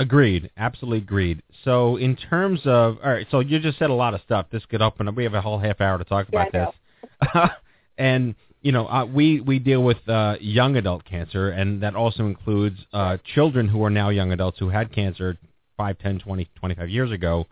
Agreed. 0.00 0.50
Absolutely 0.56 0.98
agreed. 0.98 1.42
So 1.64 1.96
in 1.96 2.16
terms 2.16 2.60
of 2.64 2.98
all 3.02 3.10
right, 3.10 3.26
so 3.30 3.40
you 3.40 3.60
just 3.60 3.78
said 3.78 3.90
a 3.90 3.94
lot 3.94 4.12
of 4.12 4.20
stuff. 4.22 4.46
This 4.50 4.64
could 4.66 4.82
open 4.82 5.06
up. 5.06 5.14
We 5.14 5.22
have 5.24 5.34
a 5.34 5.40
whole 5.40 5.58
half 5.58 5.80
hour 5.80 5.98
to 5.98 6.04
talk 6.04 6.26
Yeah, 6.32 6.46
about 6.48 6.72
I 7.20 7.26
this. 7.42 7.50
and 7.98 8.34
you 8.60 8.72
know, 8.72 8.88
uh, 8.88 9.04
we 9.04 9.40
we 9.40 9.60
deal 9.60 9.84
with 9.84 10.08
uh, 10.08 10.36
young 10.40 10.76
adult 10.76 11.04
cancer, 11.04 11.50
and 11.50 11.82
that 11.82 11.94
also 11.94 12.26
includes 12.26 12.78
uh, 12.92 13.18
children 13.34 13.68
who 13.68 13.84
are 13.84 13.90
now 13.90 14.08
young 14.08 14.32
adults 14.32 14.58
who 14.58 14.70
had 14.70 14.92
cancer 14.92 15.36
5, 15.76 15.98
10, 15.98 16.20
20, 16.20 16.48
25 16.56 16.88
years 16.88 17.12
ago, 17.12 17.46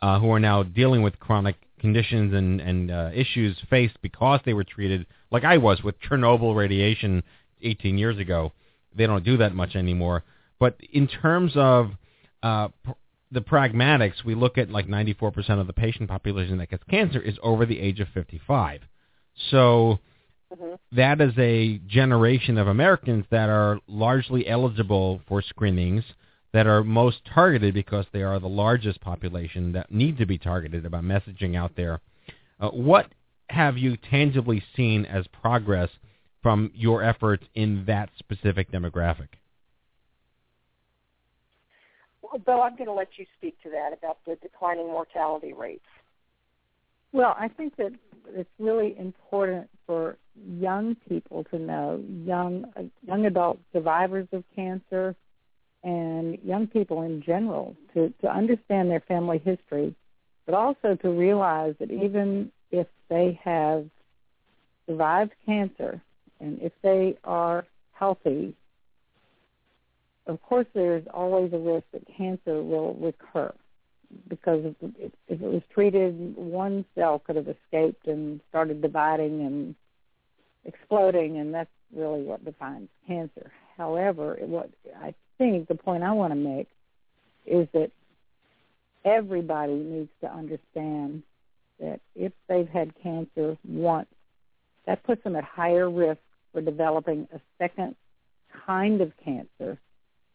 uh, 0.00 0.18
who 0.18 0.30
are 0.30 0.40
now 0.40 0.62
dealing 0.62 1.02
with 1.02 1.18
chronic 1.18 1.56
conditions 1.78 2.32
and 2.32 2.60
and 2.60 2.90
uh, 2.90 3.10
issues 3.12 3.56
faced 3.68 4.00
because 4.00 4.40
they 4.46 4.54
were 4.54 4.64
treated 4.64 5.04
like 5.32 5.44
I 5.44 5.56
was 5.56 5.82
with 5.82 6.00
Chernobyl 6.00 6.54
radiation 6.54 7.22
18 7.62 7.98
years 7.98 8.18
ago. 8.18 8.52
They 8.94 9.06
don't 9.06 9.24
do 9.24 9.38
that 9.38 9.54
much 9.54 9.74
anymore. 9.74 10.22
But 10.60 10.76
in 10.92 11.08
terms 11.08 11.52
of 11.56 11.92
uh, 12.42 12.68
pr- 12.84 12.90
the 13.32 13.40
pragmatics, 13.40 14.24
we 14.24 14.34
look 14.34 14.58
at 14.58 14.70
like 14.70 14.86
94% 14.86 15.58
of 15.58 15.66
the 15.66 15.72
patient 15.72 16.08
population 16.08 16.58
that 16.58 16.70
gets 16.70 16.84
cancer 16.84 17.20
is 17.20 17.36
over 17.42 17.66
the 17.66 17.80
age 17.80 17.98
of 17.98 18.08
55. 18.14 18.82
So 19.50 19.98
that 20.92 21.20
is 21.20 21.32
a 21.38 21.78
generation 21.86 22.58
of 22.58 22.68
Americans 22.68 23.24
that 23.30 23.48
are 23.48 23.80
largely 23.88 24.46
eligible 24.46 25.22
for 25.26 25.40
screenings 25.40 26.04
that 26.52 26.66
are 26.66 26.84
most 26.84 27.18
targeted 27.34 27.72
because 27.72 28.04
they 28.12 28.22
are 28.22 28.38
the 28.38 28.48
largest 28.48 29.00
population 29.00 29.72
that 29.72 29.90
need 29.90 30.18
to 30.18 30.26
be 30.26 30.36
targeted 30.36 30.84
about 30.84 31.02
messaging 31.02 31.56
out 31.56 31.72
there. 31.76 32.00
Uh, 32.60 32.68
what 32.68 33.06
have 33.50 33.76
you 33.78 33.96
tangibly 33.96 34.62
seen 34.76 35.04
as 35.04 35.26
progress 35.28 35.90
from 36.42 36.70
your 36.74 37.02
efforts 37.02 37.44
in 37.54 37.84
that 37.86 38.10
specific 38.18 38.70
demographic? 38.72 39.28
Although 42.32 42.62
I'm 42.62 42.76
going 42.76 42.86
to 42.86 42.94
let 42.94 43.08
you 43.16 43.26
speak 43.38 43.60
to 43.62 43.70
that 43.70 43.92
about 43.92 44.18
the 44.26 44.36
declining 44.36 44.86
mortality 44.86 45.52
rates. 45.52 45.84
Well, 47.12 47.36
I 47.38 47.48
think 47.48 47.76
that 47.76 47.92
it's 48.28 48.50
really 48.58 48.96
important 48.98 49.68
for 49.86 50.16
young 50.34 50.96
people 51.08 51.44
to 51.50 51.58
know, 51.58 52.02
young 52.24 52.72
young 53.06 53.26
adult 53.26 53.58
survivors 53.72 54.28
of 54.32 54.44
cancer, 54.56 55.14
and 55.84 56.38
young 56.42 56.66
people 56.66 57.02
in 57.02 57.22
general 57.22 57.76
to 57.92 58.12
to 58.22 58.34
understand 58.34 58.90
their 58.90 59.00
family 59.00 59.38
history, 59.44 59.94
but 60.46 60.54
also 60.54 60.96
to 61.02 61.10
realize 61.10 61.74
that 61.80 61.90
even 61.90 62.50
if 62.72 62.88
they 63.08 63.38
have 63.44 63.86
survived 64.86 65.32
cancer 65.46 66.02
and 66.40 66.60
if 66.60 66.72
they 66.82 67.16
are 67.22 67.64
healthy, 67.92 68.54
of 70.26 70.42
course 70.42 70.66
there's 70.74 71.06
always 71.12 71.52
a 71.52 71.58
risk 71.58 71.84
that 71.92 72.02
cancer 72.16 72.62
will 72.62 72.94
recur 72.94 73.52
because 74.28 74.64
if 74.64 75.12
it, 75.28 75.40
was 75.40 75.62
treated, 75.72 76.36
one 76.36 76.84
cell 76.94 77.18
could 77.18 77.36
have 77.36 77.48
escaped 77.48 78.06
and 78.06 78.40
started 78.48 78.82
dividing 78.82 79.40
and 79.40 79.74
exploding, 80.64 81.38
and 81.38 81.54
that's 81.54 81.70
really 81.94 82.22
what 82.22 82.44
defines 82.44 82.88
cancer. 83.06 83.52
However, 83.76 84.36
what 84.40 84.70
I 85.00 85.14
think 85.38 85.68
the 85.68 85.74
point 85.74 86.02
I 86.02 86.12
want 86.12 86.32
to 86.32 86.36
make 86.36 86.68
is 87.46 87.68
that 87.72 87.90
everybody 89.04 89.74
needs 89.74 90.10
to 90.20 90.32
understand 90.32 91.22
that 91.82 92.00
if 92.14 92.32
they've 92.48 92.68
had 92.68 92.92
cancer 93.02 93.58
once, 93.68 94.08
that 94.86 95.02
puts 95.04 95.22
them 95.24 95.36
at 95.36 95.44
higher 95.44 95.90
risk 95.90 96.20
for 96.52 96.62
developing 96.62 97.28
a 97.34 97.40
second 97.58 97.96
kind 98.66 99.00
of 99.00 99.12
cancer 99.24 99.78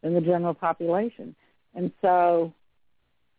than 0.02 0.14
the 0.14 0.20
general 0.20 0.54
population. 0.54 1.34
And 1.74 1.90
so 2.02 2.52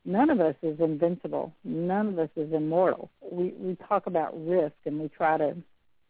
none 0.06 0.30
of 0.30 0.40
us 0.40 0.56
is 0.62 0.80
invincible. 0.80 1.54
None 1.64 2.08
of 2.08 2.20
us 2.20 2.30
is 2.36 2.52
immortal. 2.52 3.10
We 3.32 3.54
we 3.58 3.78
talk 3.88 4.08
about 4.08 4.34
risk 4.48 4.76
and 4.86 5.00
we 5.00 5.10
try 5.10 5.38
to 5.38 5.56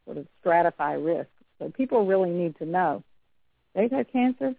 sort 0.05 0.17
of 0.17 0.27
stratify 0.43 1.03
risk. 1.03 1.29
So 1.59 1.69
people 1.69 2.05
really 2.05 2.29
need 2.29 2.57
to 2.59 2.65
know 2.65 3.03
they've 3.75 3.91
had 3.91 4.11
cancer. 4.11 4.55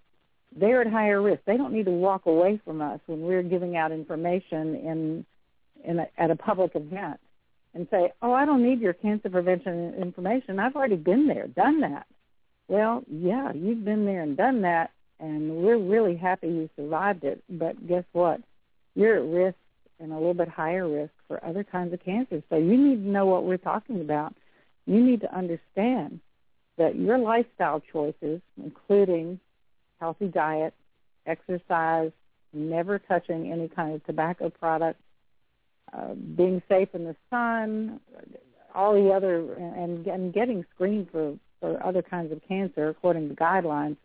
They're 0.55 0.83
at 0.83 0.89
higher 0.89 1.23
risk. 1.23 1.43
They 1.47 1.57
don't 1.57 1.73
need 1.73 1.87
to 1.87 1.93
walk 1.93 2.27
away 2.27 2.61
from 2.65 2.83
us 2.83 3.01
when 3.07 3.23
we're 3.23 3.43
giving 3.43 3.77
out 3.77 3.93
information 3.93 4.75
in 4.75 5.27
in 5.85 5.99
a, 6.01 6.09
at 6.19 6.31
a 6.31 6.37
public 6.37 6.73
event 6.75 7.21
and 7.75 7.87
say, 7.91 8.13
"Oh, 8.23 8.33
I 8.33 8.45
don't 8.45 8.63
need 8.63 8.81
your 8.81 8.93
cancer 8.93 9.31
prevention 9.31 9.95
information. 9.95 10.59
I've 10.59 10.77
already 10.77 10.97
been 10.97 11.27
there, 11.27 11.47
done 11.47 11.81
that." 11.81 12.07
Well, 12.69 13.03
yeah, 13.09 13.53
you've 13.53 13.85
been 13.85 14.07
there 14.07 14.23
and 14.23 14.37
done 14.37 14.63
that, 14.63 14.91
and 15.19 15.63
we're 15.63 15.79
really 15.79 16.17
happy 16.17 16.49
you 16.49 16.71
survived 16.77 17.25
it. 17.25 17.43
But 17.49 17.87
guess 17.87 18.05
what? 18.13 18.41
You're 18.95 19.17
at 19.17 19.25
risk 19.25 19.59
and 19.99 20.13
a 20.13 20.17
little 20.17 20.35
bit 20.35 20.49
higher 20.49 20.89
risk 20.89 21.13
for 21.29 21.45
other 21.45 21.63
kinds 21.65 21.93
of 21.93 22.05
cancers. 22.05 22.43
So 22.49 22.57
you 22.57 22.77
need 22.77 23.05
to 23.05 23.09
know 23.09 23.27
what 23.27 23.45
we're 23.45 23.57
talking 23.57 24.01
about. 24.01 24.35
You 24.87 25.01
need 25.01 25.21
to 25.21 25.37
understand 25.37 26.21
that 26.79 26.97
your 26.97 27.19
lifestyle 27.19 27.83
choices, 27.93 28.41
including 28.57 29.39
healthy 30.01 30.29
diet, 30.29 30.73
exercise, 31.27 32.11
never 32.53 32.99
touching 32.99 33.53
any 33.53 33.69
kind 33.69 33.95
of 33.95 34.05
tobacco 34.07 34.49
products, 34.49 35.03
uh, 35.93 36.15
being 36.15 36.63
safe 36.69 36.89
in 36.95 37.05
the 37.05 37.17
sun, 37.31 38.01
all 38.75 38.95
the 38.95 39.11
other, 39.11 39.55
and, 39.55 40.07
and 40.07 40.33
getting 40.33 40.65
screened 40.75 41.09
for, 41.11 41.37
for 41.61 41.85
other 41.85 42.03
kinds 42.03 42.33
of 42.33 42.41
cancer 42.47 42.89
according 42.89 43.29
to 43.29 43.35
guidelines 43.35 43.97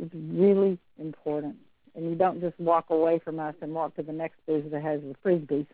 is 0.00 0.08
really 0.14 0.78
important 0.98 1.56
and 1.94 2.08
you 2.08 2.14
don't 2.14 2.40
just 2.40 2.58
walk 2.58 2.86
away 2.90 3.18
from 3.18 3.38
us 3.38 3.54
and 3.60 3.74
walk 3.74 3.94
to 3.96 4.02
the 4.02 4.12
next 4.12 4.36
booth 4.46 4.70
that 4.70 4.82
has 4.82 5.00
the 5.00 5.14
frisbees. 5.24 5.66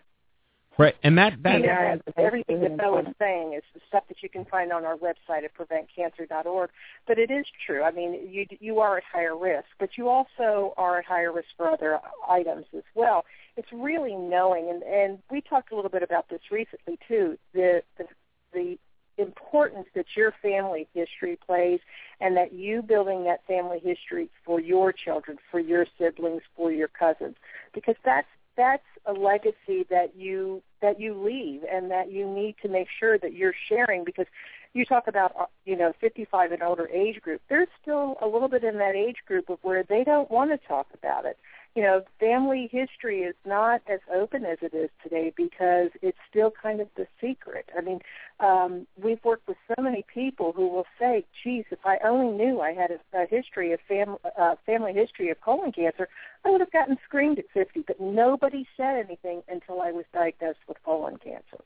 Right, 0.78 0.94
and 1.02 1.16
that 1.16 1.42
that 1.42 1.62
yeah, 1.62 1.96
everything 2.18 2.60
that 2.60 2.76
Bo 2.76 2.98
is 2.98 3.06
saying 3.18 3.54
is 3.54 3.62
the 3.72 3.80
stuff 3.88 4.04
that 4.08 4.22
you 4.22 4.28
can 4.28 4.44
find 4.44 4.72
on 4.72 4.84
our 4.84 4.96
website 4.96 5.44
at 5.44 5.52
preventcancer.org. 5.54 6.70
But 7.06 7.18
it 7.18 7.30
is 7.30 7.46
true. 7.64 7.82
I 7.82 7.90
mean, 7.90 8.28
you 8.30 8.46
you 8.60 8.80
are 8.80 8.98
at 8.98 9.04
higher 9.10 9.36
risk, 9.36 9.68
but 9.78 9.96
you 9.96 10.10
also 10.10 10.74
are 10.76 10.98
at 10.98 11.06
higher 11.06 11.32
risk 11.32 11.48
for 11.56 11.70
other 11.70 11.98
items 12.28 12.66
as 12.76 12.82
well. 12.94 13.24
It's 13.56 13.72
really 13.72 14.14
knowing, 14.14 14.68
and 14.68 14.82
and 14.82 15.18
we 15.30 15.40
talked 15.40 15.72
a 15.72 15.76
little 15.76 15.90
bit 15.90 16.02
about 16.02 16.28
this 16.28 16.40
recently 16.50 16.98
too. 17.08 17.38
The 17.54 17.82
the 17.96 18.04
the 18.52 18.78
importance 19.18 19.86
that 19.94 20.04
your 20.14 20.34
family 20.42 20.86
history 20.92 21.38
plays 21.46 21.80
and 22.20 22.36
that 22.36 22.52
you 22.52 22.82
building 22.82 23.24
that 23.24 23.40
family 23.46 23.80
history 23.82 24.28
for 24.44 24.60
your 24.60 24.92
children, 24.92 25.38
for 25.50 25.58
your 25.58 25.86
siblings, 25.98 26.42
for 26.54 26.70
your 26.70 26.88
cousins. 26.88 27.36
Because 27.72 27.96
that's 28.04 28.28
that's 28.56 28.82
a 29.06 29.12
legacy 29.12 29.86
that 29.90 30.12
you 30.16 30.62
that 30.82 31.00
you 31.00 31.14
leave 31.14 31.62
and 31.70 31.90
that 31.90 32.10
you 32.10 32.28
need 32.28 32.56
to 32.62 32.68
make 32.68 32.88
sure 32.98 33.18
that 33.18 33.32
you're 33.32 33.54
sharing 33.68 34.04
because 34.04 34.26
you 34.72 34.84
talk 34.84 35.08
about 35.08 35.34
uh, 35.38 35.46
you 35.64 35.76
know 35.76 35.92
55 36.00 36.52
and 36.52 36.62
older 36.62 36.88
age 36.88 37.20
group. 37.20 37.40
There's 37.48 37.68
still 37.80 38.16
a 38.20 38.26
little 38.26 38.48
bit 38.48 38.64
in 38.64 38.78
that 38.78 38.94
age 38.94 39.16
group 39.26 39.48
of 39.48 39.58
where 39.62 39.82
they 39.82 40.04
don't 40.04 40.30
want 40.30 40.50
to 40.50 40.68
talk 40.68 40.86
about 40.94 41.24
it 41.24 41.38
you 41.76 41.82
know, 41.82 42.02
family 42.18 42.70
history 42.72 43.20
is 43.20 43.34
not 43.44 43.82
as 43.86 44.00
open 44.12 44.46
as 44.46 44.56
it 44.62 44.72
is 44.72 44.88
today 45.02 45.30
because 45.36 45.90
it's 46.00 46.16
still 46.28 46.50
kind 46.50 46.80
of 46.80 46.88
the 46.96 47.06
secret. 47.20 47.68
I 47.76 47.82
mean, 47.82 48.00
um, 48.40 48.86
we've 48.96 49.22
worked 49.22 49.46
with 49.46 49.58
so 49.68 49.82
many 49.82 50.02
people 50.12 50.52
who 50.52 50.68
will 50.68 50.86
say, 50.98 51.26
"Geez, 51.44 51.66
if 51.70 51.84
I 51.84 51.98
only 51.98 52.34
knew 52.34 52.62
I 52.62 52.72
had 52.72 52.90
a, 52.90 52.98
a 53.12 53.26
history 53.26 53.72
of 53.72 53.80
family 53.86 54.16
uh, 54.38 54.56
family 54.64 54.94
history 54.94 55.28
of 55.28 55.38
colon 55.42 55.70
cancer, 55.70 56.08
I 56.46 56.50
would 56.50 56.62
have 56.62 56.72
gotten 56.72 56.96
screened 57.04 57.38
at 57.38 57.50
50." 57.52 57.82
But 57.86 58.00
nobody 58.00 58.66
said 58.74 58.96
anything 58.96 59.42
until 59.46 59.82
I 59.82 59.92
was 59.92 60.06
diagnosed 60.14 60.60
with 60.66 60.82
colon 60.82 61.18
cancer. 61.18 61.62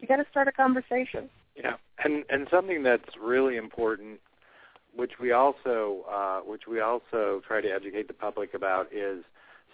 You 0.00 0.06
got 0.06 0.16
to 0.16 0.26
start 0.30 0.48
a 0.48 0.52
conversation. 0.52 1.30
Yeah, 1.56 1.76
and 2.04 2.26
and 2.28 2.46
something 2.50 2.82
that's 2.82 3.16
really 3.18 3.56
important 3.56 4.20
which 4.98 5.20
we 5.20 5.30
also 5.30 6.04
uh, 6.10 6.40
which 6.40 6.66
we 6.66 6.80
also 6.80 7.40
try 7.46 7.60
to 7.60 7.68
educate 7.68 8.08
the 8.08 8.14
public 8.14 8.52
about 8.52 8.92
is 8.92 9.22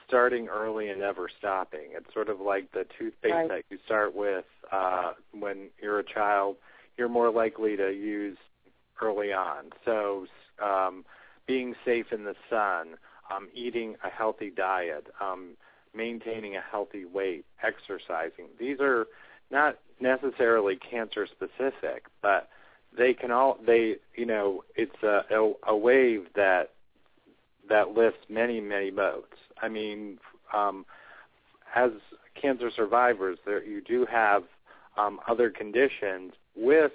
starting 0.06 0.48
early 0.48 0.90
and 0.90 1.00
never 1.00 1.30
stopping. 1.38 1.92
It's 1.92 2.12
sort 2.12 2.28
of 2.28 2.40
like 2.42 2.70
the 2.72 2.84
toothpaste 2.98 3.34
right. 3.34 3.48
that 3.48 3.62
you 3.70 3.78
start 3.86 4.14
with 4.14 4.44
uh, 4.70 5.14
when 5.32 5.70
you're 5.80 5.98
a 5.98 6.04
child. 6.04 6.56
You're 6.98 7.08
more 7.08 7.30
likely 7.30 7.74
to 7.74 7.90
use 7.90 8.36
early 9.00 9.32
on. 9.32 9.70
So 9.86 10.26
um, 10.62 11.06
being 11.46 11.74
safe 11.86 12.12
in 12.12 12.24
the 12.24 12.36
sun, 12.50 12.96
um, 13.34 13.48
eating 13.54 13.96
a 14.04 14.10
healthy 14.10 14.50
diet, 14.50 15.06
um, 15.22 15.56
maintaining 15.94 16.54
a 16.54 16.60
healthy 16.60 17.06
weight, 17.06 17.46
exercising. 17.62 18.48
These 18.60 18.78
are 18.80 19.06
not 19.50 19.78
necessarily 20.00 20.76
cancer 20.76 21.26
specific, 21.26 22.04
but 22.20 22.50
they 22.96 23.14
can 23.14 23.30
all 23.30 23.58
they 23.66 23.96
you 24.16 24.26
know 24.26 24.62
it's 24.76 25.02
a, 25.02 25.22
a, 25.30 25.52
a 25.68 25.76
wave 25.76 26.26
that 26.34 26.70
that 27.68 27.90
lifts 27.90 28.20
many 28.28 28.60
many 28.60 28.90
boats. 28.90 29.36
I 29.60 29.68
mean, 29.68 30.18
um, 30.52 30.84
as 31.74 31.90
cancer 32.40 32.70
survivors, 32.74 33.38
there 33.46 33.62
you 33.64 33.80
do 33.80 34.06
have 34.10 34.44
um, 34.96 35.20
other 35.28 35.50
conditions 35.50 36.32
with, 36.56 36.92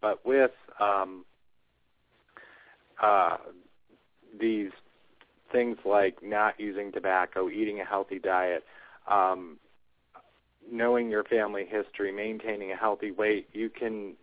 but 0.00 0.24
with 0.24 0.52
um, 0.78 1.24
uh, 3.02 3.38
these 4.38 4.70
things 5.50 5.78
like 5.84 6.22
not 6.22 6.58
using 6.60 6.92
tobacco, 6.92 7.48
eating 7.48 7.80
a 7.80 7.84
healthy 7.84 8.18
diet, 8.18 8.64
um, 9.08 9.58
knowing 10.70 11.10
your 11.10 11.24
family 11.24 11.66
history, 11.68 12.12
maintaining 12.12 12.72
a 12.72 12.76
healthy 12.76 13.10
weight, 13.10 13.48
you 13.52 13.68
can 13.68 14.14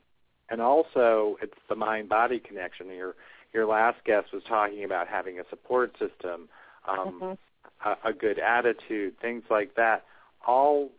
and 0.49 0.61
also 0.61 1.37
it's 1.41 1.57
the 1.69 1.75
mind 1.75 2.09
body 2.09 2.39
connection. 2.39 2.87
Your 2.87 3.15
your 3.53 3.65
last 3.65 4.03
guest 4.05 4.27
was 4.33 4.43
talking 4.47 4.83
about 4.83 5.07
having 5.07 5.39
a 5.39 5.43
support 5.49 5.91
system, 5.93 6.49
um, 6.87 7.19
mm-hmm. 7.21 7.89
a, 7.89 8.09
a 8.09 8.13
good 8.13 8.39
attitude, 8.39 9.19
things 9.19 9.43
like 9.49 9.75
that. 9.75 10.03
All 10.45 10.89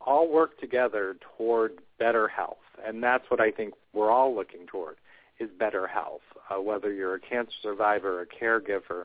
all 0.00 0.30
work 0.30 0.58
together 0.60 1.16
toward 1.36 1.78
better 1.98 2.28
health, 2.28 2.58
and 2.86 3.02
that's 3.02 3.24
what 3.28 3.40
I 3.40 3.50
think 3.50 3.74
we're 3.92 4.10
all 4.10 4.34
looking 4.34 4.66
toward 4.66 4.96
is 5.40 5.48
better 5.58 5.86
health. 5.86 6.22
Uh, 6.50 6.60
whether 6.60 6.92
you're 6.92 7.14
a 7.14 7.20
cancer 7.20 7.52
survivor, 7.62 8.18
or 8.18 8.22
a 8.22 8.26
caregiver, 8.26 9.04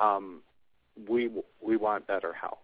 um, 0.00 0.40
we 1.08 1.30
we 1.60 1.76
want 1.76 2.06
better 2.06 2.32
health. 2.32 2.58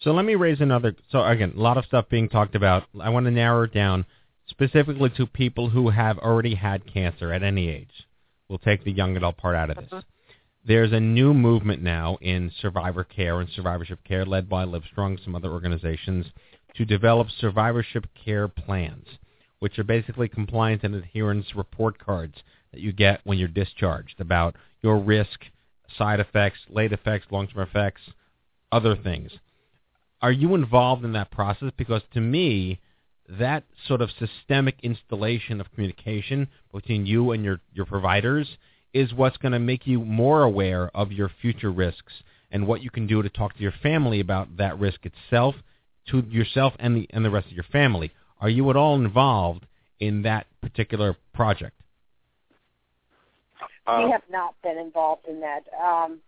So 0.00 0.12
let 0.12 0.24
me 0.24 0.34
raise 0.34 0.60
another. 0.60 0.94
So 1.10 1.24
again, 1.24 1.52
a 1.56 1.60
lot 1.60 1.76
of 1.76 1.84
stuff 1.84 2.06
being 2.08 2.28
talked 2.28 2.54
about. 2.54 2.84
I 3.00 3.10
want 3.10 3.26
to 3.26 3.30
narrow 3.30 3.64
it 3.64 3.74
down 3.74 4.06
specifically 4.50 5.10
to 5.16 5.26
people 5.26 5.70
who 5.70 5.90
have 5.90 6.18
already 6.18 6.54
had 6.54 6.92
cancer 6.92 7.32
at 7.32 7.42
any 7.42 7.68
age. 7.68 8.06
We'll 8.48 8.58
take 8.58 8.84
the 8.84 8.92
young 8.92 9.16
adult 9.16 9.36
part 9.36 9.56
out 9.56 9.70
of 9.70 9.76
this. 9.76 9.88
Uh-huh. 9.90 10.02
There's 10.66 10.92
a 10.92 11.00
new 11.00 11.32
movement 11.32 11.82
now 11.82 12.18
in 12.20 12.52
survivor 12.60 13.04
care 13.04 13.40
and 13.40 13.48
survivorship 13.48 14.04
care 14.04 14.26
led 14.26 14.48
by 14.48 14.64
Livestrong, 14.66 15.22
some 15.24 15.34
other 15.34 15.50
organizations, 15.50 16.26
to 16.76 16.84
develop 16.84 17.28
survivorship 17.30 18.06
care 18.24 18.46
plans, 18.46 19.06
which 19.60 19.78
are 19.78 19.84
basically 19.84 20.28
compliance 20.28 20.82
and 20.84 20.94
adherence 20.94 21.46
report 21.56 21.98
cards 21.98 22.34
that 22.72 22.80
you 22.80 22.92
get 22.92 23.20
when 23.24 23.38
you're 23.38 23.48
discharged 23.48 24.20
about 24.20 24.54
your 24.82 24.98
risk, 24.98 25.46
side 25.96 26.20
effects, 26.20 26.58
late 26.68 26.92
effects, 26.92 27.26
long-term 27.30 27.62
effects, 27.62 28.02
other 28.70 28.94
things. 28.94 29.32
Are 30.22 30.32
you 30.32 30.54
involved 30.54 31.04
in 31.04 31.12
that 31.14 31.30
process? 31.30 31.72
Because 31.76 32.02
to 32.12 32.20
me, 32.20 32.80
that 33.38 33.64
sort 33.86 34.00
of 34.00 34.10
systemic 34.18 34.76
installation 34.82 35.60
of 35.60 35.70
communication 35.72 36.48
between 36.72 37.06
you 37.06 37.32
and 37.32 37.44
your, 37.44 37.60
your 37.72 37.86
providers 37.86 38.48
is 38.92 39.14
what's 39.14 39.36
going 39.36 39.52
to 39.52 39.58
make 39.58 39.86
you 39.86 40.00
more 40.00 40.42
aware 40.42 40.90
of 40.94 41.12
your 41.12 41.30
future 41.40 41.70
risks 41.70 42.12
and 42.50 42.66
what 42.66 42.82
you 42.82 42.90
can 42.90 43.06
do 43.06 43.22
to 43.22 43.28
talk 43.28 43.54
to 43.54 43.62
your 43.62 43.74
family 43.82 44.18
about 44.20 44.56
that 44.56 44.78
risk 44.78 45.00
itself, 45.06 45.54
to 46.08 46.24
yourself 46.28 46.74
and 46.80 46.96
the 46.96 47.06
and 47.10 47.24
the 47.24 47.30
rest 47.30 47.46
of 47.46 47.52
your 47.52 47.64
family. 47.70 48.10
Are 48.40 48.48
you 48.48 48.68
at 48.70 48.76
all 48.76 48.96
involved 48.96 49.66
in 50.00 50.22
that 50.22 50.46
particular 50.60 51.16
project? 51.32 51.80
we 53.98 54.10
have 54.10 54.22
not 54.30 54.54
been 54.62 54.78
involved 54.78 55.26
in 55.28 55.40
that. 55.40 55.64
Um, 55.82 56.20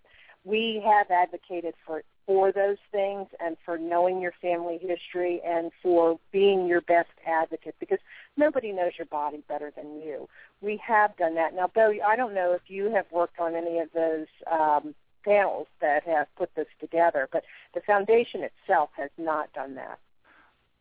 we 0.44 0.82
have 0.84 1.10
advocated 1.10 1.74
for 1.86 2.02
for 2.26 2.52
those 2.52 2.76
things 2.90 3.28
and 3.40 3.56
for 3.64 3.78
knowing 3.78 4.20
your 4.20 4.32
family 4.40 4.78
history 4.80 5.40
and 5.44 5.70
for 5.82 6.18
being 6.30 6.66
your 6.66 6.80
best 6.80 7.10
advocate 7.26 7.74
because 7.80 7.98
nobody 8.36 8.72
knows 8.72 8.92
your 8.96 9.06
body 9.06 9.42
better 9.48 9.72
than 9.76 10.00
you. 10.00 10.28
We 10.60 10.80
have 10.86 11.16
done 11.16 11.34
that. 11.34 11.54
Now, 11.54 11.70
Bo, 11.74 11.94
I 12.06 12.16
don't 12.16 12.34
know 12.34 12.52
if 12.52 12.62
you 12.68 12.90
have 12.92 13.06
worked 13.10 13.40
on 13.40 13.54
any 13.54 13.78
of 13.80 13.88
those 13.94 14.26
um, 14.50 14.94
panels 15.24 15.66
that 15.80 16.04
have 16.04 16.26
put 16.36 16.54
this 16.54 16.68
together, 16.80 17.28
but 17.32 17.44
the 17.74 17.80
foundation 17.80 18.42
itself 18.42 18.90
has 18.96 19.10
not 19.18 19.52
done 19.52 19.74
that. 19.74 19.98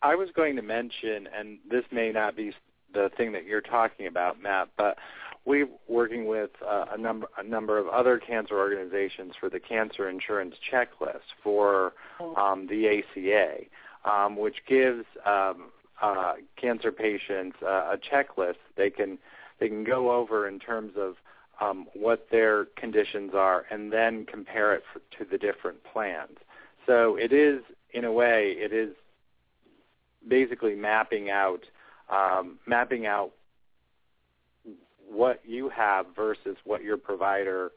I 0.01 0.15
was 0.15 0.29
going 0.35 0.55
to 0.55 0.61
mention, 0.61 1.27
and 1.35 1.59
this 1.69 1.85
may 1.91 2.11
not 2.11 2.35
be 2.35 2.53
the 2.93 3.09
thing 3.15 3.31
that 3.33 3.45
you're 3.45 3.61
talking 3.61 4.07
about, 4.07 4.41
Matt, 4.41 4.69
but 4.77 4.97
we're 5.45 5.67
working 5.87 6.27
with 6.27 6.51
uh, 6.67 6.85
a 6.91 6.97
number 6.97 7.27
a 7.37 7.43
number 7.43 7.77
of 7.77 7.87
other 7.87 8.19
cancer 8.19 8.57
organizations 8.57 9.33
for 9.39 9.49
the 9.49 9.59
cancer 9.59 10.09
insurance 10.09 10.55
checklist 10.71 11.33
for 11.43 11.93
um, 12.37 12.67
the 12.67 12.87
ACA, 12.87 13.65
um, 14.05 14.37
which 14.37 14.57
gives 14.67 15.05
um, 15.25 15.71
uh, 16.01 16.33
cancer 16.55 16.91
patients 16.91 17.57
uh, 17.63 17.95
a 17.95 17.97
checklist 17.97 18.55
they 18.75 18.89
can 18.89 19.17
they 19.59 19.67
can 19.67 19.83
go 19.83 20.11
over 20.11 20.47
in 20.47 20.59
terms 20.59 20.93
of 20.97 21.15
um, 21.59 21.85
what 21.93 22.27
their 22.31 22.65
conditions 22.75 23.31
are 23.35 23.65
and 23.69 23.93
then 23.93 24.25
compare 24.25 24.73
it 24.73 24.83
for, 24.91 24.99
to 25.17 25.29
the 25.29 25.37
different 25.37 25.83
plans. 25.83 26.37
So 26.87 27.15
it 27.15 27.31
is, 27.31 27.61
in 27.91 28.03
a 28.03 28.11
way, 28.11 28.55
it 28.57 28.73
is 28.73 28.95
basically 30.27 30.75
mapping 30.75 31.29
out 31.29 31.61
um, 32.09 32.59
mapping 32.67 33.05
out 33.05 33.31
what 35.11 35.41
you 35.45 35.69
have 35.69 36.05
versus 36.15 36.57
what 36.63 36.83
your 36.83 36.97
provider 36.97 37.71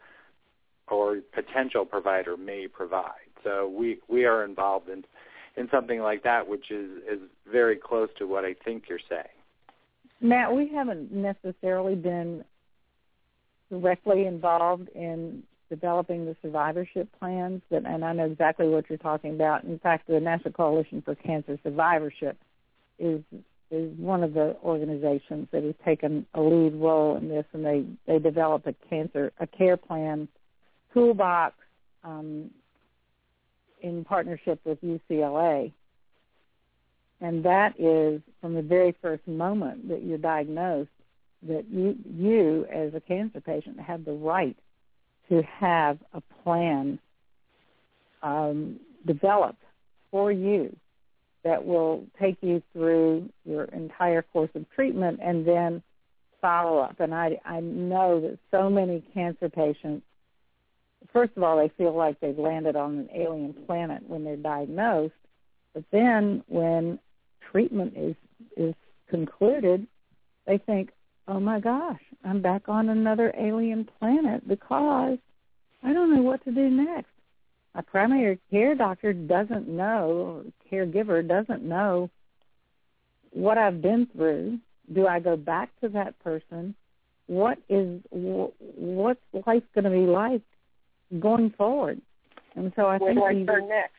or 0.89 1.19
potential 1.33 1.85
provider 1.85 2.37
may 2.37 2.69
provide. 2.69 3.31
So 3.43 3.69
we 3.69 3.99
we 4.09 4.25
are 4.25 4.45
involved 4.45 4.89
in 4.89 5.05
in 5.57 5.69
something 5.71 6.01
like 6.01 6.23
that, 6.25 6.49
which 6.49 6.71
is 6.71 6.91
is 7.11 7.21
very 7.51 7.77
close 7.77 8.09
to 8.19 8.27
what 8.27 8.45
I 8.45 8.55
think 8.65 8.85
you're 8.89 8.99
saying. 9.09 9.25
Matt, 10.21 10.55
we 10.55 10.69
haven't 10.69 11.13
necessarily 11.13 11.95
been 11.95 12.45
directly 13.71 14.27
involved 14.27 14.89
in 14.95 15.43
developing 15.69 16.25
the 16.25 16.37
survivorship 16.41 17.09
plans, 17.19 17.63
but, 17.69 17.85
and 17.85 18.05
I 18.05 18.13
know 18.13 18.27
exactly 18.27 18.69
what 18.69 18.89
you're 18.89 18.99
talking 18.99 19.35
about. 19.35 19.65
In 19.65 19.79
fact, 19.79 20.07
the 20.07 20.21
National 20.21 20.53
Coalition 20.53 21.03
for 21.03 21.15
Cancer 21.15 21.59
Survivorship 21.63 22.39
is 22.99 23.23
is 23.75 23.91
one 23.99 24.23
of 24.23 24.35
the 24.35 24.57
organizations 24.65 25.49
that 25.53 25.63
has 25.63 25.75
taken 25.85 26.27
a 26.35 26.41
lead 26.41 26.75
role 26.75 27.17
in 27.17 27.29
this, 27.29 27.45
and 27.53 27.65
they 27.65 27.85
they 28.07 28.19
developed 28.19 28.67
a 28.67 28.75
cancer 28.89 29.33
a 29.41 29.47
care 29.47 29.77
plan 29.77 30.29
toolbox 30.93 31.55
um, 32.05 32.51
in 33.83 34.05
partnership 34.05 34.61
with 34.65 34.81
UCLA, 34.83 35.73
and 37.21 37.45
that 37.45 37.79
is 37.79 38.21
from 38.41 38.55
the 38.55 38.63
very 38.63 38.95
first 39.03 39.27
moment 39.27 39.89
that 39.89 40.03
you're 40.03 40.19
diagnosed 40.19 40.91
that 41.43 41.67
you 41.69 41.97
you 42.17 42.67
as 42.73 42.95
a 42.95 43.01
cancer 43.01 43.41
patient 43.41 43.79
have 43.79 44.05
the 44.05 44.13
right 44.13 44.57
to 45.29 45.43
have 45.43 45.99
a 46.13 46.23
plan 46.43 46.99
um, 48.23 48.79
developed 49.07 49.63
for 50.11 50.33
you 50.33 50.75
that 51.45 51.65
will 51.65 52.05
take 52.19 52.39
you 52.41 52.63
through 52.73 53.29
your 53.45 53.65
entire 53.65 54.23
course 54.23 54.51
of 54.55 54.65
treatment 54.71 55.21
and 55.23 55.47
then 55.47 55.83
follow 56.41 56.79
up. 56.79 56.99
And 57.01 57.15
I, 57.15 57.39
I 57.45 57.61
know 57.61 58.21
that 58.21 58.39
so 58.51 58.71
many 58.71 59.03
cancer 59.13 59.49
patients, 59.49 60.05
first 61.13 61.33
of 61.37 61.43
all, 61.43 61.59
they 61.59 61.71
feel 61.77 61.95
like 61.95 62.19
they've 62.21 62.39
landed 62.39 62.77
on 62.77 62.99
an 62.99 63.09
alien 63.15 63.55
planet 63.67 64.03
when 64.09 64.25
they're 64.25 64.37
diagnosed, 64.37 65.15
but 65.75 65.85
then 65.93 66.43
when 66.49 66.99
treatment 67.53 67.95
is 67.97 68.15
is 68.57 68.75
concluded, 69.09 69.87
they 70.47 70.59
think, 70.59 70.91
oh 71.29 71.41
my 71.41 71.61
gosh, 71.61 72.01
I'm 72.25 72.41
back 72.41 72.69
on 72.69 72.89
another 72.89 73.33
alien 73.39 73.89
planet 73.99 74.47
because 74.49 75.19
I 75.83 75.93
don't 75.93 76.15
know 76.15 76.23
what 76.23 76.45
to 76.45 76.53
do 76.53 76.71
next 76.71 77.09
a 77.75 77.83
primary 77.83 78.39
care 78.51 78.75
doctor 78.75 79.13
doesn't 79.13 79.69
know, 79.69 80.45
caregiver 80.75 81.27
doesn't 81.27 81.63
know 81.63 82.11
what 83.31 83.59
I've 83.59 83.81
been 83.83 84.07
through. 84.15 84.59
Do 84.93 85.07
I 85.07 85.21
go 85.21 85.37
back 85.37 85.71
to 85.81 85.89
that 85.91 86.19
person? 86.21 86.75
What 87.27 87.59
is 87.69 88.01
what's 88.11 89.21
life 89.47 89.63
going 89.75 89.85
to 89.85 89.91
be 89.91 90.07
like 90.07 90.43
going 91.21 91.51
forward? 91.57 92.01
And 92.55 92.73
so 92.77 92.87
I 92.87 92.99
Where 92.99 93.15
think 93.15 93.19
do 93.19 93.25
I 93.25 93.35
these, 93.35 93.47
turn 93.47 93.69
next? 93.69 93.95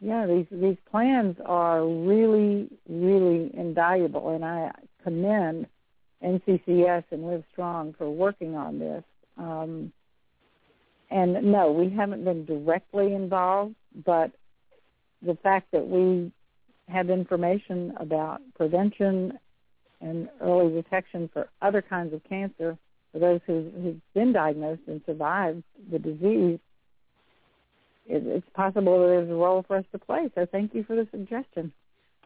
yeah, 0.00 0.26
these 0.26 0.46
these 0.50 0.76
plans 0.90 1.36
are 1.44 1.84
really 1.86 2.68
really 2.88 3.50
invaluable, 3.54 4.34
and 4.34 4.44
I 4.44 4.70
commend 5.02 5.66
NCCS 6.22 7.04
and 7.10 7.24
Livestrong 7.24 7.96
for 7.96 8.10
working 8.10 8.54
on 8.56 8.78
this. 8.78 9.04
Um, 9.36 9.92
and 11.10 11.52
no, 11.52 11.70
we 11.72 11.90
haven't 11.90 12.24
been 12.24 12.44
directly 12.44 13.12
involved, 13.14 13.74
but 14.04 14.32
the 15.22 15.36
fact 15.42 15.70
that 15.72 15.86
we 15.86 16.32
have 16.88 17.10
information 17.10 17.92
about 17.98 18.40
prevention 18.54 19.38
and 20.00 20.28
early 20.40 20.72
detection 20.72 21.28
for 21.32 21.48
other 21.62 21.82
kinds 21.82 22.12
of 22.12 22.22
cancer 22.24 22.76
for 23.12 23.18
those 23.18 23.40
who, 23.46 23.70
who've 23.82 24.00
been 24.14 24.32
diagnosed 24.32 24.82
and 24.86 25.00
survived 25.06 25.62
the 25.90 25.98
disease, 25.98 26.58
it, 28.06 28.22
it's 28.26 28.46
possible 28.54 29.00
that 29.00 29.06
there's 29.06 29.30
a 29.30 29.34
role 29.34 29.64
for 29.66 29.76
us 29.76 29.84
to 29.92 29.98
play. 29.98 30.30
So 30.34 30.46
thank 30.50 30.74
you 30.74 30.84
for 30.84 30.96
the 30.96 31.08
suggestion. 31.10 31.72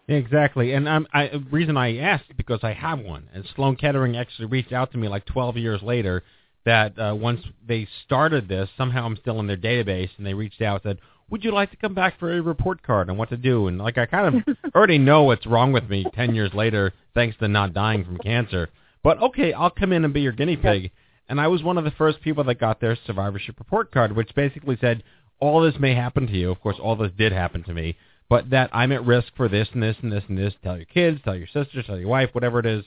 Exactly, 0.08 0.72
and 0.72 0.88
um, 0.88 1.06
I, 1.12 1.28
the 1.28 1.44
reason 1.52 1.76
I 1.76 1.98
asked 1.98 2.36
because 2.36 2.60
I 2.64 2.72
have 2.72 2.98
one, 2.98 3.28
and 3.32 3.44
Sloan 3.54 3.76
Kettering 3.76 4.16
actually 4.16 4.46
reached 4.46 4.72
out 4.72 4.90
to 4.92 4.98
me 4.98 5.06
like 5.06 5.24
12 5.26 5.56
years 5.56 5.82
later 5.82 6.24
that 6.64 6.98
uh, 6.98 7.14
once 7.14 7.40
they 7.66 7.86
started 8.04 8.48
this, 8.48 8.68
somehow 8.76 9.06
I'm 9.06 9.16
still 9.16 9.38
in 9.38 9.46
their 9.46 9.56
database, 9.56 10.10
and 10.16 10.26
they 10.26 10.34
reached 10.34 10.60
out 10.60 10.84
and 10.84 10.96
said, 10.96 10.98
"Would 11.30 11.44
you 11.44 11.52
like 11.52 11.70
to 11.70 11.76
come 11.76 11.94
back 11.94 12.18
for 12.18 12.36
a 12.36 12.42
report 12.42 12.82
card 12.82 13.08
on 13.08 13.16
what 13.16 13.30
to 13.30 13.36
do?" 13.36 13.68
And 13.68 13.78
like 13.78 13.98
I 13.98 14.06
kind 14.06 14.44
of 14.46 14.56
already 14.74 14.98
know 14.98 15.22
what's 15.24 15.46
wrong 15.46 15.72
with 15.72 15.88
me 15.88 16.04
ten 16.14 16.34
years 16.34 16.52
later, 16.52 16.92
thanks 17.14 17.36
to 17.38 17.48
not 17.48 17.72
dying 17.72 18.04
from 18.04 18.18
cancer. 18.18 18.68
But 19.02 19.22
okay, 19.22 19.52
I'll 19.52 19.70
come 19.70 19.92
in 19.92 20.04
and 20.04 20.12
be 20.12 20.20
your 20.20 20.32
guinea 20.32 20.56
pig. 20.56 20.90
And 21.28 21.40
I 21.40 21.46
was 21.46 21.62
one 21.62 21.78
of 21.78 21.84
the 21.84 21.92
first 21.92 22.20
people 22.20 22.44
that 22.44 22.58
got 22.58 22.80
their 22.80 22.98
survivorship 23.06 23.58
report 23.58 23.92
card, 23.92 24.16
which 24.16 24.34
basically 24.34 24.76
said 24.80 25.04
all 25.38 25.60
this 25.62 25.78
may 25.78 25.94
happen 25.94 26.26
to 26.26 26.36
you. 26.36 26.50
Of 26.50 26.60
course, 26.60 26.76
all 26.80 26.96
this 26.96 27.12
did 27.16 27.32
happen 27.32 27.62
to 27.64 27.72
me, 27.72 27.96
but 28.28 28.50
that 28.50 28.68
I'm 28.72 28.92
at 28.92 29.06
risk 29.06 29.28
for 29.36 29.48
this 29.48 29.68
and 29.72 29.82
this 29.82 29.96
and 30.02 30.12
this 30.12 30.24
and 30.28 30.36
this. 30.36 30.54
Tell 30.62 30.76
your 30.76 30.86
kids, 30.86 31.20
tell 31.24 31.36
your 31.36 31.46
sisters, 31.46 31.86
tell 31.86 31.98
your 31.98 32.08
wife, 32.08 32.30
whatever 32.32 32.58
it 32.58 32.66
is. 32.66 32.84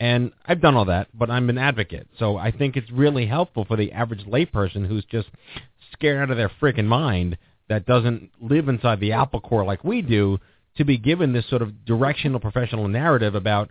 And 0.00 0.32
I've 0.46 0.60
done 0.60 0.76
all 0.76 0.84
that, 0.84 1.08
but 1.12 1.30
I'm 1.30 1.50
an 1.50 1.58
advocate. 1.58 2.06
So 2.18 2.36
I 2.36 2.52
think 2.52 2.76
it's 2.76 2.90
really 2.90 3.26
helpful 3.26 3.64
for 3.64 3.76
the 3.76 3.92
average 3.92 4.24
layperson 4.26 4.86
who's 4.86 5.04
just 5.06 5.28
scared 5.92 6.22
out 6.22 6.30
of 6.30 6.36
their 6.36 6.52
freaking 6.60 6.86
mind 6.86 7.36
that 7.68 7.86
doesn't 7.86 8.30
live 8.40 8.68
inside 8.68 9.00
the 9.00 9.12
apple 9.12 9.40
core 9.40 9.64
like 9.64 9.84
we 9.84 10.02
do 10.02 10.38
to 10.76 10.84
be 10.84 10.96
given 10.96 11.32
this 11.32 11.48
sort 11.48 11.60
of 11.60 11.84
directional 11.84 12.40
professional 12.40 12.88
narrative 12.88 13.34
about, 13.34 13.70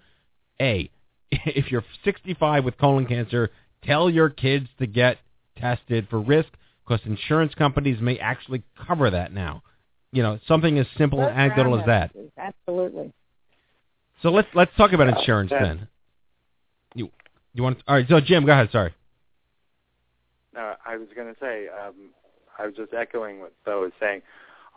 A, 0.62 0.92
if 1.32 1.72
you're 1.72 1.84
65 2.04 2.66
with 2.66 2.78
colon 2.78 3.06
cancer, 3.06 3.50
tell 3.84 4.10
your 4.10 4.30
kids 4.30 4.68
to 4.80 4.86
get 4.86 5.18
tested 5.58 6.08
for 6.10 6.20
risk 6.20 6.50
because 6.86 7.06
insurance 7.06 7.54
companies 7.56 8.00
may 8.02 8.18
actually 8.20 8.64
cover 8.88 9.10
that 9.10 9.34
now. 9.34 9.64
You 10.12 10.24
know, 10.24 10.40
something 10.48 10.78
as 10.78 10.86
simple 10.98 11.22
and 11.22 11.38
anecdotal 11.38 11.80
as 11.80 11.86
that. 11.86 12.12
Absolutely. 12.38 13.12
So 14.24 14.30
let's 14.30 14.48
let's 14.54 14.72
talk 14.78 14.94
about 14.94 15.10
insurance 15.10 15.52
then. 15.52 15.88
You 16.96 17.10
you 17.54 17.64
want? 17.64 17.84
All 17.88 17.96
right. 17.96 18.06
So 18.08 18.20
Jim, 18.22 18.46
go 18.46 18.54
ahead. 18.54 18.70
Sorry. 18.72 18.94
No, 20.54 20.74
I 20.86 20.98
was 20.98 21.08
going 21.16 21.28
to 21.32 21.40
say, 21.40 21.68
um, 21.68 21.94
I 22.58 22.66
was 22.66 22.76
just 22.76 22.94
echoing 22.94 23.40
what 23.40 23.54
Bo 23.66 23.82
was 23.82 23.92
saying. 24.00 24.22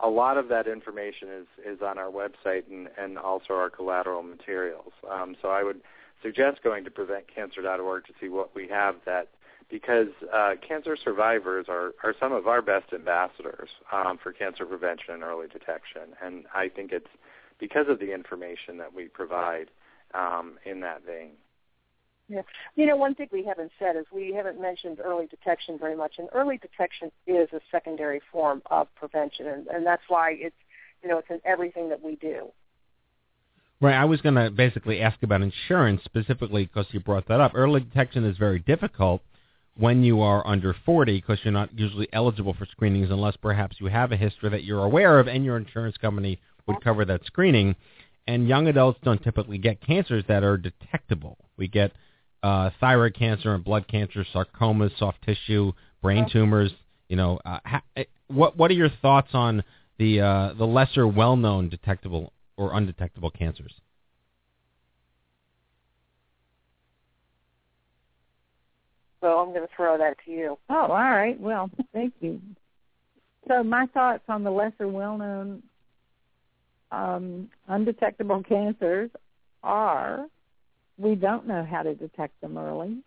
A 0.03 0.09
lot 0.09 0.37
of 0.37 0.47
that 0.49 0.67
information 0.67 1.29
is 1.29 1.47
is 1.65 1.81
on 1.81 1.97
our 1.97 2.11
website 2.11 2.63
and 2.69 2.89
and 2.97 3.17
also 3.17 3.53
our 3.53 3.69
collateral 3.69 4.23
materials. 4.23 4.93
Um, 5.09 5.35
so 5.41 5.49
I 5.49 5.63
would 5.63 5.81
suggest 6.21 6.63
going 6.63 6.83
to 6.83 6.91
preventcancer.org 6.91 8.05
to 8.05 8.13
see 8.19 8.29
what 8.29 8.55
we 8.55 8.67
have 8.67 8.95
that 9.05 9.29
because 9.69 10.09
uh, 10.33 10.51
cancer 10.67 10.97
survivors 11.01 11.67
are, 11.69 11.93
are 12.03 12.13
some 12.19 12.33
of 12.33 12.45
our 12.45 12.61
best 12.61 12.91
ambassadors 12.93 13.69
um, 13.91 14.19
for 14.21 14.33
cancer 14.33 14.65
prevention 14.65 15.13
and 15.13 15.23
early 15.23 15.47
detection. 15.47 16.13
And 16.21 16.43
I 16.53 16.67
think 16.67 16.91
it's 16.91 17.07
because 17.57 17.85
of 17.87 17.99
the 17.99 18.13
information 18.13 18.77
that 18.79 18.93
we 18.93 19.05
provide 19.05 19.71
um, 20.13 20.57
in 20.65 20.81
that 20.81 21.05
vein. 21.05 21.31
Yeah. 22.31 22.43
You 22.77 22.85
know, 22.85 22.95
one 22.95 23.13
thing 23.13 23.27
we 23.33 23.43
haven't 23.43 23.73
said 23.77 23.97
is 23.97 24.05
we 24.09 24.33
haven't 24.33 24.59
mentioned 24.59 24.99
early 25.03 25.27
detection 25.27 25.77
very 25.77 25.97
much, 25.97 26.13
and 26.17 26.29
early 26.33 26.57
detection 26.57 27.11
is 27.27 27.49
a 27.51 27.59
secondary 27.71 28.21
form 28.31 28.61
of 28.71 28.87
prevention, 28.95 29.47
and, 29.47 29.67
and 29.67 29.85
that's 29.85 30.03
why 30.07 30.35
it's, 30.39 30.55
you 31.03 31.09
know, 31.09 31.17
it's 31.17 31.29
in 31.29 31.41
everything 31.43 31.89
that 31.89 32.01
we 32.01 32.15
do. 32.15 32.47
Right. 33.81 33.95
I 33.95 34.05
was 34.05 34.21
going 34.21 34.35
to 34.35 34.49
basically 34.49 35.01
ask 35.01 35.21
about 35.23 35.41
insurance 35.41 36.01
specifically 36.05 36.65
because 36.67 36.85
you 36.91 37.01
brought 37.01 37.27
that 37.27 37.41
up. 37.41 37.51
Early 37.53 37.81
detection 37.81 38.23
is 38.23 38.37
very 38.37 38.59
difficult 38.59 39.21
when 39.75 40.03
you 40.03 40.21
are 40.21 40.45
under 40.47 40.73
40 40.85 41.17
because 41.17 41.39
you're 41.43 41.51
not 41.51 41.77
usually 41.77 42.07
eligible 42.13 42.53
for 42.53 42.65
screenings 42.67 43.09
unless 43.09 43.35
perhaps 43.37 43.77
you 43.79 43.87
have 43.87 44.11
a 44.11 44.17
history 44.17 44.51
that 44.51 44.63
you're 44.63 44.85
aware 44.85 45.19
of 45.19 45.27
and 45.27 45.43
your 45.43 45.57
insurance 45.57 45.97
company 45.97 46.39
would 46.67 46.81
cover 46.81 47.03
that 47.05 47.25
screening. 47.25 47.75
And 48.27 48.47
young 48.47 48.67
adults 48.67 48.99
don't 49.03 49.21
typically 49.21 49.57
get 49.57 49.81
cancers 49.81 50.23
that 50.27 50.43
are 50.43 50.57
detectable. 50.57 51.37
We 51.57 51.67
get 51.67 51.91
uh, 52.43 52.71
thyroid 52.79 53.13
cancer 53.13 53.53
and 53.53 53.63
blood 53.63 53.87
cancer, 53.87 54.25
sarcomas, 54.33 54.97
soft 54.97 55.21
tissue, 55.23 55.71
brain 56.01 56.27
tumors. 56.31 56.71
You 57.09 57.17
know, 57.17 57.39
uh, 57.45 57.59
ha- 57.65 57.83
eh, 57.95 58.05
what 58.27 58.57
what 58.57 58.71
are 58.71 58.75
your 58.75 58.91
thoughts 59.01 59.29
on 59.33 59.63
the 59.97 60.21
uh, 60.21 60.53
the 60.57 60.65
lesser 60.65 61.07
well-known 61.07 61.69
detectable 61.69 62.33
or 62.57 62.73
undetectable 62.73 63.31
cancers? 63.31 63.73
So 69.21 69.37
I'm 69.37 69.49
going 69.49 69.61
to 69.61 69.73
throw 69.75 69.99
that 69.99 70.17
to 70.25 70.31
you. 70.31 70.57
Oh, 70.69 70.75
all 70.75 70.87
right. 70.89 71.39
Well, 71.39 71.69
thank 71.93 72.13
you. 72.21 72.41
So 73.47 73.63
my 73.63 73.85
thoughts 73.87 74.23
on 74.27 74.43
the 74.43 74.51
lesser 74.51 74.87
well-known 74.87 75.61
um, 76.91 77.49
undetectable 77.67 78.43
cancers 78.43 79.09
are 79.63 80.25
we 81.01 81.15
don't 81.15 81.47
know 81.47 81.65
how 81.69 81.81
to 81.83 81.95
detect 81.95 82.39
them 82.41 82.57
early. 82.57 82.97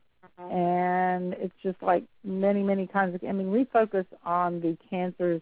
And 0.50 1.34
it's 1.34 1.54
just 1.62 1.80
like 1.80 2.04
many, 2.24 2.62
many 2.62 2.88
kinds 2.88 3.14
of, 3.14 3.22
I 3.26 3.32
mean, 3.32 3.52
we 3.52 3.64
focus 3.72 4.06
on 4.24 4.60
the 4.60 4.76
cancers 4.90 5.40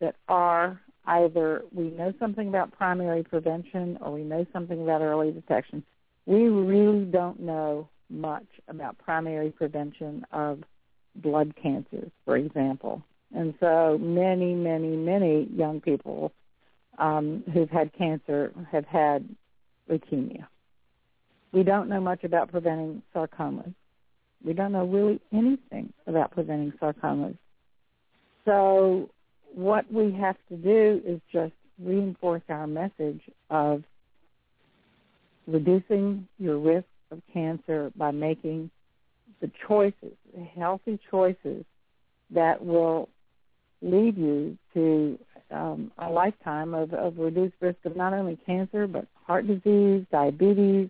that 0.00 0.14
are 0.28 0.80
either 1.06 1.62
we 1.72 1.90
know 1.90 2.12
something 2.20 2.46
about 2.46 2.70
primary 2.72 3.24
prevention 3.24 3.98
or 4.00 4.12
we 4.12 4.22
know 4.22 4.46
something 4.52 4.80
about 4.80 5.00
early 5.00 5.32
detection. 5.32 5.82
We 6.26 6.44
really 6.44 7.04
don't 7.04 7.40
know 7.40 7.88
much 8.08 8.46
about 8.68 8.98
primary 8.98 9.50
prevention 9.50 10.24
of 10.30 10.62
blood 11.16 11.54
cancers, 11.60 12.10
for 12.24 12.36
example. 12.36 13.02
And 13.34 13.54
so 13.58 13.98
many, 13.98 14.54
many, 14.54 14.94
many 14.94 15.48
young 15.52 15.80
people 15.80 16.32
um, 16.98 17.42
who've 17.52 17.70
had 17.70 17.92
cancer 17.94 18.52
have 18.70 18.84
had 18.84 19.28
leukemia. 19.90 20.46
We 21.52 21.62
don't 21.62 21.88
know 21.88 22.00
much 22.00 22.24
about 22.24 22.50
preventing 22.50 23.02
sarcomas. 23.14 23.74
We 24.44 24.54
don't 24.54 24.72
know 24.72 24.86
really 24.86 25.20
anything 25.32 25.92
about 26.06 26.32
preventing 26.32 26.72
sarcomas. 26.80 27.36
So 28.44 29.10
what 29.54 29.90
we 29.92 30.12
have 30.12 30.36
to 30.48 30.56
do 30.56 31.00
is 31.06 31.20
just 31.32 31.52
reinforce 31.78 32.42
our 32.48 32.66
message 32.66 33.20
of 33.50 33.84
reducing 35.46 36.26
your 36.38 36.58
risk 36.58 36.86
of 37.10 37.20
cancer 37.32 37.92
by 37.96 38.10
making 38.10 38.70
the 39.40 39.50
choices, 39.66 40.16
the 40.34 40.44
healthy 40.56 40.98
choices 41.10 41.64
that 42.30 42.64
will 42.64 43.08
lead 43.82 44.16
you 44.16 44.56
to 44.72 45.18
um, 45.50 45.92
a 45.98 46.08
lifetime 46.08 46.72
of, 46.74 46.94
of 46.94 47.18
reduced 47.18 47.54
risk 47.60 47.78
of 47.84 47.96
not 47.96 48.12
only 48.12 48.38
cancer 48.46 48.86
but 48.86 49.06
heart 49.26 49.46
disease, 49.46 50.06
diabetes, 50.10 50.88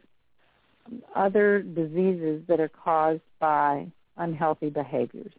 other 1.15 1.63
diseases 1.63 2.43
that 2.49 2.61
are 2.61 2.69
caused 2.69 3.23
by 3.39 3.87
unhealthy 4.17 4.71
behaviors. 4.71 5.33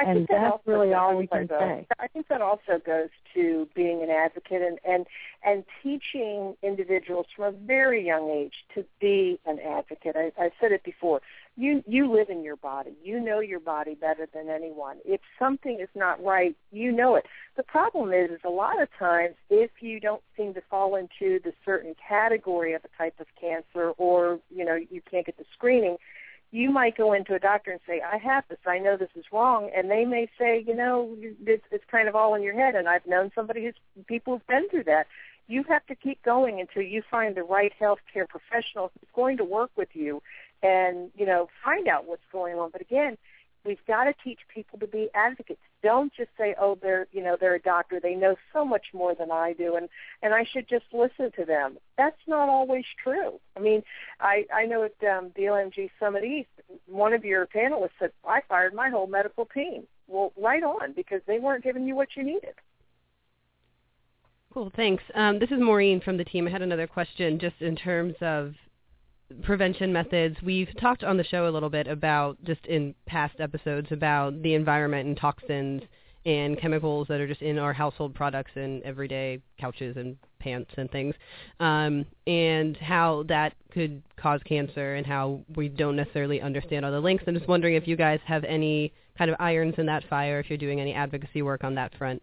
I 0.00 0.10
and 0.10 0.18
think 0.18 0.28
that 0.28 0.40
that's 0.40 0.52
also 0.52 0.62
really 0.70 0.94
all 0.94 1.16
we 1.16 1.26
goes, 1.26 1.48
can 1.48 1.48
say. 1.48 1.86
I 1.98 2.06
think 2.08 2.28
that 2.28 2.40
also 2.40 2.80
goes 2.84 3.08
to 3.34 3.68
being 3.74 4.02
an 4.02 4.10
advocate 4.10 4.62
and, 4.62 4.78
and 4.86 5.06
and 5.44 5.64
teaching 5.82 6.56
individuals 6.62 7.26
from 7.34 7.44
a 7.46 7.52
very 7.52 8.04
young 8.04 8.30
age 8.30 8.54
to 8.74 8.84
be 9.00 9.38
an 9.46 9.58
advocate. 9.60 10.16
I, 10.16 10.32
I 10.38 10.50
said 10.60 10.72
it 10.72 10.82
before. 10.84 11.20
You 11.56 11.82
you 11.86 12.10
live 12.10 12.30
in 12.30 12.42
your 12.42 12.56
body. 12.56 12.92
You 13.02 13.20
know 13.20 13.40
your 13.40 13.60
body 13.60 13.94
better 13.94 14.26
than 14.32 14.48
anyone. 14.48 14.98
If 15.04 15.20
something 15.38 15.78
is 15.80 15.88
not 15.94 16.22
right, 16.24 16.56
you 16.72 16.92
know 16.92 17.16
it. 17.16 17.26
The 17.56 17.62
problem 17.62 18.12
is, 18.12 18.30
is 18.30 18.40
a 18.44 18.50
lot 18.50 18.80
of 18.80 18.88
times 18.98 19.34
if 19.50 19.70
you 19.80 20.00
don't 20.00 20.22
seem 20.36 20.54
to 20.54 20.62
fall 20.70 20.96
into 20.96 21.40
the 21.44 21.52
certain 21.64 21.94
category 22.08 22.72
of 22.72 22.82
a 22.84 22.88
type 22.96 23.20
of 23.20 23.26
cancer, 23.38 23.90
or 23.98 24.38
you 24.54 24.64
know 24.64 24.76
you 24.76 25.02
can't 25.10 25.26
get 25.26 25.36
the 25.36 25.44
screening 25.52 25.98
you 26.52 26.70
might 26.70 26.96
go 26.96 27.12
into 27.12 27.34
a 27.34 27.38
doctor 27.38 27.70
and 27.70 27.80
say, 27.86 28.00
I 28.00 28.18
have 28.18 28.44
this, 28.48 28.58
I 28.66 28.78
know 28.78 28.96
this 28.96 29.10
is 29.14 29.24
wrong, 29.32 29.70
and 29.74 29.90
they 29.90 30.04
may 30.04 30.28
say, 30.38 30.64
you 30.66 30.74
know, 30.74 31.14
it's, 31.46 31.64
it's 31.70 31.84
kind 31.90 32.08
of 32.08 32.16
all 32.16 32.34
in 32.34 32.42
your 32.42 32.54
head, 32.54 32.74
and 32.74 32.88
I've 32.88 33.06
known 33.06 33.30
somebody 33.34 33.64
who's, 33.64 34.04
people 34.06 34.34
who've 34.34 34.46
been 34.46 34.68
through 34.68 34.84
that. 34.84 35.06
You 35.46 35.64
have 35.68 35.84
to 35.86 35.94
keep 35.94 36.22
going 36.22 36.60
until 36.60 36.82
you 36.82 37.02
find 37.10 37.34
the 37.34 37.42
right 37.42 37.72
healthcare 37.80 38.28
professional 38.28 38.90
who's 38.94 39.08
going 39.14 39.36
to 39.38 39.44
work 39.44 39.70
with 39.76 39.88
you 39.94 40.22
and, 40.62 41.10
you 41.16 41.26
know, 41.26 41.48
find 41.64 41.88
out 41.88 42.06
what's 42.06 42.22
going 42.30 42.56
on. 42.56 42.70
But 42.70 42.80
again, 42.80 43.16
we've 43.64 43.84
got 43.86 44.04
to 44.04 44.14
teach 44.24 44.40
people 44.52 44.78
to 44.78 44.86
be 44.86 45.08
advocates. 45.14 45.60
Don't 45.82 46.12
just 46.12 46.30
say, 46.38 46.54
"Oh, 46.60 46.78
they're 46.80 47.06
you 47.12 47.22
know 47.22 47.36
they're 47.38 47.54
a 47.54 47.62
doctor. 47.62 48.00
They 48.00 48.14
know 48.14 48.36
so 48.52 48.64
much 48.64 48.86
more 48.92 49.14
than 49.14 49.30
I 49.30 49.52
do, 49.52 49.76
and 49.76 49.88
and 50.22 50.34
I 50.34 50.44
should 50.44 50.68
just 50.68 50.84
listen 50.92 51.30
to 51.36 51.44
them." 51.44 51.78
That's 51.96 52.20
not 52.26 52.48
always 52.48 52.84
true. 53.02 53.40
I 53.56 53.60
mean, 53.60 53.82
I 54.20 54.46
I 54.52 54.66
know 54.66 54.84
at 54.84 55.08
um, 55.08 55.32
the 55.36 55.42
OMG 55.42 55.90
Summit 55.98 56.24
East, 56.24 56.48
one 56.86 57.12
of 57.12 57.24
your 57.24 57.46
panelists 57.46 57.98
said, 57.98 58.12
"I 58.26 58.40
fired 58.48 58.74
my 58.74 58.90
whole 58.90 59.06
medical 59.06 59.46
team." 59.46 59.86
Well, 60.06 60.32
right 60.36 60.62
on, 60.62 60.92
because 60.92 61.20
they 61.26 61.38
weren't 61.38 61.62
giving 61.62 61.86
you 61.86 61.94
what 61.94 62.08
you 62.16 62.24
needed. 62.24 62.54
Cool, 64.52 64.72
thanks. 64.74 65.04
Um, 65.14 65.38
this 65.38 65.50
is 65.52 65.60
Maureen 65.60 66.00
from 66.00 66.16
the 66.16 66.24
team. 66.24 66.48
I 66.48 66.50
had 66.50 66.62
another 66.62 66.88
question 66.88 67.38
just 67.38 67.60
in 67.60 67.76
terms 67.76 68.16
of 68.20 68.54
prevention 69.42 69.92
methods. 69.92 70.36
We've 70.42 70.68
talked 70.80 71.04
on 71.04 71.16
the 71.16 71.24
show 71.24 71.48
a 71.48 71.50
little 71.50 71.70
bit 71.70 71.86
about 71.86 72.42
just 72.44 72.64
in 72.66 72.94
past 73.06 73.40
episodes 73.40 73.88
about 73.90 74.42
the 74.42 74.54
environment 74.54 75.08
and 75.08 75.16
toxins 75.16 75.82
and 76.26 76.60
chemicals 76.60 77.08
that 77.08 77.20
are 77.20 77.26
just 77.26 77.40
in 77.40 77.58
our 77.58 77.72
household 77.72 78.14
products 78.14 78.50
and 78.54 78.82
everyday 78.82 79.40
couches 79.58 79.96
and 79.96 80.16
pants 80.38 80.70
and 80.76 80.90
things, 80.90 81.14
um, 81.60 82.04
and 82.26 82.76
how 82.76 83.24
that 83.28 83.54
could 83.72 84.02
cause 84.16 84.40
cancer 84.44 84.96
and 84.96 85.06
how 85.06 85.40
we 85.56 85.68
don't 85.68 85.96
necessarily 85.96 86.40
understand 86.40 86.84
all 86.84 86.92
the 86.92 87.00
links. 87.00 87.24
I'm 87.26 87.34
just 87.34 87.48
wondering 87.48 87.74
if 87.74 87.88
you 87.88 87.96
guys 87.96 88.20
have 88.26 88.44
any 88.44 88.92
kind 89.16 89.30
of 89.30 89.36
irons 89.40 89.74
in 89.78 89.86
that 89.86 90.04
fire, 90.08 90.40
if 90.40 90.50
you're 90.50 90.58
doing 90.58 90.80
any 90.80 90.92
advocacy 90.92 91.42
work 91.42 91.64
on 91.64 91.74
that 91.76 91.96
front. 91.96 92.22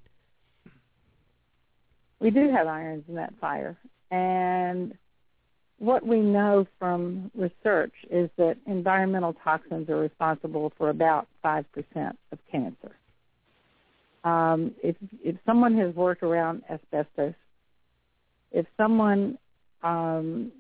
We 2.19 2.31
do 2.31 2.49
have 2.51 2.67
irons 2.67 3.03
in 3.07 3.15
that 3.15 3.33
fire, 3.39 3.77
and 4.11 4.93
what 5.79 6.05
we 6.05 6.19
know 6.19 6.65
from 6.79 7.31
research 7.35 7.93
is 8.09 8.29
that 8.37 8.57
environmental 8.65 9.33
toxins 9.43 9.89
are 9.89 9.97
responsible 9.97 10.73
for 10.77 10.89
about 10.89 11.27
5% 11.43 11.65
of 12.31 12.39
cancer. 12.51 12.95
Um, 14.23 14.73
if, 14.83 14.95
if 15.23 15.35
someone 15.45 15.77
has 15.77 15.93
worked 15.93 16.23
around 16.23 16.63
asbestos, 16.69 17.35
if 18.51 18.65
someone 18.75 19.37
um, 19.83 20.51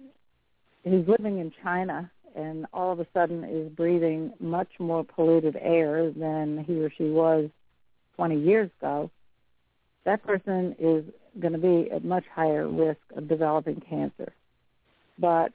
who's 0.83 1.07
living 1.07 1.39
in 1.39 1.51
China 1.63 2.11
and 2.35 2.67
all 2.71 2.91
of 2.91 2.99
a 2.99 3.07
sudden 3.13 3.43
is 3.43 3.71
breathing 3.71 4.33
much 4.39 4.69
more 4.79 5.03
polluted 5.03 5.57
air 5.59 6.11
than 6.11 6.63
he 6.67 6.79
or 6.79 6.91
she 6.95 7.09
was 7.09 7.49
20 8.15 8.39
years 8.39 8.69
ago, 8.79 9.09
that 10.05 10.23
person 10.23 10.75
is 10.79 11.03
going 11.39 11.53
to 11.53 11.59
be 11.59 11.89
at 11.91 12.05
much 12.05 12.23
higher 12.33 12.67
risk 12.67 13.01
of 13.15 13.27
developing 13.27 13.81
cancer. 13.89 14.31
But 15.19 15.51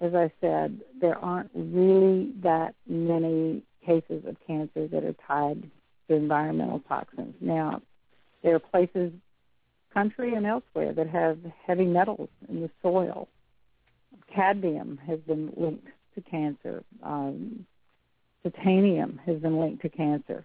as 0.00 0.14
I 0.14 0.30
said, 0.40 0.80
there 1.00 1.16
aren't 1.16 1.50
really 1.54 2.32
that 2.42 2.74
many 2.86 3.62
cases 3.84 4.24
of 4.26 4.36
cancer 4.46 4.86
that 4.88 5.04
are 5.04 5.14
tied 5.26 5.70
to 6.08 6.14
environmental 6.14 6.80
toxins. 6.88 7.34
Now, 7.40 7.80
there 8.42 8.54
are 8.54 8.60
places, 8.60 9.12
country 9.94 10.34
and 10.34 10.46
elsewhere, 10.46 10.92
that 10.92 11.08
have 11.08 11.38
heavy 11.66 11.86
metals 11.86 12.28
in 12.48 12.60
the 12.60 12.70
soil. 12.82 13.28
Cadmium 14.34 14.98
has 15.06 15.18
been 15.20 15.52
linked 15.56 15.88
to 16.14 16.20
cancer. 16.20 16.82
Um, 17.02 17.66
titanium 18.42 19.20
has 19.26 19.38
been 19.40 19.58
linked 19.58 19.82
to 19.82 19.88
cancer. 19.88 20.44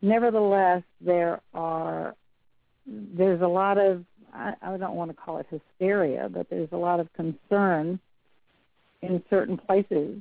Nevertheless, 0.00 0.82
there 1.00 1.40
are 1.52 2.14
there's 2.86 3.40
a 3.40 3.46
lot 3.46 3.78
of 3.78 4.04
I, 4.34 4.54
I 4.60 4.76
don't 4.76 4.96
want 4.96 5.10
to 5.10 5.16
call 5.16 5.38
it 5.38 5.46
hysteria, 5.48 6.28
but 6.28 6.48
there's 6.50 6.68
a 6.72 6.76
lot 6.76 7.00
of 7.00 7.12
concern 7.14 8.00
in 9.02 9.22
certain 9.30 9.56
places 9.56 10.20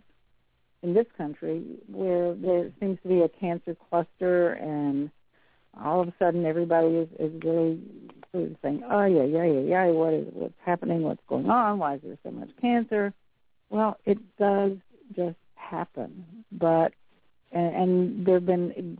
in 0.83 0.93
this 0.93 1.07
country 1.17 1.63
where 1.87 2.35
there 2.35 2.69
seems 2.79 2.99
to 3.03 3.07
be 3.07 3.21
a 3.21 3.29
cancer 3.29 3.75
cluster 3.89 4.53
and 4.53 5.09
all 5.81 6.01
of 6.01 6.07
a 6.07 6.13
sudden 6.19 6.45
everybody 6.45 6.87
is, 6.87 7.07
is 7.19 7.31
really 7.43 7.79
saying, 8.61 8.83
oh 8.89 9.05
yeah, 9.05 9.23
yeah, 9.23 9.45
yeah, 9.45 9.59
yeah, 9.61 9.85
what 9.87 10.13
is 10.13 10.27
what's 10.33 10.53
happening, 10.63 11.01
what's 11.01 11.21
going 11.27 11.49
on, 11.49 11.79
why 11.79 11.95
is 11.95 12.01
there 12.03 12.17
so 12.23 12.31
much 12.31 12.49
cancer? 12.61 13.13
Well, 13.69 13.97
it 14.05 14.19
does 14.37 14.73
just 15.15 15.37
happen, 15.55 16.25
but 16.51 16.93
and, 17.51 17.75
and 17.75 18.25
there 18.25 18.35
have 18.35 18.45
been 18.45 18.97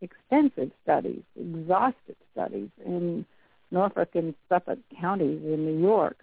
ex- 0.00 0.12
extensive 0.30 0.70
studies, 0.82 1.22
exhaustive 1.38 2.16
studies 2.32 2.68
in 2.84 3.26
Norfolk 3.74 4.10
and 4.14 4.34
Suffolk 4.48 4.78
counties 5.00 5.42
in 5.44 5.66
New 5.66 5.82
York 5.82 6.16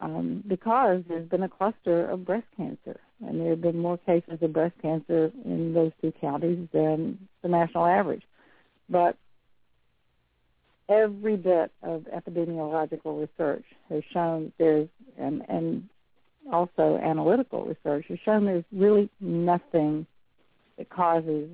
um, 0.00 0.42
because 0.46 1.02
there's 1.08 1.28
been 1.28 1.42
a 1.42 1.48
cluster 1.48 2.08
of 2.08 2.24
breast 2.24 2.46
cancer, 2.56 2.98
and 3.24 3.40
there 3.40 3.50
have 3.50 3.60
been 3.60 3.78
more 3.78 3.98
cases 3.98 4.38
of 4.40 4.52
breast 4.52 4.74
cancer 4.80 5.30
in 5.44 5.74
those 5.74 5.92
two 6.00 6.12
counties 6.20 6.68
than 6.72 7.18
the 7.42 7.48
national 7.48 7.86
average. 7.86 8.22
But 8.88 9.16
every 10.88 11.36
bit 11.36 11.70
of 11.82 12.02
epidemiological 12.02 13.20
research 13.20 13.64
has 13.88 14.02
shown 14.12 14.52
there's, 14.58 14.88
and, 15.18 15.42
and 15.48 15.88
also 16.52 16.98
analytical 17.02 17.64
research 17.64 18.06
has 18.08 18.18
shown 18.24 18.44
there's 18.44 18.64
really 18.72 19.08
nothing 19.20 20.06
that 20.78 20.88
causes 20.90 21.48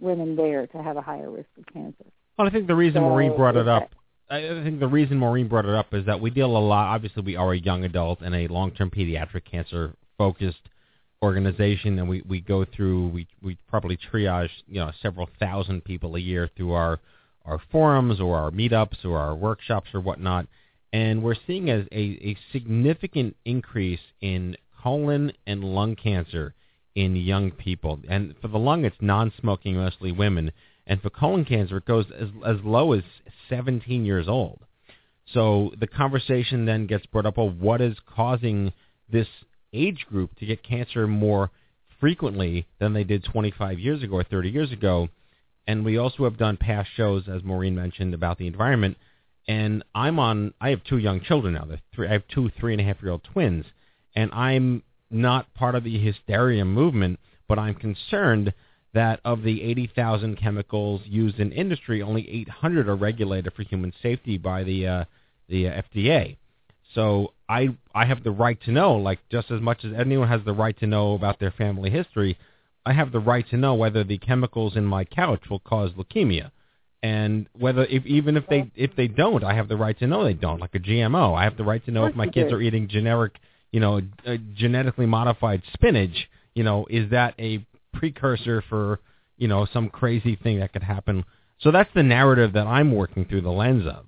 women 0.00 0.34
there 0.34 0.66
to 0.66 0.82
have 0.82 0.96
a 0.96 1.02
higher 1.02 1.30
risk 1.30 1.48
of 1.58 1.66
cancer. 1.72 2.04
Well, 2.36 2.48
I 2.48 2.50
think 2.50 2.66
the 2.66 2.74
reason 2.74 3.00
So, 3.00 3.08
Maureen 3.08 3.36
brought 3.36 3.56
it 3.56 3.68
up, 3.68 3.94
I 4.28 4.38
I 4.38 4.62
think 4.64 4.80
the 4.80 4.88
reason 4.88 5.18
Maureen 5.18 5.48
brought 5.48 5.66
it 5.66 5.74
up 5.74 5.92
is 5.92 6.06
that 6.06 6.20
we 6.20 6.30
deal 6.30 6.56
a 6.56 6.58
lot. 6.58 6.94
Obviously, 6.94 7.22
we 7.22 7.36
are 7.36 7.52
a 7.52 7.58
young 7.58 7.84
adult 7.84 8.20
and 8.22 8.34
a 8.34 8.48
long-term 8.48 8.90
pediatric 8.90 9.44
cancer 9.44 9.94
focused 10.18 10.68
organization, 11.22 11.98
and 11.98 12.08
we 12.08 12.22
we 12.28 12.40
go 12.40 12.64
through 12.64 13.08
we 13.08 13.26
we 13.42 13.56
probably 13.68 13.96
triage 13.96 14.50
you 14.66 14.80
know 14.80 14.90
several 15.00 15.28
thousand 15.38 15.84
people 15.84 16.16
a 16.16 16.20
year 16.20 16.50
through 16.56 16.72
our 16.72 17.00
our 17.44 17.60
forums 17.70 18.20
or 18.20 18.36
our 18.36 18.50
meetups 18.50 19.04
or 19.04 19.18
our 19.18 19.34
workshops 19.34 19.88
or 19.94 20.00
whatnot, 20.00 20.46
and 20.92 21.22
we're 21.22 21.36
seeing 21.46 21.68
a, 21.68 21.86
a, 21.92 22.02
a 22.30 22.36
significant 22.52 23.36
increase 23.44 24.00
in 24.20 24.56
colon 24.82 25.32
and 25.46 25.62
lung 25.62 25.94
cancer 25.94 26.54
in 26.94 27.16
young 27.16 27.50
people. 27.50 28.00
And 28.08 28.34
for 28.40 28.48
the 28.48 28.58
lung, 28.58 28.84
it's 28.84 28.96
non-smoking, 29.00 29.76
mostly 29.76 30.12
women. 30.12 30.52
And 30.86 31.00
for 31.00 31.10
colon 31.10 31.44
cancer, 31.44 31.78
it 31.78 31.86
goes 31.86 32.06
as, 32.18 32.28
as 32.44 32.56
low 32.62 32.92
as 32.92 33.02
17 33.48 34.04
years 34.04 34.28
old. 34.28 34.60
So 35.32 35.72
the 35.78 35.86
conversation 35.86 36.66
then 36.66 36.86
gets 36.86 37.06
brought 37.06 37.26
up, 37.26 37.38
well, 37.38 37.50
what 37.50 37.80
is 37.80 37.96
causing 38.14 38.72
this 39.10 39.28
age 39.72 40.04
group 40.08 40.36
to 40.38 40.46
get 40.46 40.62
cancer 40.62 41.06
more 41.06 41.50
frequently 42.00 42.66
than 42.78 42.92
they 42.92 43.04
did 43.04 43.24
25 43.24 43.78
years 43.78 44.02
ago 44.02 44.16
or 44.16 44.24
30 44.24 44.50
years 44.50 44.72
ago? 44.72 45.08
And 45.66 45.84
we 45.84 45.96
also 45.96 46.24
have 46.24 46.36
done 46.36 46.58
past 46.58 46.90
shows, 46.94 47.24
as 47.28 47.42
Maureen 47.42 47.74
mentioned, 47.74 48.12
about 48.12 48.36
the 48.36 48.46
environment. 48.46 48.98
And 49.48 49.82
I'm 49.94 50.18
on. 50.18 50.54
I 50.60 50.70
have 50.70 50.84
two 50.84 50.98
young 50.98 51.20
children 51.20 51.54
now. 51.54 51.64
They're 51.64 51.80
three, 51.94 52.08
I 52.08 52.12
have 52.12 52.26
two 52.28 52.50
three 52.58 52.72
and 52.72 52.80
a 52.80 52.84
half 52.84 53.02
year 53.02 53.12
old 53.12 53.24
twins, 53.24 53.66
and 54.14 54.30
I'm 54.32 54.82
not 55.10 55.52
part 55.54 55.74
of 55.74 55.84
the 55.84 55.98
hysteria 55.98 56.64
movement, 56.64 57.20
but 57.46 57.58
I'm 57.58 57.74
concerned 57.74 58.54
that 58.94 59.20
of 59.24 59.42
the 59.42 59.62
80,000 59.62 60.36
chemicals 60.36 61.02
used 61.04 61.38
in 61.40 61.52
industry, 61.52 62.00
only 62.00 62.28
800 62.28 62.88
are 62.88 62.96
regulated 62.96 63.52
for 63.52 63.62
human 63.62 63.92
safety 64.02 64.38
by 64.38 64.64
the 64.64 64.86
uh, 64.86 65.04
the 65.48 65.68
uh, 65.68 65.82
FDA. 65.82 66.36
So 66.94 67.32
I 67.48 67.76
I 67.94 68.06
have 68.06 68.22
the 68.22 68.30
right 68.30 68.60
to 68.62 68.72
know, 68.72 68.94
like 68.94 69.18
just 69.30 69.50
as 69.50 69.60
much 69.60 69.84
as 69.84 69.92
anyone 69.98 70.28
has 70.28 70.40
the 70.44 70.52
right 70.52 70.78
to 70.78 70.86
know 70.86 71.14
about 71.14 71.40
their 71.40 71.50
family 71.50 71.90
history, 71.90 72.38
I 72.86 72.92
have 72.92 73.12
the 73.12 73.18
right 73.18 73.48
to 73.50 73.56
know 73.56 73.74
whether 73.74 74.04
the 74.04 74.18
chemicals 74.18 74.76
in 74.76 74.84
my 74.84 75.04
couch 75.04 75.42
will 75.50 75.58
cause 75.58 75.90
leukemia, 75.92 76.52
and 77.02 77.48
whether 77.58 77.84
if 77.84 78.06
even 78.06 78.36
if 78.36 78.46
they 78.48 78.70
if 78.76 78.94
they 78.96 79.08
don't, 79.08 79.42
I 79.42 79.54
have 79.54 79.68
the 79.68 79.76
right 79.76 79.98
to 79.98 80.06
know 80.06 80.24
they 80.24 80.34
don't, 80.34 80.60
like 80.60 80.74
a 80.74 80.78
GMO. 80.78 81.36
I 81.36 81.44
have 81.44 81.56
the 81.56 81.64
right 81.64 81.84
to 81.86 81.90
know 81.90 82.06
if 82.06 82.14
my 82.14 82.26
kids 82.28 82.52
are 82.52 82.60
eating 82.60 82.86
generic, 82.88 83.34
you 83.72 83.80
know, 83.80 84.00
uh, 84.26 84.36
genetically 84.54 85.06
modified 85.06 85.62
spinach. 85.72 86.28
You 86.54 86.62
know, 86.62 86.86
is 86.88 87.10
that 87.10 87.34
a 87.40 87.66
precursor 87.94 88.62
for 88.68 89.00
you 89.36 89.48
know 89.48 89.66
some 89.72 89.88
crazy 89.88 90.36
thing 90.36 90.60
that 90.60 90.72
could 90.72 90.82
happen? 90.82 91.24
So 91.60 91.70
that's 91.70 91.90
the 91.94 92.02
narrative 92.02 92.52
that 92.52 92.66
I'm 92.66 92.92
working 92.92 93.24
through 93.24 93.42
the 93.42 93.50
lens 93.50 93.86
of. 93.86 94.04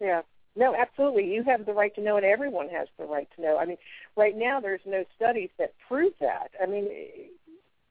Yeah. 0.00 0.22
No, 0.56 0.74
absolutely. 0.76 1.24
You 1.24 1.42
have 1.44 1.66
the 1.66 1.72
right 1.72 1.92
to 1.96 2.00
know, 2.00 2.16
and 2.16 2.24
everyone 2.24 2.68
has 2.68 2.86
the 2.96 3.04
right 3.04 3.28
to 3.34 3.42
know. 3.42 3.58
I 3.58 3.64
mean, 3.64 3.76
right 4.16 4.36
now 4.36 4.60
there's 4.60 4.80
no 4.86 5.04
studies 5.16 5.50
that 5.58 5.72
prove 5.88 6.12
that. 6.20 6.52
I 6.62 6.66
mean, 6.66 6.88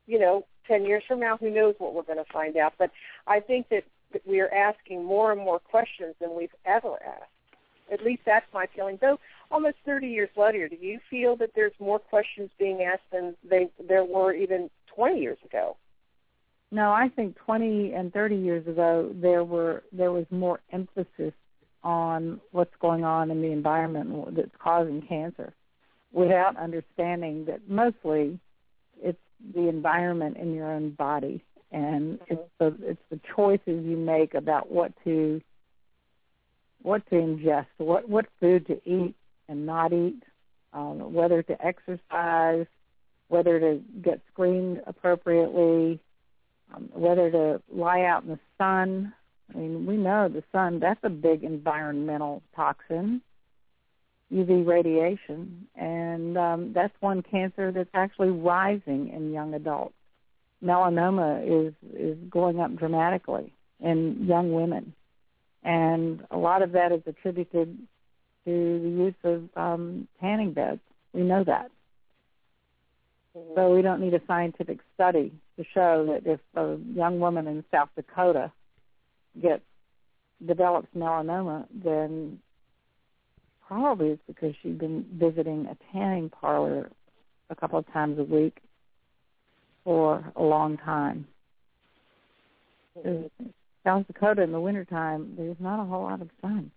you 0.08 0.20
know, 0.20 0.46
ten 0.66 0.86
years 0.86 1.04
from 1.08 1.20
now, 1.20 1.36
who 1.36 1.50
knows 1.50 1.76
what 1.78 1.94
we're 1.94 2.04
going 2.04 2.24
to 2.24 2.32
find 2.32 2.56
out? 2.56 2.74
But 2.78 2.92
I 3.28 3.42
think 3.42 3.68
that 3.70 3.84
that 4.14 4.26
we 4.26 4.40
are 4.40 4.54
asking 4.54 5.04
more 5.04 5.32
and 5.32 5.42
more 5.42 5.60
questions 5.60 6.16
than 6.22 6.36
we've 6.38 6.54
ever 6.66 6.94
asked. 7.04 7.32
At 7.92 8.04
least 8.04 8.22
that's 8.26 8.46
my 8.54 8.68
feeling. 8.74 8.98
Though 9.02 9.20
almost 9.54 9.78
30 9.86 10.08
years 10.08 10.30
later, 10.36 10.68
do 10.68 10.76
you 10.76 11.00
feel 11.10 11.38
that 11.38 11.52
there's 11.56 11.74
more 11.80 12.00
questions 12.00 12.50
being 12.58 12.82
asked 12.82 13.10
than 13.12 13.36
they 13.48 13.70
there 13.88 14.04
were 14.04 14.34
even 14.34 14.70
20 14.96 15.20
years 15.20 15.38
ago? 15.46 15.78
No, 16.72 16.92
I 16.92 17.10
think 17.16 17.38
20 17.38 17.94
and 17.94 18.12
30 18.12 18.36
years 18.36 18.68
ago 18.68 19.12
there 19.14 19.44
were 19.44 19.84
there 19.92 20.12
was 20.12 20.26
more 20.32 20.60
emphasis 20.72 21.34
on 21.84 22.42
what's 22.52 22.74
going 22.82 23.04
on 23.04 23.30
in 23.30 23.42
the 23.42 23.52
environment 23.52 24.36
that's 24.36 24.56
causing 24.58 25.02
cancer, 25.02 25.54
without 26.12 26.58
understanding 26.58 27.46
that 27.46 27.70
mostly 27.70 28.40
it's 29.02 29.20
the 29.54 29.68
environment 29.68 30.38
in 30.38 30.54
your 30.54 30.72
own 30.72 30.92
body, 30.92 31.44
and 31.72 32.20
mm-hmm. 32.20 32.34
it's 32.34 32.50
the 32.60 32.76
it's 32.82 33.04
the 33.12 33.20
choices 33.36 33.86
you 33.86 33.98
make 33.98 34.34
about 34.34 34.72
what 34.72 34.92
to 35.04 35.42
what 36.82 37.06
to 37.10 37.16
ingest, 37.16 37.68
what 37.78 38.10
what 38.10 38.26
food 38.40 38.66
to 38.66 38.82
eat 38.90 39.16
and 39.48 39.66
not 39.66 39.94
eat, 39.94 40.24
um, 40.74 41.14
whether 41.14 41.44
to 41.44 41.66
exercise, 41.66 42.66
whether 43.28 43.60
to 43.60 43.82
get 44.02 44.22
screened 44.32 44.82
appropriately, 44.86 46.00
um, 46.74 46.90
whether 46.94 47.32
to 47.32 47.62
lie 47.72 48.04
out 48.04 48.24
in 48.24 48.30
the 48.30 48.40
sun. 48.58 49.14
I 49.54 49.58
mean, 49.58 49.86
we 49.86 49.98
know 49.98 50.30
the 50.30 50.44
sun, 50.52 50.80
that's 50.80 51.00
a 51.04 51.10
big 51.10 51.44
environmental 51.44 52.42
toxin, 52.56 53.22
UV 54.32 54.66
radiation, 54.66 55.68
and 55.76 56.38
um, 56.38 56.74
that's 56.74 56.94
one 57.00 57.22
cancer 57.22 57.72
that's 57.72 57.90
actually 57.94 58.30
rising 58.30 59.10
in 59.10 59.32
young 59.32 59.54
adults. 59.54 59.96
Melanoma 60.64 61.68
is, 61.68 61.74
is 61.94 62.18
going 62.30 62.60
up 62.60 62.76
dramatically 62.76 63.54
in 63.80 64.26
young 64.26 64.54
women, 64.54 64.94
and 65.64 66.26
a 66.32 66.38
lot 66.38 66.62
of 66.62 66.72
that 66.72 66.92
is 66.92 67.02
attributed 67.06 67.78
to 68.46 68.80
the 68.84 68.90
use 68.90 69.16
of 69.24 69.50
um, 69.56 70.08
tanning 70.20 70.54
beds. 70.54 70.82
We 71.14 71.22
know 71.22 71.44
that. 71.44 71.72
So 73.56 73.74
we 73.74 73.82
don't 73.82 74.00
need 74.00 74.14
a 74.14 74.22
scientific 74.28 74.80
study 74.94 75.32
to 75.58 75.66
show 75.74 76.06
that 76.12 76.30
if 76.32 76.40
a 76.56 76.78
young 76.94 77.20
woman 77.20 77.48
in 77.48 77.64
South 77.72 77.90
Dakota 77.96 78.52
gets 79.42 79.64
develops 80.46 80.88
melanoma, 80.96 81.66
then 81.84 82.40
probably 83.66 84.10
it's 84.10 84.22
because 84.28 84.54
she's 84.62 84.78
been 84.78 85.06
visiting 85.14 85.68
a 85.68 85.78
tanning 85.92 86.30
parlor 86.30 86.90
a 87.50 87.56
couple 87.56 87.80
of 87.80 87.92
times 87.92 88.20
a 88.20 88.24
week 88.24 88.58
for 89.84 90.24
a 90.36 90.44
long 90.44 90.78
time. 90.78 91.26
South 93.84 94.06
Dakota 94.08 94.44
in 94.44 94.52
the 94.52 94.60
wintertime, 94.60 95.34
there's 95.38 95.58
not 95.60 95.82
a 95.82 95.86
whole 95.86 96.04
lot 96.04 96.22
of 96.22 96.30
sun. 96.42 96.72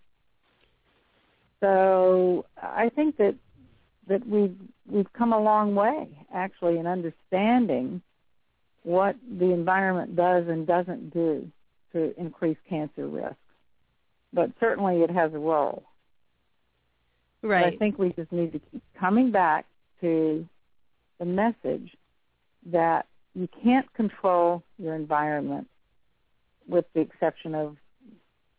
So 1.60 2.44
I 2.60 2.90
think 2.94 3.16
that 3.16 3.34
that 4.08 4.26
we've 4.26 4.56
we've 4.88 5.12
come 5.12 5.32
a 5.32 5.40
long 5.40 5.74
way 5.74 6.08
actually 6.32 6.78
in 6.78 6.86
understanding 6.86 8.02
what 8.82 9.16
the 9.38 9.52
environment 9.52 10.14
does 10.14 10.46
and 10.48 10.66
doesn't 10.66 11.12
do 11.12 11.50
to 11.92 12.18
increase 12.18 12.56
cancer 12.68 13.08
risk. 13.08 13.34
But 14.32 14.50
certainly 14.60 15.02
it 15.02 15.10
has 15.10 15.32
a 15.34 15.38
role. 15.38 15.82
But 17.42 17.48
Right. 17.48 17.74
I 17.74 17.76
think 17.76 17.98
we 17.98 18.12
just 18.12 18.30
need 18.32 18.52
to 18.52 18.58
keep 18.58 18.82
coming 18.98 19.30
back 19.30 19.66
to 20.00 20.46
the 21.18 21.24
message 21.24 21.96
that 22.66 23.06
you 23.34 23.48
can't 23.62 23.92
control 23.94 24.62
your 24.78 24.94
environment 24.94 25.68
with 26.68 26.84
the 26.94 27.00
exception 27.00 27.54
of 27.54 27.76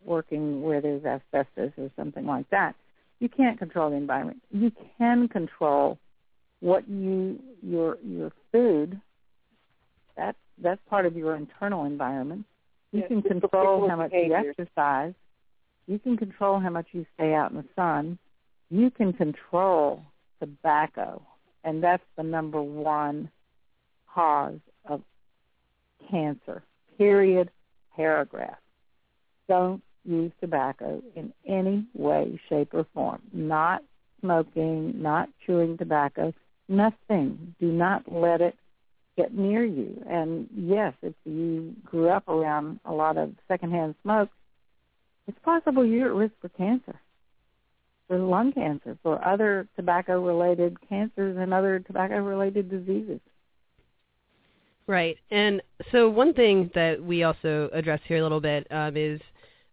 working 0.05 0.61
where 0.61 0.81
there's 0.81 1.03
asbestos 1.03 1.71
or 1.77 1.91
something 1.95 2.25
like 2.25 2.49
that. 2.49 2.75
You 3.19 3.29
can't 3.29 3.57
control 3.57 3.89
the 3.89 3.95
environment. 3.95 4.41
You 4.51 4.71
can 4.97 5.27
control 5.27 5.97
what 6.59 6.87
you 6.87 7.39
your 7.61 7.97
your 8.03 8.31
food. 8.51 8.99
That's 10.15 10.37
that's 10.61 10.81
part 10.89 11.05
of 11.05 11.15
your 11.15 11.35
internal 11.35 11.85
environment. 11.85 12.45
You 12.91 13.01
Yeah, 13.01 13.07
can 13.07 13.21
control 13.21 13.89
how 13.89 13.95
much 13.95 14.11
you 14.13 14.33
exercise. 14.33 15.13
You 15.87 15.99
can 15.99 16.17
control 16.17 16.59
how 16.59 16.69
much 16.69 16.87
you 16.91 17.05
stay 17.15 17.33
out 17.33 17.51
in 17.51 17.57
the 17.57 17.65
sun. 17.75 18.17
You 18.69 18.91
can 18.91 19.13
control 19.13 20.01
tobacco 20.39 21.21
and 21.67 21.83
that's 21.83 22.03
the 22.15 22.23
number 22.23 22.61
one 22.61 23.29
cause 24.13 24.59
of 24.85 25.01
cancer. 26.09 26.63
Period. 26.97 27.51
Paragraph. 27.95 28.57
Don't 29.49 29.83
use 30.07 30.31
tobacco 30.39 31.01
in 31.15 31.33
any 31.45 31.85
way, 31.93 32.39
shape, 32.49 32.73
or 32.73 32.85
form. 32.93 33.21
Not 33.33 33.83
smoking, 34.21 35.01
not 35.01 35.29
chewing 35.45 35.77
tobacco, 35.77 36.33
nothing. 36.67 37.55
Do 37.59 37.67
not 37.67 38.11
let 38.11 38.41
it 38.41 38.55
get 39.15 39.33
near 39.33 39.65
you. 39.65 40.03
And 40.09 40.47
yes, 40.55 40.93
if 41.01 41.13
you 41.25 41.75
grew 41.83 42.09
up 42.09 42.27
around 42.27 42.79
a 42.85 42.93
lot 42.93 43.17
of 43.17 43.33
secondhand 43.47 43.95
smoke, 44.03 44.29
it's 45.27 45.37
possible 45.43 45.85
you're 45.85 46.09
at 46.09 46.15
risk 46.15 46.33
for 46.39 46.49
cancer, 46.49 46.95
for 48.07 48.17
lung 48.17 48.53
cancer, 48.53 48.97
for 49.03 49.23
other 49.25 49.67
tobacco-related 49.75 50.77
cancers 50.87 51.35
and 51.37 51.53
other 51.53 51.79
tobacco-related 51.79 52.69
diseases. 52.69 53.19
Right. 54.87 55.17
And 55.31 55.61
so 55.91 56.09
one 56.09 56.33
thing 56.33 56.71
that 56.73 57.03
we 57.03 57.23
also 57.23 57.69
address 57.73 57.99
here 58.07 58.19
a 58.19 58.23
little 58.23 58.39
bit 58.39 58.65
um, 58.71 58.95
is 58.95 59.19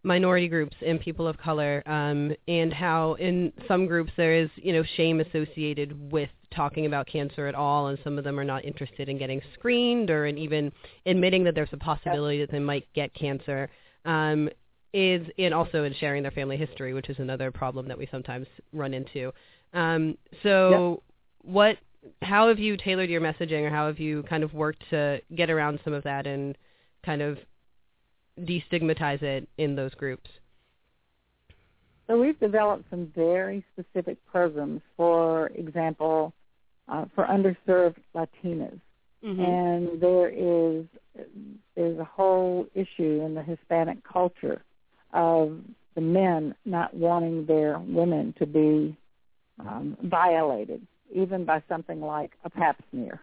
minority 0.05 0.49
groups 0.49 0.77
and 0.87 1.01
people 1.01 1.27
of 1.27 1.37
color 1.39 1.83
um, 1.87 2.33
and 2.47 2.73
how 2.73 3.15
in 3.15 3.53
some 3.67 3.87
groups 3.87 4.13
there 4.17 4.35
is 4.35 4.51
you 4.57 4.73
know 4.73 4.85
shame 4.97 5.21
associated 5.21 6.13
with 6.13 6.29
talking 6.55 6.87
about 6.87 7.07
cancer 7.07 7.47
at 7.47 7.55
all 7.55 7.89
and 7.89 7.99
some 8.05 8.17
of 8.17 8.23
them 8.23 8.39
are 8.39 8.45
not 8.45 8.65
interested 8.65 9.09
in 9.09 9.19
getting 9.19 9.41
screened 9.55 10.11
or 10.11 10.27
in 10.27 10.39
even 10.39 10.71
admitting 11.07 11.43
that 11.43 11.55
there's 11.55 11.73
a 11.73 11.77
possibility 11.77 12.39
that 12.39 12.51
they 12.51 12.61
might 12.61 12.87
get 12.95 13.13
cancer 13.15 13.69
um, 14.05 14.49
is 14.93 15.27
and 15.39 15.53
also 15.53 15.83
in 15.85 15.95
sharing 15.95 16.23
their 16.23 16.31
family 16.31 16.57
history 16.57 16.95
which 16.95 17.09
is 17.09 17.19
another 17.19 17.51
problem 17.51 17.89
that 17.89 17.99
we 17.99 18.07
sometimes 18.11 18.47
run 18.73 18.95
into. 18.95 19.33
Um, 19.73 20.17
so 20.43 21.03
what 21.43 21.79
how 22.23 22.49
have 22.49 22.59
you 22.59 22.77
tailored 22.77 23.11
your 23.11 23.21
messaging 23.21 23.63
or 23.63 23.71
how 23.71 23.87
have 23.87 23.99
you 23.99 24.23
kind 24.25 24.45
of 24.45 24.53
worked 24.53 24.85
to 24.91 25.21
get 25.35 25.51
around 25.51 25.81
some 25.85 25.95
of 25.95 26.05
that 26.05 26.27
and 26.27 26.57
kind 27.05 27.23
of 27.23 27.39
destigmatize 28.41 29.23
it 29.23 29.49
in 29.59 29.77
those 29.77 29.95
groups? 29.95 30.31
So 32.07 32.21
we've 32.21 32.39
developed 32.39 32.85
some 32.91 33.11
very 33.15 33.65
specific 33.73 34.19
programs, 34.27 34.83
for 34.97 35.49
example, 35.49 36.33
uh, 36.89 37.07
for 37.15 37.25
underserved 37.25 37.97
Latinas. 38.15 38.81
Mm-hmm. 39.25 39.41
And 39.41 40.01
there 40.01 40.29
is 40.29 40.85
there's 41.75 41.99
a 41.99 42.05
whole 42.05 42.67
issue 42.75 43.23
in 43.25 43.35
the 43.35 43.43
Hispanic 43.43 43.99
culture 44.05 44.63
of 45.13 45.61
the 45.95 46.01
men 46.01 46.55
not 46.65 46.93
wanting 46.93 47.47
their 47.47 47.79
women 47.79 48.35
to 48.39 48.47
be 48.47 48.97
um, 49.61 49.97
violated, 50.03 50.87
even 51.15 51.45
by 51.45 51.63
something 51.69 52.01
like 52.01 52.33
a 52.45 52.51
pap 52.51 52.83
smear. 52.91 53.21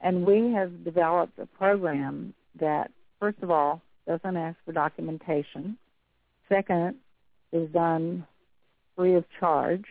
And 0.00 0.26
we 0.26 0.52
have 0.52 0.84
developed 0.84 1.38
a 1.38 1.46
program 1.46 2.34
that 2.60 2.90
first 3.24 3.42
of 3.42 3.50
all, 3.50 3.80
doesn't 4.06 4.36
ask 4.36 4.54
for 4.66 4.72
documentation. 4.72 5.78
Second, 6.46 6.96
is 7.54 7.70
done 7.70 8.26
free 8.94 9.14
of 9.14 9.24
charge. 9.40 9.86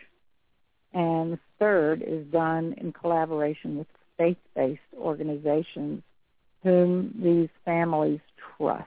And 0.92 1.36
third 1.58 2.00
is 2.06 2.24
done 2.26 2.76
in 2.80 2.92
collaboration 2.92 3.76
with 3.76 3.88
faith-based 4.16 4.80
organizations 4.96 6.04
whom 6.62 7.12
these 7.20 7.48
families 7.64 8.20
trust. 8.56 8.84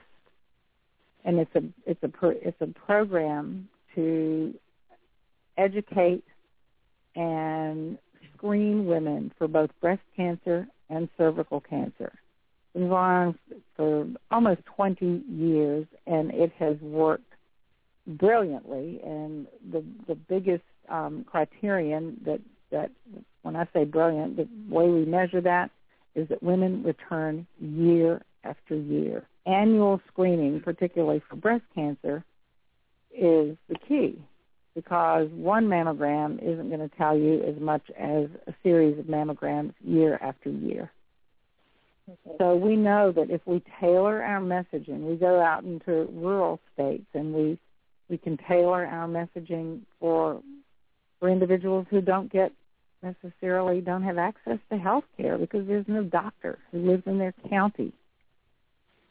And 1.26 1.40
it's 1.40 1.54
a 1.54 1.62
it's 1.84 2.02
a 2.02 2.10
it's 2.40 2.60
a 2.62 2.68
program 2.86 3.68
to 3.96 4.54
educate 5.58 6.24
and 7.14 7.98
screen 8.34 8.86
women 8.86 9.30
for 9.36 9.46
both 9.46 9.68
breast 9.82 10.00
cancer 10.16 10.66
and 10.88 11.10
cervical 11.18 11.60
cancer 11.60 12.12
for 12.86 14.06
almost 14.30 14.60
20 14.76 15.22
years, 15.28 15.86
and 16.06 16.30
it 16.30 16.52
has 16.58 16.76
worked 16.80 17.32
brilliantly. 18.06 19.00
And 19.04 19.46
the 19.70 19.84
the 20.06 20.14
biggest 20.14 20.64
um, 20.88 21.24
criterion 21.24 22.20
that 22.24 22.40
that 22.70 22.90
when 23.42 23.56
I 23.56 23.66
say 23.72 23.84
brilliant, 23.84 24.36
the 24.36 24.48
way 24.68 24.88
we 24.88 25.04
measure 25.04 25.40
that 25.40 25.70
is 26.14 26.28
that 26.28 26.42
women 26.42 26.82
return 26.82 27.46
year 27.60 28.22
after 28.44 28.74
year. 28.76 29.26
Annual 29.46 30.00
screening, 30.08 30.60
particularly 30.60 31.22
for 31.28 31.36
breast 31.36 31.64
cancer, 31.74 32.24
is 33.12 33.56
the 33.68 33.76
key 33.86 34.22
because 34.74 35.28
one 35.32 35.66
mammogram 35.66 36.40
isn't 36.42 36.68
going 36.68 36.88
to 36.88 36.96
tell 36.96 37.16
you 37.16 37.42
as 37.42 37.60
much 37.60 37.82
as 37.98 38.26
a 38.46 38.54
series 38.62 38.96
of 38.98 39.06
mammograms 39.06 39.72
year 39.82 40.18
after 40.22 40.50
year. 40.50 40.92
So 42.38 42.56
we 42.56 42.76
know 42.76 43.12
that 43.12 43.30
if 43.30 43.40
we 43.46 43.62
tailor 43.80 44.22
our 44.22 44.40
messaging, 44.40 45.00
we 45.00 45.16
go 45.16 45.40
out 45.40 45.64
into 45.64 46.08
rural 46.12 46.60
states 46.74 47.06
and 47.14 47.34
we 47.34 47.58
we 48.08 48.16
can 48.16 48.38
tailor 48.48 48.86
our 48.86 49.06
messaging 49.06 49.80
for 50.00 50.40
for 51.20 51.28
individuals 51.28 51.86
who 51.90 52.00
don't 52.00 52.32
get 52.32 52.52
necessarily 53.02 53.80
don't 53.80 54.02
have 54.02 54.18
access 54.18 54.58
to 54.70 54.78
health 54.78 55.04
care 55.16 55.38
because 55.38 55.66
there's 55.66 55.86
no 55.86 56.02
doctor 56.02 56.58
who 56.72 56.78
lives 56.78 57.02
in 57.06 57.18
their 57.18 57.34
county 57.48 57.92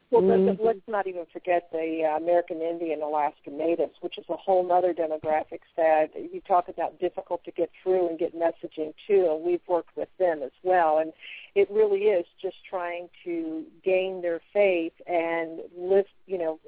well, 0.09 0.21
Mm-hmm. 0.21 0.47
let's, 0.47 0.59
let's 0.63 0.87
not 0.87 1.07
even 1.07 1.25
forget 1.33 1.69
the 1.71 2.03
uh, 2.09 2.17
American 2.17 2.61
Indian 2.61 3.01
Alaska 3.01 3.49
Natives, 3.49 3.93
which 3.99 4.17
is 4.17 4.25
a 4.29 4.37
whole 4.37 4.71
other 4.71 4.93
demographic 4.93 5.59
that 5.75 6.11
you 6.15 6.41
talk 6.47 6.69
about 6.69 6.99
difficult 6.99 7.43
to 7.43 7.51
get 7.51 7.69
through 7.83 8.07
and 8.07 8.17
get 8.17 8.33
messaging 8.33 8.93
to, 9.07 9.31
and 9.33 9.43
we've 9.43 9.61
worked 9.67 9.95
with 9.97 10.09
them 10.17 10.41
as 10.43 10.51
well. 10.63 10.99
And 10.99 11.11
it 11.55 11.69
really 11.69 12.03
is 12.03 12.25
just 12.41 12.55
trying 12.69 13.09
to 13.25 13.65
gain 13.83 14.21
their 14.21 14.39
faith 14.53 14.93
and 15.05 15.59
lift, 15.77 16.09
you 16.25 16.37
know, 16.37 16.59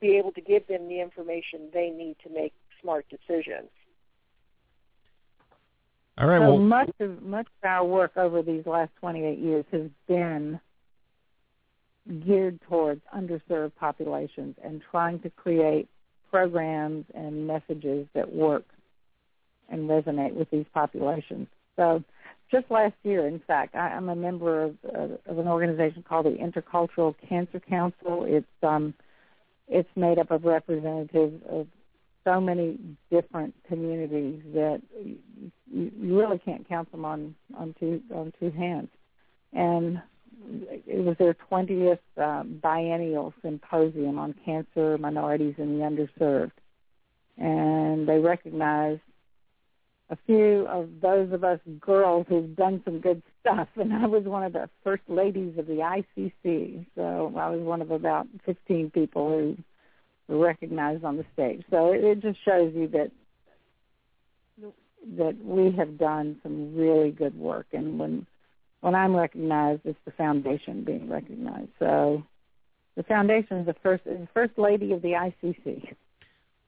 be 0.00 0.16
able 0.16 0.30
to 0.32 0.40
give 0.40 0.68
them 0.68 0.88
the 0.88 1.00
information 1.00 1.70
they 1.72 1.90
need 1.90 2.16
to 2.22 2.30
make 2.30 2.52
smart 2.80 3.06
decisions. 3.08 3.70
All 6.16 6.26
right. 6.26 6.40
So 6.40 6.50
well, 6.50 6.58
much 6.58 6.90
of 7.00 7.22
much 7.22 7.46
of 7.62 7.68
our 7.68 7.84
work 7.84 8.16
over 8.16 8.42
these 8.42 8.66
last 8.66 8.90
28 9.00 9.38
years 9.38 9.64
has 9.72 9.88
been 10.06 10.60
geared 12.24 12.60
towards 12.68 13.02
underserved 13.14 13.72
populations 13.76 14.56
and 14.62 14.82
trying 14.90 15.20
to 15.20 15.30
create 15.30 15.88
programs 16.30 17.04
and 17.14 17.46
messages 17.46 18.06
that 18.14 18.32
work 18.32 18.64
and 19.68 19.88
resonate 19.88 20.34
with 20.34 20.50
these 20.50 20.66
populations. 20.72 21.46
So 21.76 22.02
just 22.50 22.70
last 22.70 22.94
year, 23.02 23.26
in 23.26 23.40
fact, 23.40 23.74
I, 23.74 23.88
I'm 23.88 24.08
a 24.08 24.16
member 24.16 24.64
of, 24.64 24.76
of 24.84 25.38
an 25.38 25.48
organization 25.48 26.02
called 26.02 26.26
the 26.26 26.30
Intercultural 26.30 27.14
Cancer 27.28 27.60
Council. 27.60 28.24
It's 28.26 28.46
um, 28.62 28.94
it's 29.68 29.88
made 29.96 30.18
up 30.18 30.30
of 30.30 30.44
representatives 30.44 31.42
of 31.48 31.66
so 32.24 32.40
many 32.40 32.78
different 33.10 33.54
communities 33.68 34.42
that 34.54 34.80
you, 35.04 35.18
you 35.70 36.18
really 36.18 36.38
can't 36.38 36.66
count 36.68 36.90
them 36.90 37.04
on 37.04 37.34
on 37.56 37.74
two 37.78 38.02
on 38.14 38.32
two 38.40 38.50
hands. 38.50 38.88
And 39.52 40.00
it 40.86 41.04
was 41.04 41.16
their 41.18 41.36
20th 41.50 41.98
um, 42.16 42.58
biennial 42.62 43.34
symposium 43.42 44.18
on 44.18 44.34
cancer, 44.44 44.98
minorities, 44.98 45.54
and 45.58 45.80
the 45.80 45.84
underserved. 45.84 46.52
And 47.36 48.08
they 48.08 48.18
recognized 48.18 49.00
a 50.10 50.16
few 50.26 50.66
of 50.68 50.88
those 51.02 51.32
of 51.32 51.44
us 51.44 51.60
girls 51.80 52.26
who've 52.28 52.56
done 52.56 52.82
some 52.84 53.00
good 53.00 53.22
stuff. 53.40 53.68
And 53.76 53.92
I 53.92 54.06
was 54.06 54.24
one 54.24 54.42
of 54.42 54.52
the 54.52 54.68
first 54.82 55.02
ladies 55.08 55.58
of 55.58 55.66
the 55.66 56.02
ICC. 56.16 56.86
So 56.94 57.32
I 57.36 57.50
was 57.50 57.60
one 57.60 57.82
of 57.82 57.90
about 57.90 58.26
15 58.46 58.90
people 58.90 59.28
who 59.28 59.56
were 60.28 60.44
recognized 60.44 61.04
on 61.04 61.16
the 61.16 61.24
stage. 61.34 61.64
So 61.70 61.92
it, 61.92 62.04
it 62.04 62.20
just 62.20 62.38
shows 62.44 62.72
you 62.74 62.88
that 62.88 63.10
that 65.16 65.42
we 65.44 65.70
have 65.76 65.96
done 65.96 66.38
some 66.42 66.74
really 66.74 67.12
good 67.12 67.38
work. 67.38 67.66
And 67.72 67.98
when 67.98 68.26
when 68.80 68.94
I'm 68.94 69.14
recognized, 69.14 69.82
it's 69.84 69.98
the 70.04 70.12
foundation 70.12 70.84
being 70.84 71.08
recognized. 71.08 71.70
So 71.78 72.22
the 72.96 73.02
foundation 73.04 73.58
is 73.58 73.66
the 73.66 73.74
first 73.82 74.06
is 74.06 74.20
the 74.20 74.28
first 74.32 74.58
lady 74.58 74.92
of 74.92 75.02
the 75.02 75.12
ICC. 75.12 75.94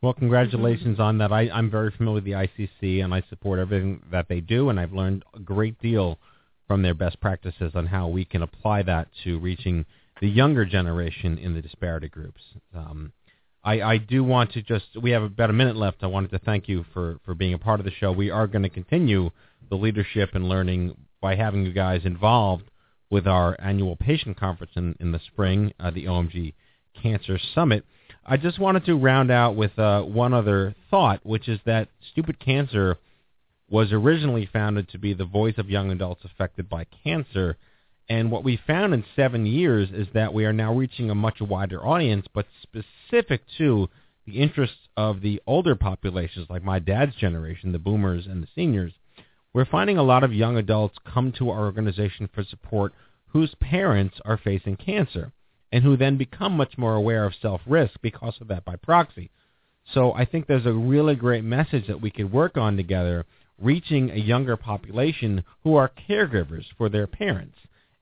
Well, 0.03 0.15
congratulations 0.15 0.99
on 0.99 1.19
that. 1.19 1.31
I, 1.31 1.51
I'm 1.51 1.71
very 1.71 1.91
familiar 1.91 2.15
with 2.15 2.25
the 2.25 2.33
ICC, 2.33 3.05
and 3.05 3.13
I 3.13 3.23
support 3.29 3.59
everything 3.59 4.03
that 4.11 4.29
they 4.29 4.41
do, 4.41 4.71
and 4.71 4.81
I've 4.81 4.95
learned 4.95 5.25
a 5.35 5.41
great 5.41 5.79
deal 5.81 6.19
from 6.67 6.83
their 6.83 6.95
best 6.95 7.21
practices 7.21 7.73
on 7.75 7.87
how 7.87 8.09
we 8.09 8.25
can 8.25 8.41
apply 8.43 8.83
that 8.85 9.09
to 9.25 9.39
reaching 9.41 9.85
the 10.21 10.29
younger 10.29 10.65
generation 10.65 11.37
in 11.37 11.53
the 11.55 11.61
disparity 11.61 12.09
groups. 12.09 12.41
Um, 12.75 13.13
I, 13.63 13.81
I 13.83 13.99
do 13.99 14.25
want 14.25 14.53
to 14.53 14.63
just, 14.63 14.87
we 15.01 15.11
have 15.11 15.23
about 15.23 15.51
a 15.51 15.55
minute 15.55 15.77
left. 15.77 15.99
I 16.03 16.07
wanted 16.07 16.31
to 16.31 16.39
thank 16.39 16.69
you 16.69 16.85
for, 16.95 17.19
for 17.25 17.35
being 17.35 17.55
a 17.55 17.59
part 17.59 17.81
of 17.81 17.85
the 17.85 17.93
show. 17.93 18.11
We 18.11 18.31
are 18.31 18.47
going 18.47 18.63
to 18.63 18.71
continue 18.71 19.31
the 19.69 19.77
leadership 19.77 20.31
and 20.35 20.49
learning 20.49 20.97
by 21.21 21.37
having 21.37 21.65
you 21.65 21.73
guys 21.73 22.03
involved 22.05 22.65
with 23.11 23.27
our 23.27 23.57
annual 23.59 23.97
patient 23.97 24.39
conference 24.39 24.73
in, 24.77 24.97
in 25.01 25.13
the 25.13 25.21
spring, 25.27 25.73
uh, 25.79 25.91
the 25.91 26.07
OMG 26.07 26.55
Cancer 27.03 27.39
Summit. 27.55 27.85
I 28.25 28.37
just 28.37 28.59
wanted 28.59 28.87
to 28.87 28.95
round 28.95 29.31
out 29.31 29.57
with 29.57 29.79
uh, 29.79 30.03
one 30.03 30.33
other 30.33 30.75
thought, 30.91 31.25
which 31.25 31.49
is 31.49 31.59
that 31.67 31.89
Stupid 32.13 32.39
Cancer 32.39 32.97
was 33.69 33.93
originally 33.93 34.49
founded 34.53 34.89
to 34.91 34.99
be 34.99 35.15
the 35.15 35.25
voice 35.25 35.55
of 35.59 35.71
young 35.71 35.91
adults 35.91 36.25
affected 36.25 36.69
by 36.69 36.87
cancer. 37.05 37.57
And 38.11 38.33
what 38.33 38.43
we 38.43 38.59
found 38.67 38.93
in 38.93 39.05
seven 39.15 39.47
years 39.47 39.89
is 39.93 40.09
that 40.15 40.35
we 40.35 40.45
are 40.45 40.53
now 40.53 40.75
reaching 40.75 41.11
a 41.11 41.15
much 41.15 41.41
wider 41.41 41.87
audience, 41.87 42.27
but 42.35 42.45
specific 42.61 43.43
to 43.59 43.89
the 44.27 44.41
interests 44.41 44.89
of 44.97 45.21
the 45.21 45.41
older 45.47 45.77
populations, 45.77 46.51
like 46.51 46.65
my 46.65 46.81
dad's 46.81 47.15
generation, 47.15 47.71
the 47.71 47.79
boomers 47.79 48.27
and 48.27 48.43
the 48.43 48.49
seniors. 48.53 48.93
We're 49.55 49.65
finding 49.65 49.97
a 49.97 50.03
lot 50.03 50.25
of 50.25 50.33
young 50.33 50.57
adults 50.57 50.99
come 51.07 51.31
to 51.39 51.51
our 51.51 51.65
organization 51.65 52.29
for 52.35 52.43
support 52.43 52.93
whose 53.29 53.55
parents 53.61 54.17
are 54.25 54.37
facing 54.37 54.75
cancer 54.75 55.31
and 55.71 55.85
who 55.85 55.97
then 55.97 56.17
become 56.17 56.57
much 56.57 56.77
more 56.77 56.97
aware 56.97 57.25
of 57.25 57.35
self-risk 57.41 57.95
because 58.03 58.35
of 58.41 58.49
that 58.49 58.65
by 58.65 58.75
proxy. 58.75 59.31
So 59.95 60.13
I 60.15 60.25
think 60.25 60.49
there's 60.49 60.67
a 60.67 60.73
really 60.73 61.15
great 61.15 61.45
message 61.45 61.87
that 61.87 62.01
we 62.01 62.11
could 62.11 62.33
work 62.33 62.57
on 62.57 62.77
together, 62.77 63.25
reaching 63.57 64.11
a 64.11 64.17
younger 64.17 64.57
population 64.57 65.45
who 65.63 65.77
are 65.77 65.93
caregivers 66.09 66.65
for 66.77 66.89
their 66.89 67.07
parents 67.07 67.57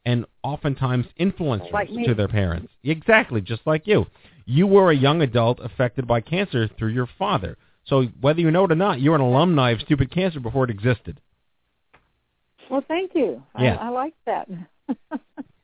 and 0.05 0.25
oftentimes 0.43 1.07
influencers 1.21 1.73
Like 1.73 1.89
to 1.89 2.15
their 2.15 2.29
parents. 2.29 2.73
Exactly, 2.83 3.41
just 3.41 3.63
like 3.67 3.87
you. 3.87 4.07
You 4.47 4.67
were 4.67 4.91
a 4.91 4.97
young 4.97 5.21
adult 5.23 5.61
affected 5.61 6.07
by 6.07 6.21
cancer 6.21 6.69
through 6.79 6.93
your 6.93 7.09
father. 7.19 7.57
So 7.85 8.05
whether 8.21 8.41
you 8.41 8.51
know 8.51 8.65
it 8.65 8.73
or 8.73 8.77
not, 8.77 9.01
you're 9.01 9.15
an 9.15 9.21
alumni 9.21 9.71
of 9.71 9.81
Stupid 9.81 10.11
Cancer 10.11 10.41
before 10.41 10.65
it 10.65 10.71
existed. 10.71 11.21
Well, 12.71 12.85
thank 12.87 13.15
you. 13.15 13.43
Yeah. 13.59 13.77
I, 13.77 13.87
I 13.87 13.89
like 13.91 14.15
that. 14.27 14.49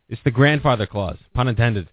It's 0.09 0.21
the 0.23 0.31
grandfather 0.31 0.87
clause, 0.87 1.17
pun 1.33 1.49
intended. 1.49 1.89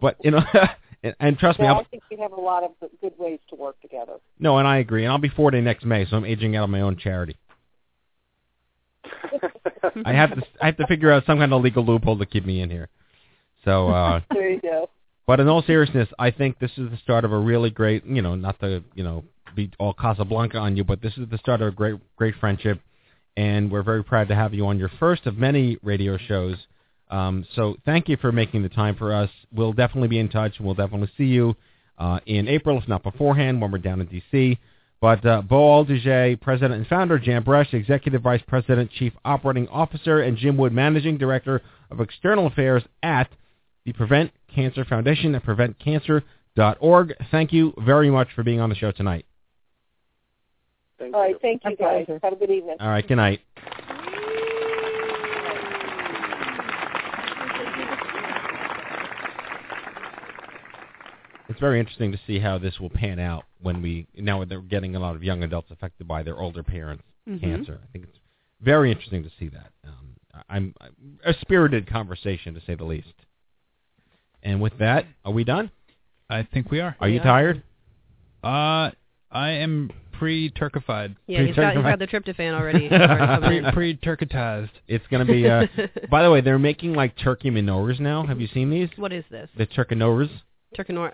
But 0.00 0.16
you 0.24 0.30
know, 0.30 0.40
and, 1.02 1.14
and 1.20 1.38
trust 1.38 1.60
me, 1.60 1.66
I'll, 1.66 1.76
I 1.76 1.84
think 1.84 2.02
we 2.10 2.16
have 2.16 2.32
a 2.32 2.40
lot 2.40 2.64
of 2.64 2.70
good 3.00 3.12
ways 3.18 3.38
to 3.50 3.54
work 3.54 3.80
together. 3.82 4.14
no, 4.38 4.58
and 4.58 4.66
I 4.66 4.78
agree. 4.78 5.04
And 5.04 5.12
I'll 5.12 5.18
be 5.18 5.28
40 5.28 5.60
next 5.60 5.84
May, 5.84 6.06
so 6.06 6.16
I'm 6.16 6.24
aging 6.24 6.56
out 6.56 6.64
of 6.64 6.70
my 6.70 6.80
own 6.80 6.96
charity. 6.96 7.36
I 10.04 10.12
have 10.12 10.34
to 10.34 10.42
I 10.60 10.66
have 10.66 10.76
to 10.78 10.86
figure 10.86 11.10
out 11.10 11.24
some 11.26 11.38
kind 11.38 11.52
of 11.52 11.62
legal 11.62 11.84
loophole 11.84 12.18
to 12.18 12.26
keep 12.26 12.44
me 12.44 12.60
in 12.60 12.70
here. 12.70 12.88
So, 13.64 13.88
uh, 13.88 14.20
There 14.32 14.50
you 14.50 14.60
go. 14.60 14.90
but 15.26 15.40
in 15.40 15.48
all 15.48 15.62
seriousness, 15.62 16.08
I 16.18 16.30
think 16.30 16.58
this 16.58 16.70
is 16.76 16.90
the 16.90 16.98
start 17.02 17.24
of 17.24 17.32
a 17.32 17.38
really 17.38 17.70
great, 17.70 18.04
you 18.06 18.22
know, 18.22 18.34
not 18.34 18.58
to 18.60 18.82
you 18.94 19.04
know 19.04 19.24
be 19.54 19.70
all 19.78 19.94
Casablanca 19.94 20.58
on 20.58 20.76
you, 20.76 20.84
but 20.84 21.02
this 21.02 21.16
is 21.16 21.28
the 21.30 21.38
start 21.38 21.60
of 21.60 21.68
a 21.68 21.70
great 21.72 21.96
great 22.16 22.34
friendship, 22.40 22.80
and 23.36 23.70
we're 23.70 23.82
very 23.82 24.04
proud 24.04 24.28
to 24.28 24.34
have 24.34 24.54
you 24.54 24.66
on 24.66 24.78
your 24.78 24.90
first 25.00 25.26
of 25.26 25.36
many 25.36 25.78
radio 25.82 26.16
shows. 26.16 26.56
Um, 27.10 27.44
so 27.56 27.76
thank 27.84 28.08
you 28.08 28.16
for 28.18 28.30
making 28.30 28.62
the 28.62 28.68
time 28.68 28.94
for 28.96 29.12
us. 29.12 29.30
We'll 29.52 29.72
definitely 29.72 30.08
be 30.08 30.20
in 30.20 30.28
touch, 30.28 30.54
and 30.58 30.66
we'll 30.66 30.76
definitely 30.76 31.10
see 31.18 31.24
you 31.24 31.56
uh, 31.98 32.20
in 32.26 32.46
April, 32.48 32.78
if 32.78 32.86
not 32.88 33.02
beforehand, 33.02 33.60
when 33.60 33.72
we're 33.72 33.78
down 33.78 34.00
in 34.00 34.06
D.C. 34.06 34.58
But 35.00 35.24
uh, 35.24 35.42
Bo 35.42 35.84
Aldigé, 35.84 36.38
President 36.40 36.74
and 36.74 36.86
Founder, 36.86 37.18
Jan 37.18 37.42
Bresch, 37.42 37.72
Executive 37.72 38.20
Vice 38.20 38.42
President, 38.46 38.90
Chief 38.90 39.14
Operating 39.24 39.66
Officer, 39.68 40.20
and 40.20 40.36
Jim 40.36 40.58
Wood, 40.58 40.72
Managing 40.72 41.16
Director 41.16 41.62
of 41.90 42.00
External 42.00 42.46
Affairs 42.46 42.82
at 43.02 43.28
the 43.86 43.92
Prevent 43.94 44.30
Cancer 44.54 44.84
Foundation 44.84 45.34
at 45.34 45.44
preventcancer.org. 45.44 47.14
Thank 47.30 47.52
you 47.52 47.72
very 47.78 48.10
much 48.10 48.28
for 48.34 48.42
being 48.42 48.60
on 48.60 48.68
the 48.68 48.76
show 48.76 48.92
tonight. 48.92 49.24
Thank 50.98 51.14
All 51.14 51.22
right, 51.22 51.36
thank 51.40 51.62
you 51.64 51.76
guys. 51.76 52.06
Have 52.22 52.34
a 52.34 52.36
good 52.36 52.50
evening. 52.50 52.76
All 52.78 52.88
right, 52.88 53.06
good 53.06 53.16
night. 53.16 53.40
Very 61.60 61.78
interesting 61.78 62.12
to 62.12 62.20
see 62.26 62.38
how 62.38 62.58
this 62.58 62.80
will 62.80 62.90
pan 62.90 63.18
out 63.18 63.44
when 63.62 63.82
we 63.82 64.06
now 64.16 64.44
they're 64.44 64.60
getting 64.60 64.96
a 64.96 65.00
lot 65.00 65.14
of 65.16 65.22
young 65.22 65.42
adults 65.44 65.70
affected 65.70 66.08
by 66.08 66.22
their 66.22 66.38
older 66.40 66.62
parents' 66.62 67.04
Mhm. 67.28 67.40
cancer. 67.40 67.78
I 67.82 67.86
think 67.92 68.06
it's 68.06 68.18
very 68.60 68.90
interesting 68.90 69.22
to 69.22 69.30
see 69.38 69.48
that. 69.48 69.70
Um, 69.86 70.16
I'm, 70.48 70.74
I'm 70.80 71.18
a 71.24 71.34
spirited 71.40 71.86
conversation 71.86 72.54
to 72.54 72.60
say 72.62 72.74
the 72.74 72.84
least. 72.84 73.12
And 74.42 74.60
with 74.60 74.78
that, 74.78 75.04
are 75.24 75.32
we 75.32 75.44
done? 75.44 75.70
I 76.30 76.42
think 76.44 76.70
we 76.70 76.80
are. 76.80 76.96
Are 77.00 77.08
you 77.08 77.20
tired? 77.20 77.62
Uh, 78.42 78.90
I 79.30 79.50
am 79.50 79.90
pre-turkified. 80.12 81.16
Yeah, 81.26 81.42
he's 81.42 81.56
got, 81.56 81.74
he's 81.74 81.82
got 81.82 81.98
the 81.98 82.06
tryptophan 82.06 82.52
already. 82.58 82.88
already. 82.90 83.60
Pre 83.72 83.94
pre-turkitized. 83.96 84.70
It's 84.88 85.06
going 85.08 85.26
to 85.26 85.30
be. 85.32 85.48
Uh, 85.48 85.66
by 86.10 86.22
the 86.22 86.30
way, 86.30 86.40
they're 86.40 86.58
making 86.58 86.94
like 86.94 87.16
turkey 87.18 87.50
menorahs 87.50 88.00
now. 88.00 88.24
Have 88.26 88.40
you 88.40 88.48
seen 88.48 88.70
these? 88.70 88.88
What 88.96 89.12
is 89.12 89.24
this? 89.30 89.48
The 89.56 89.66
turkinoras. 89.66 90.30
Turkinor. 90.78 91.12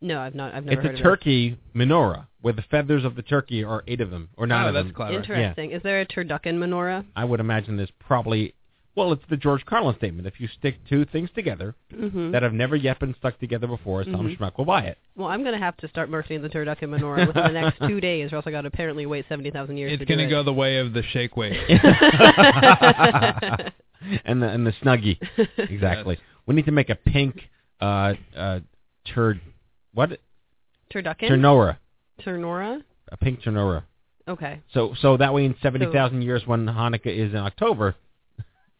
No, 0.00 0.20
I've 0.20 0.34
not. 0.34 0.54
I've 0.54 0.64
never 0.64 0.80
It's 0.80 0.86
heard 0.86 0.94
a 0.94 0.98
of 0.98 1.02
turkey 1.02 1.58
menorah 1.74 2.26
where 2.40 2.52
the 2.54 2.62
feathers 2.70 3.04
of 3.04 3.16
the 3.16 3.22
turkey 3.22 3.64
are 3.64 3.82
eight 3.88 4.00
of 4.00 4.10
them 4.10 4.28
or 4.36 4.46
nine 4.46 4.64
Oh, 4.66 4.68
of 4.68 4.74
that's 4.74 4.86
them. 4.86 4.94
clever. 4.94 5.10
it. 5.12 5.14
Yeah. 5.28 5.34
Interesting. 5.36 5.70
Is 5.72 5.82
there 5.82 6.00
a 6.00 6.06
turducken 6.06 6.54
menorah? 6.58 7.04
I 7.16 7.24
would 7.24 7.40
imagine 7.40 7.76
there's 7.76 7.90
probably. 7.98 8.54
Well, 8.94 9.12
it's 9.12 9.22
the 9.30 9.36
George 9.36 9.64
Carlin 9.64 9.94
statement. 9.96 10.26
If 10.26 10.40
you 10.40 10.48
stick 10.58 10.74
two 10.88 11.04
things 11.04 11.30
together 11.34 11.74
Mm-hmm. 11.94 12.32
that 12.32 12.42
have 12.42 12.52
never 12.52 12.74
yet 12.74 12.98
been 12.98 13.14
stuck 13.18 13.38
together 13.38 13.66
before, 13.68 14.02
some 14.04 14.14
Mhm. 14.28 14.36
schmuck 14.36 14.58
will 14.58 14.64
buy 14.64 14.82
it. 14.82 14.98
Well, 15.16 15.28
I'm 15.28 15.42
going 15.42 15.52
to 15.54 15.58
have 15.64 15.76
to 15.78 15.88
start 15.88 16.10
marketing 16.10 16.42
the 16.42 16.48
turducken 16.48 16.88
menorah 16.88 17.26
within 17.28 17.44
the 17.44 17.60
next 17.60 17.78
two 17.88 18.00
days, 18.00 18.32
or 18.32 18.36
else 18.36 18.46
I 18.48 18.50
got 18.50 18.62
to 18.62 18.68
apparently 18.68 19.06
wait 19.06 19.24
70,000 19.28 19.76
years 19.76 19.92
It's 19.92 20.00
to 20.00 20.06
gonna 20.06 20.24
it. 20.24 20.30
go 20.30 20.42
the 20.42 20.52
way 20.52 20.78
of 20.78 20.92
the 20.94 21.02
shake 21.12 21.36
weight. 21.36 21.52
and 24.24 24.42
the 24.42 24.48
and 24.48 24.66
the 24.66 24.72
snuggie. 24.82 25.18
Exactly. 25.58 26.18
We 26.46 26.54
need 26.54 26.66
to 26.66 26.72
make 26.72 26.90
a 26.90 26.94
pink 26.96 27.48
uh 27.80 28.14
uh 28.36 28.60
turd 29.14 29.40
what 29.94 30.20
Turducken? 30.92 31.30
ternora. 31.30 31.78
Ternora? 32.24 32.82
A 33.10 33.16
pink 33.16 33.42
ternora. 33.42 33.84
Okay. 34.26 34.60
So 34.74 34.94
so 35.00 35.16
that 35.16 35.32
way 35.32 35.44
in 35.44 35.54
seventy 35.62 35.86
thousand 35.90 36.22
years 36.22 36.42
when 36.46 36.66
Hanukkah 36.66 37.06
is 37.06 37.32
in 37.32 37.38
October. 37.38 37.94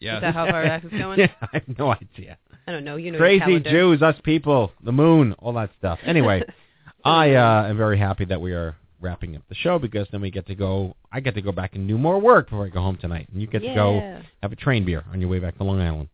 Yeah. 0.00 0.16
Is 0.16 0.20
that 0.22 0.34
how 0.34 0.46
far 0.46 0.62
back 0.64 0.84
it's 0.84 0.92
going? 0.92 1.18
yeah, 1.18 1.32
I 1.40 1.48
have 1.54 1.78
no 1.78 1.90
idea. 1.90 2.38
I 2.66 2.72
don't 2.72 2.84
know. 2.84 2.96
You 2.96 3.12
know 3.12 3.18
Crazy. 3.18 3.60
Jews, 3.60 4.02
us 4.02 4.14
people, 4.22 4.72
the 4.84 4.92
moon, 4.92 5.34
all 5.38 5.54
that 5.54 5.70
stuff. 5.78 5.98
Anyway, 6.04 6.42
I 7.04 7.34
uh, 7.34 7.66
am 7.68 7.76
very 7.76 7.98
happy 7.98 8.24
that 8.26 8.40
we 8.40 8.52
are 8.52 8.76
wrapping 9.00 9.36
up 9.36 9.42
the 9.48 9.54
show 9.54 9.78
because 9.78 10.06
then 10.12 10.20
we 10.20 10.30
get 10.30 10.46
to 10.48 10.54
go. 10.54 10.94
I 11.10 11.20
get 11.20 11.34
to 11.34 11.42
go 11.42 11.52
back 11.52 11.74
and 11.74 11.88
do 11.88 11.98
more 11.98 12.20
work 12.20 12.50
before 12.50 12.66
I 12.66 12.68
go 12.68 12.80
home 12.80 12.98
tonight, 13.00 13.28
and 13.32 13.40
you 13.40 13.48
get 13.48 13.62
to 13.62 13.74
go 13.74 14.20
have 14.42 14.52
a 14.52 14.56
train 14.56 14.84
beer 14.84 15.04
on 15.12 15.20
your 15.20 15.30
way 15.30 15.38
back 15.38 15.56
to 15.58 15.64
Long 15.64 15.80
Island. 15.80 16.08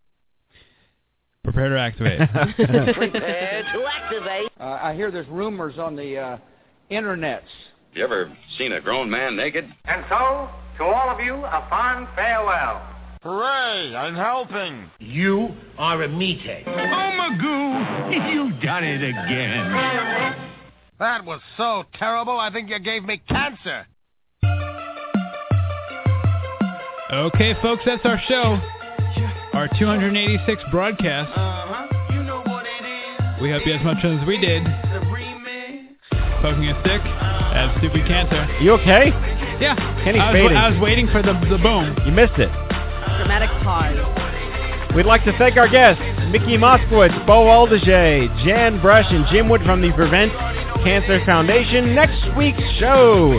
Prepare 1.44 1.68
to 1.68 1.78
activate. 1.78 2.18
Prepare 2.56 3.62
to 3.74 3.84
activate. 3.86 4.50
Uh, 4.58 4.78
I 4.82 4.94
hear 4.94 5.10
there's 5.10 5.28
rumors 5.28 5.78
on 5.78 5.94
the 5.94 6.18
uh, 6.18 6.38
internets. 6.90 7.42
You 7.92 8.02
ever 8.02 8.34
seen 8.58 8.72
a 8.72 8.80
grown 8.80 9.10
man 9.10 9.36
naked? 9.36 9.72
And 9.84 10.04
so, 10.08 10.48
to 10.78 10.84
all 10.84 11.10
of 11.10 11.20
you, 11.20 11.34
a 11.34 11.66
fond 11.68 12.08
farewell. 12.16 12.82
Hooray, 13.22 13.94
I'm 13.94 14.16
helping. 14.16 14.90
You 14.98 15.50
are 15.78 16.02
a 16.02 16.08
meathead. 16.08 16.64
Oh, 16.66 16.70
Magoo, 16.70 18.32
you've 18.32 18.60
done 18.62 18.84
it 18.84 19.02
again. 19.02 19.70
That 20.98 21.24
was 21.24 21.40
so 21.56 21.84
terrible, 21.94 22.38
I 22.38 22.50
think 22.50 22.70
you 22.70 22.78
gave 22.78 23.04
me 23.04 23.22
cancer. 23.28 23.86
okay, 27.12 27.54
folks, 27.62 27.82
that's 27.86 28.04
our 28.04 28.20
show. 28.28 28.60
Our 29.54 29.68
286 29.78 30.62
broadcast. 30.72 31.30
We 33.40 33.50
hope 33.54 33.62
you 33.64 33.72
as 33.74 33.84
much 33.84 34.02
fun 34.02 34.18
as 34.18 34.26
we 34.26 34.36
did. 34.36 34.64
Poking 36.42 36.66
a 36.66 36.74
stick 36.82 36.98
at 36.98 37.78
Stupid 37.78 38.04
Cancer. 38.04 38.50
You 38.60 38.72
okay? 38.72 39.14
Yeah. 39.62 39.78
Kenny's 40.02 40.22
I 40.22 40.32
was, 40.32 40.34
fading. 40.34 40.56
I 40.56 40.70
was 40.70 40.80
waiting 40.80 41.06
for 41.06 41.22
the 41.22 41.34
the 41.46 41.62
boom. 41.62 41.94
You 42.04 42.10
missed 42.10 42.34
it. 42.34 42.50
Dramatic 43.22 43.48
pause. 43.62 43.94
We'd 44.92 45.06
like 45.06 45.22
to 45.22 45.38
thank 45.38 45.56
our 45.56 45.68
guests, 45.68 46.02
Mickey 46.34 46.58
Moskowitz, 46.58 47.14
Bo 47.24 47.46
Aldigé, 47.46 48.26
Jan 48.44 48.80
Bresch, 48.80 49.06
and 49.14 49.24
Jim 49.30 49.48
Wood 49.48 49.62
from 49.62 49.80
the 49.80 49.92
Prevent 49.92 50.32
Cancer 50.82 51.22
Foundation. 51.24 51.94
Next 51.94 52.18
week's 52.36 52.58
show, 52.80 53.38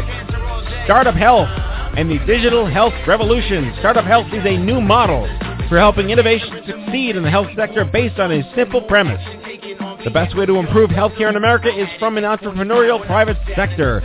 Startup 0.86 1.16
Health 1.16 1.52
and 2.00 2.10
the 2.10 2.20
Digital 2.26 2.66
Health 2.66 2.94
Revolution. 3.06 3.76
Startup 3.80 4.06
Health 4.06 4.28
is 4.32 4.46
a 4.46 4.56
new 4.56 4.80
model 4.80 5.28
for 5.70 5.78
helping 5.78 6.10
innovation 6.10 6.62
succeed 6.66 7.16
in 7.16 7.24
the 7.24 7.30
health 7.30 7.48
sector 7.56 7.86
based 7.86 8.20
on 8.20 8.32
a 8.32 8.56
simple 8.56 8.82
premise. 8.82 9.22
The 10.04 10.12
best 10.12 10.38
way 10.38 10.46
to 10.46 10.58
improve 10.58 10.92
healthcare 10.92 11.30
in 11.30 11.36
America 11.36 11.68
is 11.68 11.88
from 11.98 12.18
an 12.18 12.24
entrepreneurial 12.24 13.04
private 13.06 13.38
sector. 13.56 14.02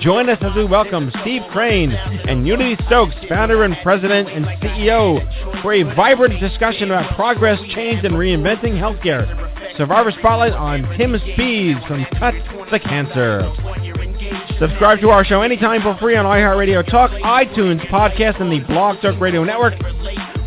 Join 0.00 0.28
us 0.28 0.38
as 0.40 0.54
we 0.56 0.64
welcome 0.64 1.12
Steve 1.22 1.42
Krein 1.52 1.94
and 2.28 2.46
Unity 2.46 2.76
Stoakes, 2.86 3.14
founder 3.28 3.62
and 3.62 3.76
president 3.82 4.28
and 4.28 4.44
CEO, 4.60 5.62
for 5.62 5.72
a 5.72 5.82
vibrant 5.94 6.40
discussion 6.40 6.90
about 6.90 7.14
progress, 7.14 7.60
change, 7.74 8.04
and 8.04 8.14
reinventing 8.14 8.74
healthcare. 8.74 9.24
Survivor 9.76 10.10
Spotlight 10.18 10.52
on 10.52 10.82
Tim 10.98 11.12
Spees 11.12 11.86
from 11.86 12.04
Cut 12.18 12.34
the 12.70 12.80
Cancer. 12.80 13.50
Subscribe 14.58 15.00
to 15.00 15.10
our 15.10 15.24
show 15.24 15.42
anytime 15.42 15.82
for 15.82 15.96
free 15.98 16.16
on 16.16 16.24
iHeartRadio 16.24 16.88
Talk, 16.90 17.10
iTunes, 17.10 17.86
podcast, 17.88 18.40
and 18.40 18.50
the 18.50 18.60
Blog 18.66 19.00
Talk 19.00 19.20
Radio 19.20 19.44
Network. 19.44 19.74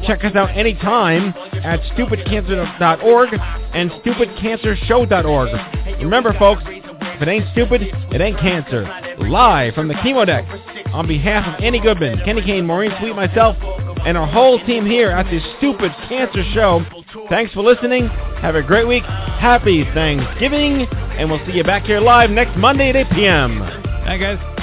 Check 0.08 0.24
us 0.24 0.36
out 0.36 0.56
anytime 0.58 1.34
at 1.64 1.82
stupidcancer.org 1.96 3.30
and 3.74 3.92
stupidcancershow.org. 3.92 6.02
Remember, 6.02 6.34
folks, 6.40 6.64
if 6.66 7.22
it 7.22 7.28
ain't 7.28 7.46
stupid, 7.52 7.82
it 7.84 8.22
ain't 8.22 8.40
cancer. 8.40 8.88
live 9.20 9.74
from 9.74 9.90
the 9.90 9.94
Chemo 9.96 10.26
Deck. 10.26 10.46
On 10.94 11.06
behalf 11.06 11.46
of 11.46 11.64
Annie 11.64 11.82
Goodman, 11.82 12.20
Kenny 12.24 12.42
Kane, 12.42 12.66
Maureen 12.66 12.92
Sweet, 13.00 13.16
myself, 13.16 13.58
and 14.06 14.18
our 14.18 14.28
whole 14.28 14.64
team 14.66 14.86
here 14.86 15.10
at 15.10 15.26
the 15.26 15.40
Stupid 15.58 15.92
Cancer 16.08 16.44
Show, 16.54 16.86
thanks 17.30 17.54
for 17.54 17.62
listening. 17.62 18.08
Have 18.40 18.56
a 18.56 18.64
great 18.64 18.88
week. 18.88 19.04
Happy 19.04 19.84
Thanksgiving. 19.94 20.88
And 21.18 21.30
we'll 21.30 21.46
see 21.46 21.54
you 21.54 21.64
back 21.64 21.84
here 21.84 22.00
live 22.00 22.30
next 22.30 22.58
Monday 22.58 22.90
at 22.90 22.96
8 22.96 23.08
p.m. 23.12 23.60
Bye, 23.60 24.18
guys. 24.18 24.57